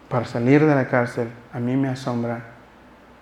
para 0.10 0.26
salir 0.26 0.66
de 0.66 0.74
la 0.74 0.88
cárcel 0.88 1.30
a 1.54 1.60
mí 1.60 1.76
me 1.76 1.90
asombra, 1.90 2.42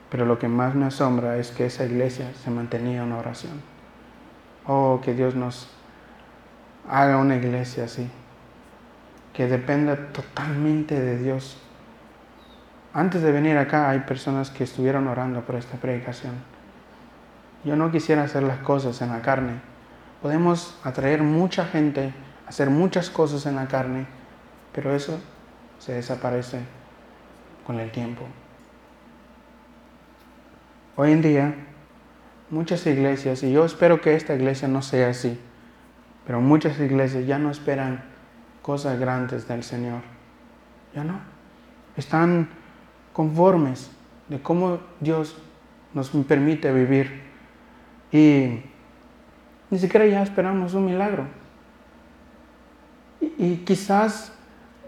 pero 0.09 0.25
lo 0.25 0.37
que 0.37 0.47
más 0.47 0.75
me 0.75 0.85
asombra 0.85 1.37
es 1.37 1.51
que 1.51 1.65
esa 1.65 1.85
iglesia 1.85 2.31
se 2.43 2.51
mantenía 2.51 3.03
en 3.03 3.11
oración. 3.11 3.61
Oh, 4.67 5.01
que 5.03 5.13
Dios 5.13 5.35
nos 5.35 5.67
haga 6.87 7.17
una 7.17 7.35
iglesia 7.35 7.85
así, 7.85 8.09
que 9.33 9.47
dependa 9.47 9.95
totalmente 10.13 10.99
de 10.99 11.17
Dios. 11.17 11.57
Antes 12.95 13.21
de 13.21 13.33
venir 13.33 13.57
acá 13.57 13.89
hay 13.89 13.99
personas 13.99 14.49
que 14.49 14.63
estuvieron 14.63 15.07
orando 15.07 15.41
por 15.41 15.55
esta 15.55 15.75
predicación. 15.75 16.31
Yo 17.65 17.75
no 17.75 17.91
quisiera 17.91 18.23
hacer 18.23 18.41
las 18.43 18.59
cosas 18.59 19.01
en 19.01 19.09
la 19.09 19.21
carne. 19.21 19.55
Podemos 20.21 20.79
atraer 20.81 21.21
mucha 21.21 21.65
gente, 21.65 22.13
hacer 22.47 22.69
muchas 22.69 23.09
cosas 23.09 23.45
en 23.47 23.57
la 23.57 23.67
carne, 23.67 24.05
pero 24.71 24.95
eso 24.95 25.19
se 25.77 25.91
desaparece 25.91 26.61
con 27.67 27.81
el 27.81 27.91
tiempo. 27.91 28.23
Hoy 30.95 31.11
en 31.11 31.21
día, 31.21 31.53
muchas 32.49 32.87
iglesias, 32.87 33.43
y 33.43 33.51
yo 33.51 33.65
espero 33.65 33.99
que 33.99 34.15
esta 34.15 34.35
iglesia 34.35 34.69
no 34.69 34.81
sea 34.81 35.09
así, 35.09 35.37
pero 36.25 36.39
muchas 36.39 36.79
iglesias 36.79 37.27
ya 37.27 37.39
no 37.39 37.51
esperan 37.51 38.05
cosas 38.61 38.97
grandes 38.97 39.49
del 39.49 39.63
Señor. 39.63 39.99
Ya 40.93 41.03
no. 41.03 41.19
Están 41.97 42.47
conformes 43.15 43.89
de 44.27 44.41
cómo 44.41 44.79
Dios 44.99 45.37
nos 45.93 46.09
permite 46.09 46.73
vivir. 46.73 47.21
Y 48.11 48.59
ni 49.69 49.79
siquiera 49.79 50.05
ya 50.05 50.21
esperamos 50.21 50.73
un 50.73 50.85
milagro. 50.85 51.25
Y, 53.21 53.55
quizás 53.65 54.33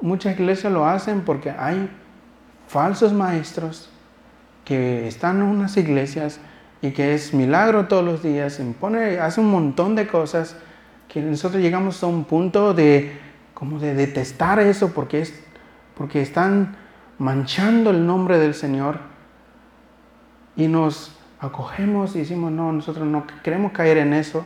muchas 0.01 0.37
iglesias 0.37 0.73
lo 0.73 0.85
hacen 0.85 1.21
porque 1.21 1.51
hay 1.51 1.89
falsos 2.67 3.13
maestros 3.13 3.89
que 4.65 5.07
están 5.07 5.37
en 5.37 5.43
unas 5.43 5.77
iglesias 5.77 6.41
y 6.81 6.91
que 6.91 7.13
es 7.13 7.33
milagro 7.33 7.87
todos 7.87 8.03
los 8.03 8.21
días, 8.21 8.59
impone, 8.59 9.19
hace 9.19 9.39
un 9.39 9.49
montón 9.49 9.95
de 9.95 10.05
cosas 10.05 10.57
que 11.07 11.21
nosotros 11.21 11.61
llegamos 11.61 12.03
a 12.03 12.07
un 12.07 12.25
punto 12.25 12.73
de 12.73 13.17
como 13.53 13.79
de 13.79 13.95
detestar 13.95 14.59
eso 14.59 14.93
porque, 14.93 15.21
es, 15.21 15.33
porque 15.95 16.21
están 16.21 16.75
manchando 17.19 17.89
el 17.89 18.05
nombre 18.05 18.37
del 18.37 18.53
Señor 18.53 18.99
y 20.55 20.67
nos 20.67 21.15
acogemos 21.39 22.15
y 22.15 22.19
decimos, 22.19 22.51
no, 22.51 22.71
nosotros 22.71 23.07
no 23.07 23.25
queremos 23.43 23.71
caer 23.71 23.97
en 23.97 24.13
eso. 24.13 24.45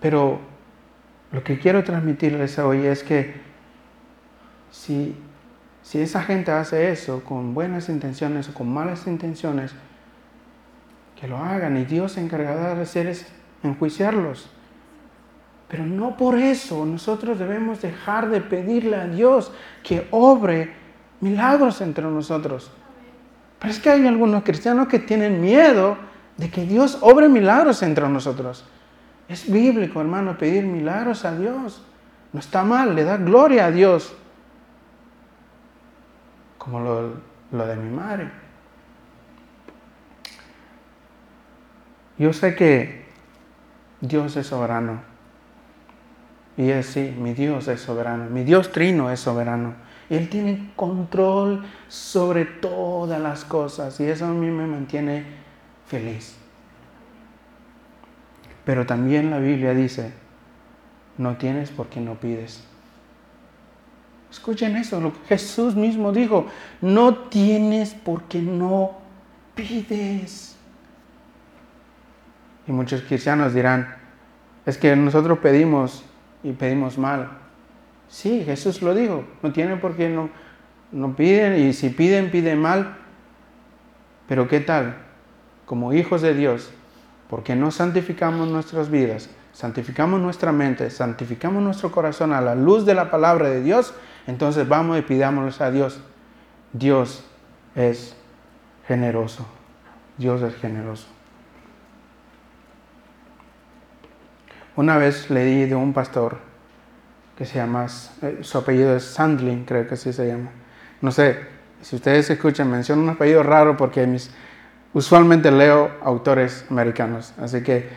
Pero 0.00 0.40
lo 1.32 1.42
que 1.42 1.58
quiero 1.58 1.84
transmitirles 1.84 2.58
hoy 2.58 2.86
es 2.86 3.02
que 3.02 3.34
si, 4.70 5.16
si 5.82 6.00
esa 6.00 6.22
gente 6.22 6.50
hace 6.50 6.90
eso 6.90 7.22
con 7.24 7.54
buenas 7.54 7.88
intenciones 7.88 8.48
o 8.48 8.54
con 8.54 8.72
malas 8.72 9.06
intenciones, 9.06 9.74
que 11.20 11.26
lo 11.26 11.38
hagan 11.38 11.76
y 11.76 11.84
Dios 11.84 12.12
se 12.12 12.20
encargará 12.20 12.74
de 12.74 12.82
hacer 12.82 13.08
es 13.08 13.26
enjuiciarlos. 13.62 14.50
Pero 15.68 15.84
no 15.84 16.16
por 16.16 16.38
eso 16.38 16.86
nosotros 16.86 17.38
debemos 17.38 17.82
dejar 17.82 18.30
de 18.30 18.40
pedirle 18.40 18.96
a 18.96 19.06
Dios 19.06 19.52
que 19.82 20.06
obre 20.10 20.77
milagros 21.20 21.80
entre 21.80 22.04
nosotros. 22.04 22.70
Pero 23.58 23.72
es 23.72 23.80
que 23.80 23.90
hay 23.90 24.06
algunos 24.06 24.44
cristianos 24.44 24.88
que 24.88 24.98
tienen 24.98 25.40
miedo 25.40 25.96
de 26.36 26.50
que 26.50 26.64
Dios 26.64 26.98
obre 27.00 27.28
milagros 27.28 27.82
entre 27.82 28.08
nosotros. 28.08 28.64
Es 29.28 29.50
bíblico, 29.50 30.00
hermano, 30.00 30.38
pedir 30.38 30.64
milagros 30.64 31.24
a 31.24 31.36
Dios. 31.36 31.82
No 32.32 32.40
está 32.40 32.62
mal, 32.62 32.94
le 32.94 33.04
da 33.04 33.16
gloria 33.16 33.66
a 33.66 33.70
Dios. 33.70 34.14
Como 36.56 36.80
lo, 36.80 37.14
lo 37.52 37.66
de 37.66 37.76
mi 37.76 37.94
madre. 37.94 38.30
Yo 42.16 42.32
sé 42.32 42.54
que 42.54 43.04
Dios 44.00 44.36
es 44.36 44.46
soberano. 44.46 45.00
Y 46.56 46.70
es 46.70 46.86
sí, 46.86 47.14
mi 47.16 47.34
Dios 47.34 47.68
es 47.68 47.80
soberano, 47.80 48.28
mi 48.30 48.42
Dios 48.42 48.72
trino 48.72 49.12
es 49.12 49.20
soberano. 49.20 49.74
Él 50.10 50.28
tiene 50.28 50.70
control 50.74 51.64
sobre 51.88 52.44
todas 52.46 53.20
las 53.20 53.44
cosas 53.44 54.00
y 54.00 54.04
eso 54.04 54.26
a 54.26 54.30
mí 54.30 54.50
me 54.50 54.66
mantiene 54.66 55.24
feliz. 55.86 56.36
Pero 58.64 58.86
también 58.86 59.30
la 59.30 59.38
Biblia 59.38 59.74
dice, 59.74 60.12
no 61.18 61.36
tienes 61.36 61.70
porque 61.70 62.00
no 62.00 62.14
pides. 62.14 62.64
Escuchen 64.30 64.76
eso, 64.76 65.00
lo 65.00 65.12
que 65.12 65.20
Jesús 65.28 65.74
mismo 65.74 66.12
dijo, 66.12 66.46
no 66.80 67.14
tienes 67.14 67.94
porque 67.94 68.40
no 68.40 68.98
pides. 69.54 70.56
Y 72.66 72.72
muchos 72.72 73.00
cristianos 73.02 73.54
dirán, 73.54 73.96
es 74.66 74.76
que 74.76 74.94
nosotros 74.94 75.38
pedimos 75.38 76.04
y 76.42 76.52
pedimos 76.52 76.98
mal. 76.98 77.30
Sí, 78.08 78.42
Jesús 78.44 78.82
lo 78.82 78.94
dijo, 78.94 79.24
no 79.42 79.52
tiene 79.52 79.76
por 79.76 79.94
qué 79.94 80.08
no, 80.08 80.30
no 80.92 81.14
piden 81.14 81.68
y 81.68 81.72
si 81.72 81.90
piden, 81.90 82.30
piden 82.30 82.60
mal. 82.60 82.96
Pero 84.26 84.48
¿qué 84.48 84.60
tal? 84.60 84.96
Como 85.66 85.92
hijos 85.92 86.22
de 86.22 86.34
Dios, 86.34 86.70
porque 87.28 87.54
no 87.54 87.70
santificamos 87.70 88.48
nuestras 88.48 88.90
vidas, 88.90 89.28
santificamos 89.52 90.20
nuestra 90.20 90.52
mente, 90.52 90.90
santificamos 90.90 91.62
nuestro 91.62 91.90
corazón 91.90 92.32
a 92.32 92.40
la 92.40 92.54
luz 92.54 92.86
de 92.86 92.94
la 92.94 93.10
palabra 93.10 93.48
de 93.48 93.62
Dios, 93.62 93.94
entonces 94.26 94.66
vamos 94.66 94.98
y 94.98 95.02
pidámosles 95.02 95.60
a 95.60 95.70
Dios. 95.70 96.00
Dios 96.72 97.24
es 97.74 98.16
generoso. 98.86 99.46
Dios 100.16 100.42
es 100.42 100.54
generoso. 100.56 101.06
Una 104.76 104.96
vez 104.96 105.30
leí 105.30 105.64
de 105.64 105.74
un 105.74 105.92
pastor 105.92 106.47
que 107.38 107.44
se 107.44 107.54
llama, 107.54 107.86
eh, 108.22 108.38
su 108.40 108.58
apellido 108.58 108.96
es 108.96 109.04
Sandlin, 109.04 109.64
creo 109.64 109.86
que 109.86 109.94
así 109.94 110.12
se 110.12 110.26
llama. 110.26 110.50
No 111.00 111.12
sé, 111.12 111.38
si 111.80 111.94
ustedes 111.94 112.28
escuchan, 112.30 112.68
menciono 112.68 113.00
un 113.02 113.10
apellido 113.10 113.44
raro 113.44 113.76
porque 113.76 114.04
mis, 114.08 114.32
usualmente 114.92 115.52
leo 115.52 115.88
autores 116.02 116.64
americanos, 116.68 117.32
así 117.40 117.62
que 117.62 117.90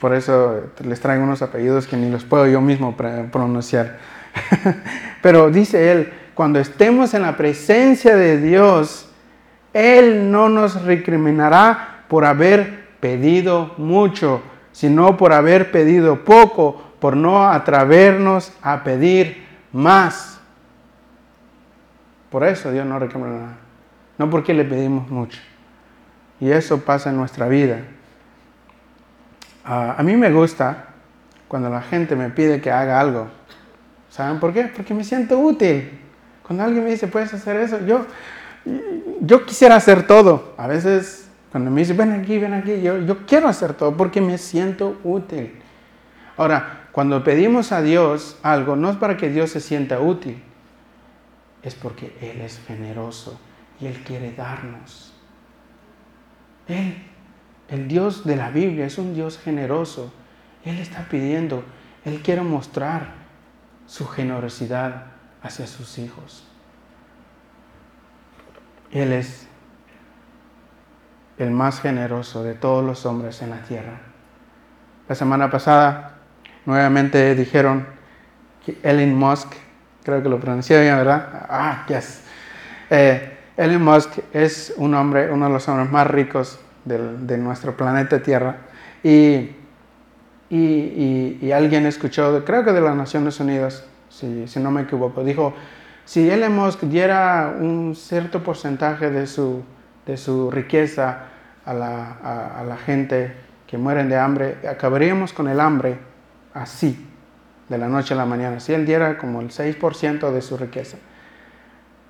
por 0.00 0.14
eso 0.14 0.70
les 0.82 0.98
traigo 0.98 1.22
unos 1.22 1.42
apellidos 1.42 1.86
que 1.86 1.98
ni 1.98 2.10
los 2.10 2.24
puedo 2.24 2.46
yo 2.46 2.62
mismo 2.62 2.96
pronunciar. 2.96 3.98
Pero 5.22 5.50
dice 5.50 5.92
él, 5.92 6.12
cuando 6.32 6.58
estemos 6.58 7.12
en 7.12 7.20
la 7.20 7.36
presencia 7.36 8.16
de 8.16 8.40
Dios, 8.40 9.10
Él 9.74 10.30
no 10.30 10.48
nos 10.48 10.82
recriminará 10.84 12.04
por 12.08 12.24
haber 12.24 12.86
pedido 12.98 13.74
mucho, 13.76 14.40
sino 14.72 15.18
por 15.18 15.34
haber 15.34 15.70
pedido 15.70 16.24
poco, 16.24 16.89
por 17.00 17.16
no 17.16 17.48
atrevernos 17.48 18.52
a 18.62 18.84
pedir 18.84 19.46
más. 19.72 20.38
Por 22.30 22.44
eso 22.44 22.70
Dios 22.70 22.86
no 22.86 22.98
recriminará, 22.98 23.56
no 24.18 24.30
porque 24.30 24.54
le 24.54 24.64
pedimos 24.64 25.08
mucho. 25.10 25.40
Y 26.38 26.50
eso 26.50 26.80
pasa 26.80 27.10
en 27.10 27.16
nuestra 27.16 27.48
vida. 27.48 27.80
Ah, 29.64 29.96
a 29.98 30.02
mí 30.02 30.16
me 30.16 30.30
gusta 30.30 30.86
cuando 31.48 31.68
la 31.68 31.82
gente 31.82 32.16
me 32.16 32.30
pide 32.30 32.60
que 32.60 32.70
haga 32.70 33.00
algo. 33.00 33.28
¿Saben 34.08 34.40
por 34.40 34.52
qué? 34.52 34.64
Porque 34.64 34.94
me 34.94 35.04
siento 35.04 35.38
útil. 35.38 35.98
Cuando 36.46 36.64
alguien 36.64 36.84
me 36.84 36.90
dice, 36.90 37.06
puedes 37.06 37.32
hacer 37.32 37.56
eso, 37.56 37.84
yo, 37.86 38.06
yo 39.20 39.44
quisiera 39.46 39.76
hacer 39.76 40.06
todo. 40.06 40.54
A 40.56 40.66
veces, 40.66 41.28
cuando 41.52 41.70
me 41.70 41.80
dice, 41.80 41.92
ven 41.92 42.12
aquí, 42.12 42.38
ven 42.38 42.54
aquí, 42.54 42.80
yo, 42.80 42.98
yo 42.98 43.24
quiero 43.26 43.48
hacer 43.48 43.74
todo 43.74 43.96
porque 43.96 44.20
me 44.20 44.38
siento 44.38 44.98
útil. 45.04 45.60
Ahora, 46.36 46.79
cuando 46.92 47.22
pedimos 47.22 47.72
a 47.72 47.82
Dios 47.82 48.36
algo, 48.42 48.76
no 48.76 48.90
es 48.90 48.96
para 48.96 49.16
que 49.16 49.28
Dios 49.28 49.50
se 49.50 49.60
sienta 49.60 50.00
útil, 50.00 50.42
es 51.62 51.74
porque 51.74 52.16
Él 52.20 52.40
es 52.40 52.60
generoso 52.66 53.38
y 53.80 53.86
Él 53.86 54.02
quiere 54.04 54.32
darnos. 54.32 55.12
Él, 56.66 57.02
el 57.68 57.88
Dios 57.88 58.24
de 58.24 58.36
la 58.36 58.50
Biblia, 58.50 58.86
es 58.86 58.98
un 58.98 59.14
Dios 59.14 59.38
generoso. 59.38 60.12
Él 60.64 60.78
está 60.78 61.06
pidiendo, 61.08 61.64
Él 62.04 62.20
quiere 62.22 62.42
mostrar 62.42 63.14
su 63.86 64.06
generosidad 64.06 65.06
hacia 65.42 65.66
sus 65.66 65.98
hijos. 65.98 66.44
Él 68.90 69.12
es 69.12 69.46
el 71.38 71.50
más 71.52 71.80
generoso 71.80 72.42
de 72.42 72.54
todos 72.54 72.84
los 72.84 73.06
hombres 73.06 73.40
en 73.42 73.50
la 73.50 73.62
tierra. 73.62 74.00
La 75.08 75.14
semana 75.14 75.50
pasada 75.50 76.09
nuevamente 76.70 77.34
dijeron 77.34 77.84
que 78.64 78.78
Elon 78.82 79.14
Musk, 79.14 79.52
creo 80.04 80.22
que 80.22 80.28
lo 80.28 80.38
pronuncié 80.38 80.80
bien, 80.80 80.96
¿verdad? 80.96 81.46
Ah, 81.48 81.84
yes. 81.88 82.22
Eh, 82.88 83.38
Elon 83.56 83.82
Musk 83.82 84.18
es 84.32 84.72
un 84.76 84.94
hombre, 84.94 85.30
uno 85.30 85.46
de 85.46 85.52
los 85.52 85.68
hombres 85.68 85.90
más 85.90 86.06
ricos 86.06 86.60
de 86.84 87.38
nuestro 87.38 87.76
planeta 87.76 88.22
Tierra. 88.22 88.56
Y, 89.02 89.50
y, 90.48 91.52
alguien 91.52 91.86
escuchó, 91.86 92.44
creo 92.44 92.64
que 92.64 92.72
de 92.72 92.80
las 92.80 92.94
Naciones 92.94 93.40
Unidas, 93.40 93.84
si, 94.08 94.46
si 94.46 94.60
no 94.60 94.70
me 94.70 94.82
equivoco, 94.82 95.24
dijo, 95.24 95.54
si 96.04 96.30
Elon 96.30 96.54
Musk 96.54 96.82
diera 96.82 97.54
un 97.58 97.94
cierto 97.96 98.42
porcentaje 98.42 99.10
de 99.10 99.26
su, 99.26 99.62
de 100.06 100.16
su 100.16 100.50
riqueza 100.50 101.24
a 101.64 101.74
la, 101.74 102.58
a, 102.58 102.64
la 102.64 102.76
gente 102.76 103.34
que 103.66 103.78
mueren 103.78 104.08
de 104.08 104.16
hambre, 104.16 104.56
acabaríamos 104.68 105.32
con 105.32 105.48
el 105.48 105.60
hambre 105.60 106.09
así, 106.54 107.06
de 107.68 107.78
la 107.78 107.88
noche 107.88 108.14
a 108.14 108.16
la 108.16 108.26
mañana. 108.26 108.60
Si 108.60 108.72
él 108.72 108.86
diera 108.86 109.18
como 109.18 109.40
el 109.40 109.50
6% 109.50 110.30
de 110.30 110.42
su 110.42 110.56
riqueza. 110.56 110.98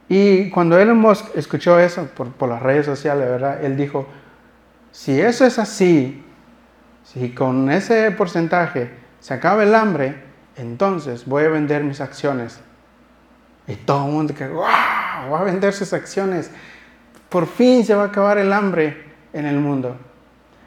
Y 0.09 0.51
cuando 0.51 0.79
Elon 0.79 0.99
Musk 0.99 1.37
escuchó 1.37 1.79
eso 1.79 2.07
por, 2.07 2.49
las 2.49 2.63
redes 2.63 2.85
sociales, 2.85 3.29
¿verdad? 3.29 3.65
Él 3.65 3.77
dijo, 3.77 4.09
si 4.91 5.21
eso 5.21 5.47
es 5.47 5.59
así, 5.59 6.25
si 7.05 7.31
con 7.33 7.71
ese 7.71 8.11
porcentaje 8.11 8.91
se 9.21 9.35
acaba 9.35 9.63
el 9.63 9.75
hambre, 9.75 10.17
entonces 10.57 11.27
voy 11.27 11.45
a 11.45 11.49
vender 11.49 11.85
mis 11.85 12.01
acciones 12.01 12.61
y 13.69 13.77
todo 13.77 14.07
el 14.07 14.13
mundo 14.13 14.35
que, 14.35 14.49
va 14.49 15.41
a 15.41 15.45
vender 15.45 15.73
sus 15.73 15.93
acciones. 15.93 16.51
Por 17.29 17.47
fin 17.47 17.85
se 17.85 17.95
va 17.95 18.03
a 18.03 18.07
acabar 18.07 18.39
el 18.39 18.53
hambre 18.53 19.05
en 19.33 19.47
el 19.47 19.61
mundo. 19.61 19.97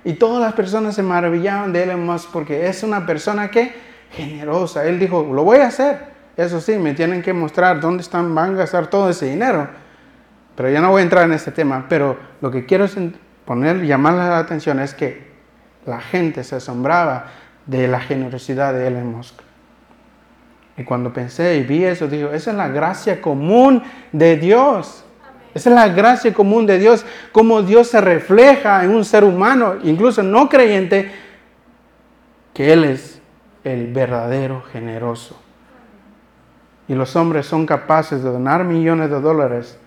Y 0.04 0.14
todas 0.14 0.42
las 0.42 0.54
personas 0.54 0.96
se 0.96 1.04
maravillaban 1.04 1.72
de 1.72 1.84
Elon 1.84 2.06
Musk 2.06 2.30
porque 2.32 2.68
es 2.68 2.84
una 2.84 3.06
persona 3.06 3.50
que 3.50 3.74
generosa. 4.12 4.86
Él 4.86 5.00
dijo, 5.00 5.24
lo 5.34 5.44
voy 5.44 5.60
a 5.60 5.68
hacer. 5.68 6.14
Eso 6.36 6.60
sí, 6.60 6.78
me 6.78 6.94
tienen 6.94 7.22
que 7.22 7.34
mostrar 7.34 7.80
dónde 7.80 8.02
están, 8.02 8.34
van 8.34 8.54
a 8.54 8.58
gastar 8.58 8.88
todo 8.88 9.10
ese 9.10 9.28
dinero. 9.28 9.68
Pero 10.56 10.70
ya 10.70 10.82
no 10.82 10.90
voy 10.90 11.02
a 11.02 11.04
entrar 11.04 11.26
en 11.26 11.34
este 11.34 11.52
tema. 11.52 11.86
Pero 11.88 12.18
lo 12.42 12.52
que 12.52 12.66
quiero 12.66 12.86
poner, 13.46 13.82
llamar 13.86 14.16
la 14.16 14.40
atención 14.40 14.80
es 14.80 14.94
que 14.94 15.32
la 15.86 16.00
gente 16.00 16.44
se 16.44 16.56
asombraba 16.56 17.28
de 17.66 17.88
la 17.88 18.00
generosidad 18.00 18.74
de 18.74 18.88
Elon 18.88 19.12
Musk. 19.12 19.36
Y 20.76 20.84
cuando 20.84 21.14
pensé 21.14 21.58
y 21.58 21.64
vi 21.64 21.84
eso, 21.84 22.08
digo, 22.08 22.32
esa 22.32 22.52
es 22.52 22.58
la 22.58 22.68
gracia 22.68 23.22
común 23.22 23.84
de 24.12 24.38
Dios. 24.38 25.03
Esa 25.54 25.70
es 25.70 25.76
la 25.76 25.90
gracia 25.90 26.34
común 26.34 26.66
de 26.66 26.80
Dios, 26.80 27.06
como 27.32 27.62
Dios 27.62 27.88
se 27.88 28.02
refleja 28.02 28.84
en 28.84 28.92
un 28.92 29.06
ser 29.06 29.24
humano, 29.24 29.76
incluso 29.84 30.24
no 30.24 30.50
creyente, 30.50 31.12
que 32.54 32.74
Él 32.74 32.84
es 32.84 33.22
el 33.64 33.94
verdadero 33.94 34.64
generoso. 34.72 35.40
Y 36.88 36.96
los 36.96 37.16
hombres 37.16 37.46
son 37.46 37.66
capaces 37.66 38.24
de 38.24 38.30
donar 38.30 38.64
millones 38.64 39.10
de 39.10 39.22
dólares 39.22 39.78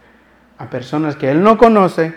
a 0.58 0.70
personas 0.70 1.16
que 1.16 1.30
Él 1.30 1.42
no 1.42 1.58
conoce, 1.58 2.14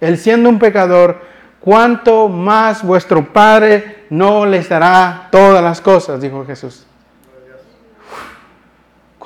Él 0.00 0.16
siendo 0.16 0.48
un 0.48 0.58
pecador, 0.58 1.20
cuanto 1.60 2.28
más 2.28 2.82
vuestro 2.82 3.32
Padre 3.32 4.04
no 4.10 4.46
les 4.46 4.68
dará 4.68 5.28
todas 5.30 5.62
las 5.62 5.80
cosas, 5.80 6.20
dijo 6.20 6.44
Jesús. 6.46 6.86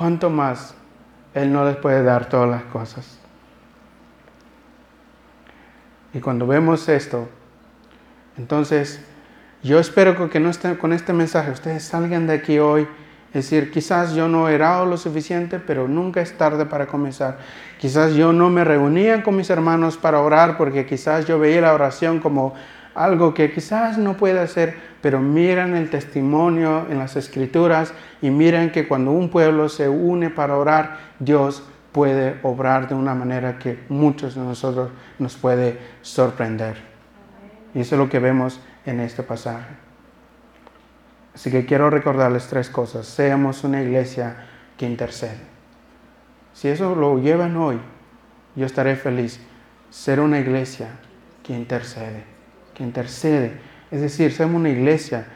¿cuánto 0.03 0.31
más 0.31 0.75
Él 1.33 1.53
no 1.53 1.65
les 1.65 1.77
puede 1.77 2.03
dar 2.03 2.29
todas 2.29 2.51
las 2.51 2.65
cosas? 2.65 3.22
Y 6.15 6.21
cuando 6.21 6.47
vemos 6.47 6.89
esto, 6.89 7.29
entonces 8.37 9.01
yo 9.63 9.79
espero 9.79 10.29
que 10.29 10.41
no 10.41 10.51
con 10.79 10.93
este 10.93 11.13
mensaje 11.13 11.51
ustedes 11.51 11.85
salgan 11.85 12.27
de 12.27 12.35
aquí 12.35 12.59
hoy. 12.59 12.87
Es 13.29 13.49
decir, 13.49 13.71
quizás 13.71 14.15
yo 14.15 14.29
no 14.29 14.49
he 14.49 14.57
orado 14.57 14.85
lo 14.85 14.99
suficiente, 14.99 15.59
pero 15.59 15.89
nunca 15.89 16.21
es 16.21 16.37
tarde 16.37 16.67
para 16.67 16.87
comenzar. 16.87 17.39
Quizás 17.79 18.15
yo 18.15 18.33
no 18.33 18.51
me 18.51 18.63
reunía 18.63 19.23
con 19.23 19.37
mis 19.37 19.49
hermanos 19.49 19.97
para 19.97 20.21
orar 20.21 20.59
porque 20.59 20.85
quizás 20.85 21.27
yo 21.27 21.39
veía 21.39 21.63
la 21.63 21.73
oración 21.73 22.21
como 22.21 22.55
algo 22.95 23.33
que 23.33 23.51
quizás 23.51 23.97
no 23.97 24.19
puede 24.19 24.39
hacer, 24.39 24.77
pero 25.01 25.21
miran 25.21 25.75
el 25.75 25.89
testimonio 25.89 26.87
en 26.91 26.99
las 26.99 27.17
escrituras 27.17 27.95
y 28.21 28.31
miran 28.31 28.71
que 28.71 28.87
cuando 28.87 29.13
un 29.13 29.31
pueblo 29.31 29.71
se 29.71 29.89
une 29.89 30.29
para 30.29 30.57
orar, 30.57 30.99
Dios 31.19 31.63
puede 31.93 32.39
obrar 32.43 32.89
de 32.89 32.95
una 32.95 33.15
manera 33.15 33.59
que 33.59 33.79
muchos 33.89 34.35
de 34.35 34.41
nosotros 34.41 34.91
nos 35.19 35.37
puede 35.37 35.79
sorprender. 36.03 36.77
Y 37.75 37.81
eso 37.81 37.95
es 37.95 37.99
lo 37.99 38.09
que 38.09 38.19
vemos 38.19 38.61
en 38.85 39.01
este 39.01 39.23
pasaje. 39.23 39.75
Así 41.35 41.51
que 41.51 41.65
quiero 41.65 41.89
recordarles 41.91 42.49
tres 42.49 42.69
cosas. 42.69 43.07
Seamos 43.07 43.65
una 43.65 43.83
iglesia 43.83 44.37
que 44.77 44.87
intercede. 44.87 45.41
Si 46.53 46.69
eso 46.69 46.95
lo 46.95 47.19
llevan 47.19 47.57
hoy, 47.57 47.79
yo 48.57 48.67
estaré 48.67 48.97
feliz. 48.97 49.41
Ser 49.91 50.21
una 50.21 50.39
iglesia 50.39 50.89
que 51.43 51.55
intercede, 51.55 52.25
que 52.75 52.83
intercede 52.83 53.73
es 53.93 54.01
decir, 54.01 54.33
somos 54.33 54.57
una 54.57 54.71
iglesia 54.71 55.27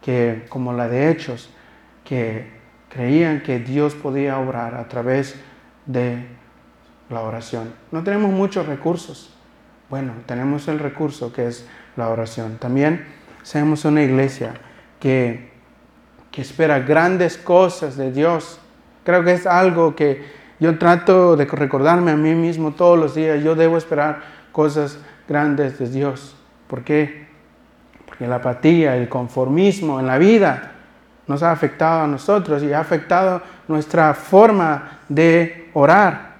que, 0.00 0.46
como 0.48 0.72
la 0.72 0.88
de 0.88 1.10
Hechos, 1.10 1.50
que 2.04 2.46
creían 2.88 3.42
que 3.42 3.58
Dios 3.58 3.94
podía 3.94 4.38
obrar 4.38 4.74
a 4.74 4.88
través 4.88 5.34
de 5.34 5.40
la 5.88 7.20
oración. 7.22 7.72
No 7.90 8.02
tenemos 8.02 8.30
muchos 8.30 8.66
recursos. 8.66 9.30
Bueno, 9.88 10.12
tenemos 10.26 10.68
el 10.68 10.78
recurso 10.78 11.32
que 11.32 11.46
es 11.46 11.66
la 11.96 12.08
oración. 12.08 12.58
También 12.58 13.06
somos 13.42 13.84
una 13.84 14.02
iglesia 14.02 14.54
que, 15.00 15.50
que 16.30 16.42
espera 16.42 16.80
grandes 16.80 17.38
cosas 17.38 17.96
de 17.96 18.12
Dios. 18.12 18.60
Creo 19.04 19.24
que 19.24 19.32
es 19.32 19.46
algo 19.46 19.96
que 19.96 20.38
Yo 20.60 20.76
trato 20.76 21.36
de 21.36 21.44
recordarme 21.44 22.10
a 22.10 22.16
mí 22.16 22.34
mismo 22.34 22.72
todos 22.72 22.98
los 22.98 23.14
días, 23.14 23.44
yo 23.44 23.54
debo 23.54 23.78
esperar 23.78 24.22
cosas 24.50 24.98
grandes 25.28 25.78
de 25.78 25.88
Dios. 25.88 26.34
¿Por 26.66 26.82
qué? 26.82 27.28
Porque 28.06 28.26
la 28.26 28.36
apatía, 28.36 28.96
el 28.96 29.08
conformismo 29.08 30.00
en 30.00 30.08
la 30.08 30.18
vida 30.18 30.72
nos 31.28 31.44
ha 31.44 31.52
afectado 31.52 32.02
a 32.02 32.06
nosotros 32.08 32.62
y 32.64 32.72
ha 32.72 32.80
afectado 32.80 33.40
nuestra 33.68 34.14
forma 34.14 34.97
de 35.08 35.70
orar. 35.74 36.36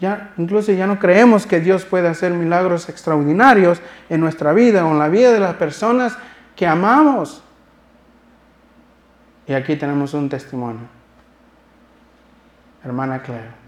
Ya, 0.00 0.32
incluso 0.36 0.72
ya 0.72 0.86
no 0.86 0.98
creemos 0.98 1.46
que 1.46 1.60
Dios 1.60 1.84
puede 1.84 2.08
hacer 2.08 2.32
milagros 2.32 2.88
extraordinarios 2.88 3.80
en 4.08 4.20
nuestra 4.20 4.52
vida 4.52 4.84
o 4.84 4.90
en 4.90 4.98
la 4.98 5.08
vida 5.08 5.32
de 5.32 5.40
las 5.40 5.54
personas 5.54 6.16
que 6.56 6.66
amamos. 6.66 7.42
Y 9.46 9.52
aquí 9.52 9.76
tenemos 9.76 10.14
un 10.14 10.28
testimonio. 10.28 10.88
Hermana 12.84 13.22
Claire 13.22 13.62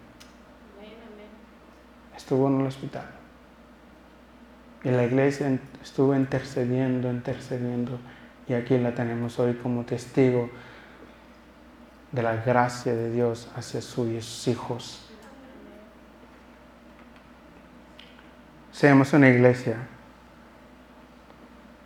estuvo 2.25 2.49
en 2.49 2.61
el 2.61 2.67
hospital. 2.67 3.05
Y 4.83 4.91
la 4.91 5.05
iglesia 5.05 5.59
estuvo 5.83 6.15
intercediendo, 6.15 7.11
intercediendo. 7.11 7.99
Y 8.49 8.55
aquí 8.55 8.79
la 8.79 8.95
tenemos 8.95 9.39
hoy 9.39 9.55
como 9.55 9.85
testigo 9.85 10.49
de 12.15 12.23
la 12.23 12.37
gracia 12.37 12.95
de 12.95 13.11
Dios 13.11 13.51
hacia 13.57 13.83
sus 13.83 14.47
hijos. 14.47 15.01
Seamos 18.71 19.12
una 19.12 19.29
iglesia 19.29 19.77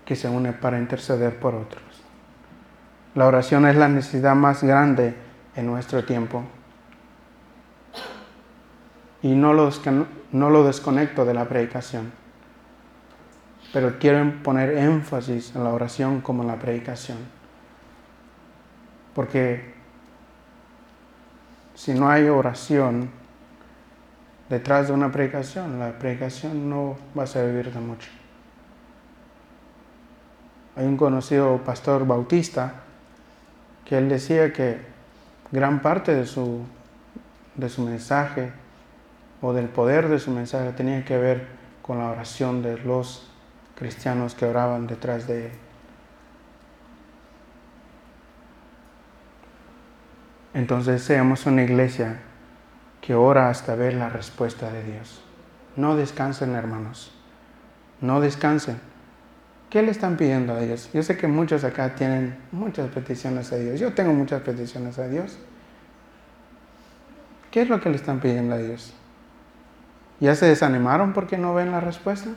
que 0.04 0.14
se 0.14 0.28
une 0.28 0.52
para 0.52 0.78
interceder 0.78 1.40
por 1.40 1.54
otros. 1.54 1.82
La 3.14 3.26
oración 3.26 3.66
es 3.66 3.76
la 3.76 3.88
necesidad 3.88 4.34
más 4.34 4.62
grande 4.62 5.14
en 5.56 5.66
nuestro 5.66 6.04
tiempo. 6.04 6.44
Y 9.22 9.34
no 9.34 9.54
lo, 9.54 9.70
no 10.32 10.50
lo 10.50 10.64
desconecto 10.64 11.24
de 11.24 11.34
la 11.34 11.48
predicación. 11.48 12.12
Pero 13.72 13.98
quiero 13.98 14.42
poner 14.42 14.76
énfasis 14.76 15.56
en 15.56 15.64
la 15.64 15.70
oración 15.70 16.20
como 16.20 16.42
en 16.42 16.48
la 16.48 16.58
predicación. 16.58 17.18
Porque 19.14 19.77
si 21.78 21.94
no 21.94 22.10
hay 22.10 22.28
oración 22.28 23.08
detrás 24.48 24.88
de 24.88 24.94
una 24.94 25.12
predicación, 25.12 25.78
la 25.78 25.96
predicación 25.96 26.68
no 26.68 26.98
va 27.16 27.22
a 27.22 27.26
servir 27.28 27.72
de 27.72 27.78
mucho. 27.78 28.10
Hay 30.74 30.86
un 30.86 30.96
conocido 30.96 31.58
pastor 31.58 32.04
bautista 32.04 32.82
que 33.84 33.96
él 33.96 34.08
decía 34.08 34.52
que 34.52 34.80
gran 35.52 35.80
parte 35.80 36.16
de 36.16 36.26
su, 36.26 36.62
de 37.54 37.68
su 37.68 37.82
mensaje 37.82 38.50
o 39.40 39.52
del 39.52 39.68
poder 39.68 40.08
de 40.08 40.18
su 40.18 40.32
mensaje 40.32 40.72
tenía 40.72 41.04
que 41.04 41.16
ver 41.16 41.46
con 41.80 41.98
la 41.98 42.10
oración 42.10 42.60
de 42.60 42.76
los 42.78 43.30
cristianos 43.76 44.34
que 44.34 44.46
oraban 44.46 44.88
detrás 44.88 45.28
de 45.28 45.46
él. 45.46 45.52
Entonces 50.54 51.02
seamos 51.02 51.46
una 51.46 51.62
iglesia 51.62 52.20
que 53.00 53.14
ora 53.14 53.50
hasta 53.50 53.74
ver 53.74 53.94
la 53.94 54.08
respuesta 54.08 54.70
de 54.70 54.82
Dios. 54.82 55.22
No 55.76 55.96
descansen, 55.96 56.54
hermanos. 56.54 57.12
No 58.00 58.20
descansen. 58.20 58.80
¿Qué 59.70 59.82
le 59.82 59.90
están 59.90 60.16
pidiendo 60.16 60.54
a 60.54 60.60
Dios? 60.60 60.88
Yo 60.94 61.02
sé 61.02 61.16
que 61.16 61.28
muchos 61.28 61.62
acá 61.62 61.94
tienen 61.94 62.36
muchas 62.52 62.88
peticiones 62.90 63.52
a 63.52 63.56
Dios. 63.56 63.78
Yo 63.78 63.92
tengo 63.92 64.14
muchas 64.14 64.40
peticiones 64.42 64.98
a 64.98 65.08
Dios. 65.08 65.38
¿Qué 67.50 67.62
es 67.62 67.68
lo 67.68 67.80
que 67.80 67.90
le 67.90 67.96
están 67.96 68.20
pidiendo 68.20 68.54
a 68.54 68.58
Dios? 68.58 68.94
¿Ya 70.20 70.34
se 70.34 70.46
desanimaron 70.46 71.12
porque 71.12 71.38
no 71.38 71.54
ven 71.54 71.70
la 71.70 71.80
respuesta? 71.80 72.30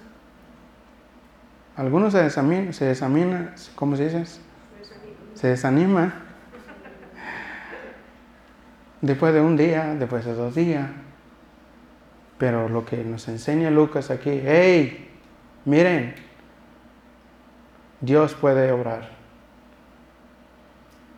Algunos 1.78 2.14
se 2.14 2.22
desaniman, 2.22 2.74
se 2.74 3.72
¿cómo 3.76 3.96
se 3.96 4.04
dice? 4.04 4.26
Se 5.36 5.48
desanima. 5.48 6.14
Después 9.02 9.34
de 9.34 9.42
un 9.42 9.58
día, 9.58 9.96
después 9.96 10.26
de 10.26 10.34
dos 10.34 10.54
días. 10.54 10.88
Pero 12.38 12.70
lo 12.70 12.86
que 12.86 13.04
nos 13.04 13.28
enseña 13.28 13.70
Lucas 13.70 14.10
aquí, 14.12 14.42
hey, 14.44 15.10
miren, 15.66 16.16
Dios 18.00 18.34
puede 18.34 18.72
obrar. 18.72 19.10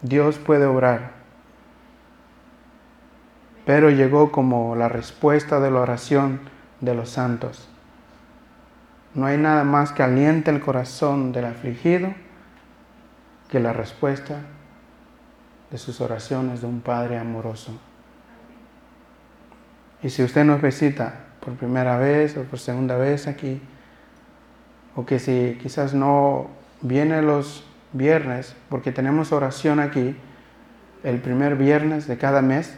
Dios 0.02 0.38
puede 0.38 0.66
obrar. 0.66 1.12
Pero 3.66 3.90
llegó 3.90 4.32
como 4.32 4.76
la 4.76 4.90
respuesta 4.90 5.60
de 5.62 5.72
la 5.72 5.80
oración 5.80 6.42
de 6.82 6.94
los 6.94 7.10
santos. 7.10 7.70
No 9.14 9.26
hay 9.26 9.38
nada 9.38 9.64
más 9.64 9.92
que 9.92 10.04
aliente 10.04 10.52
el 10.52 10.60
corazón 10.60 11.32
del 11.32 11.46
afligido 11.46 12.14
que 13.50 13.60
la 13.60 13.72
respuesta 13.72 14.42
de 15.74 15.80
sus 15.80 16.02
oraciones 16.02 16.62
de 16.62 16.68
un 16.68 16.82
Padre 16.82 17.18
amoroso. 17.18 17.72
Y 20.04 20.12
si 20.12 20.22
usted 20.22 20.44
nos 20.44 20.62
visita 20.62 21.16
por 21.40 21.56
primera 21.56 21.98
vez 21.98 22.38
o 22.38 22.44
por 22.44 22.60
segunda 22.60 22.96
vez 22.96 23.26
aquí, 23.26 23.60
o 24.96 25.04
que 25.04 25.18
si 25.18 25.58
quizás 25.60 25.96
no 25.96 26.46
viene 26.82 27.24
los 27.24 27.66
viernes, 27.92 28.56
porque 28.70 28.92
tenemos 28.92 29.32
oración 29.32 29.80
aquí, 29.80 30.16
el 31.02 31.20
primer 31.20 31.56
viernes 31.56 32.06
de 32.08 32.20
cada 32.20 32.44
mes, 32.44 32.78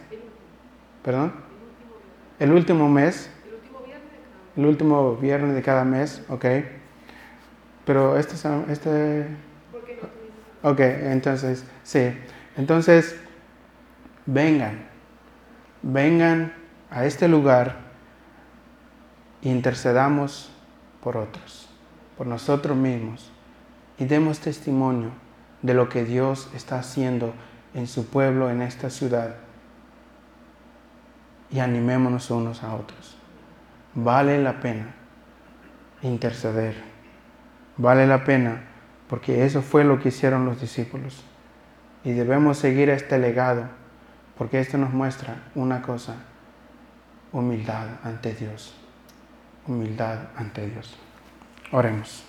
perdón, 1.04 1.34
el 2.38 2.50
último 2.50 2.88
mes, 2.88 3.28
el 4.56 4.64
último 4.64 5.16
viernes 5.16 5.54
de 5.54 5.60
cada 5.60 5.84
mes, 5.84 6.22
ok. 6.30 6.46
Pero 7.84 8.16
este, 8.16 8.36
este, 8.72 9.26
ok, 10.62 10.80
entonces, 10.80 11.62
sí. 11.84 12.14
Entonces, 12.56 13.16
vengan, 14.24 14.86
vengan 15.82 16.54
a 16.90 17.04
este 17.04 17.28
lugar 17.28 17.76
e 19.42 19.48
intercedamos 19.48 20.50
por 21.02 21.16
otros, 21.16 21.68
por 22.16 22.26
nosotros 22.26 22.76
mismos 22.76 23.30
y 23.98 24.04
demos 24.06 24.40
testimonio 24.40 25.10
de 25.62 25.74
lo 25.74 25.88
que 25.88 26.04
Dios 26.04 26.50
está 26.54 26.78
haciendo 26.78 27.34
en 27.74 27.86
su 27.86 28.06
pueblo, 28.06 28.50
en 28.50 28.62
esta 28.62 28.90
ciudad. 28.90 29.36
Y 31.50 31.60
animémonos 31.60 32.30
unos 32.30 32.62
a 32.62 32.74
otros 32.74 33.16
vale 33.96 34.40
la 34.40 34.60
pena 34.60 34.94
interceder. 36.02 36.76
Vale 37.78 38.06
la 38.06 38.24
pena 38.24 38.62
porque 39.08 39.44
eso 39.44 39.62
fue 39.62 39.82
lo 39.82 39.98
que 39.98 40.10
hicieron 40.10 40.44
los 40.44 40.60
discípulos. 40.60 41.24
Y 42.06 42.12
debemos 42.12 42.58
seguir 42.58 42.88
este 42.88 43.18
legado 43.18 43.64
porque 44.38 44.60
esto 44.60 44.78
nos 44.78 44.92
muestra 44.92 45.42
una 45.56 45.82
cosa, 45.82 46.14
humildad 47.32 47.88
ante 48.04 48.32
Dios. 48.32 48.76
Humildad 49.66 50.18
ante 50.36 50.70
Dios. 50.70 50.96
Oremos. 51.72 52.22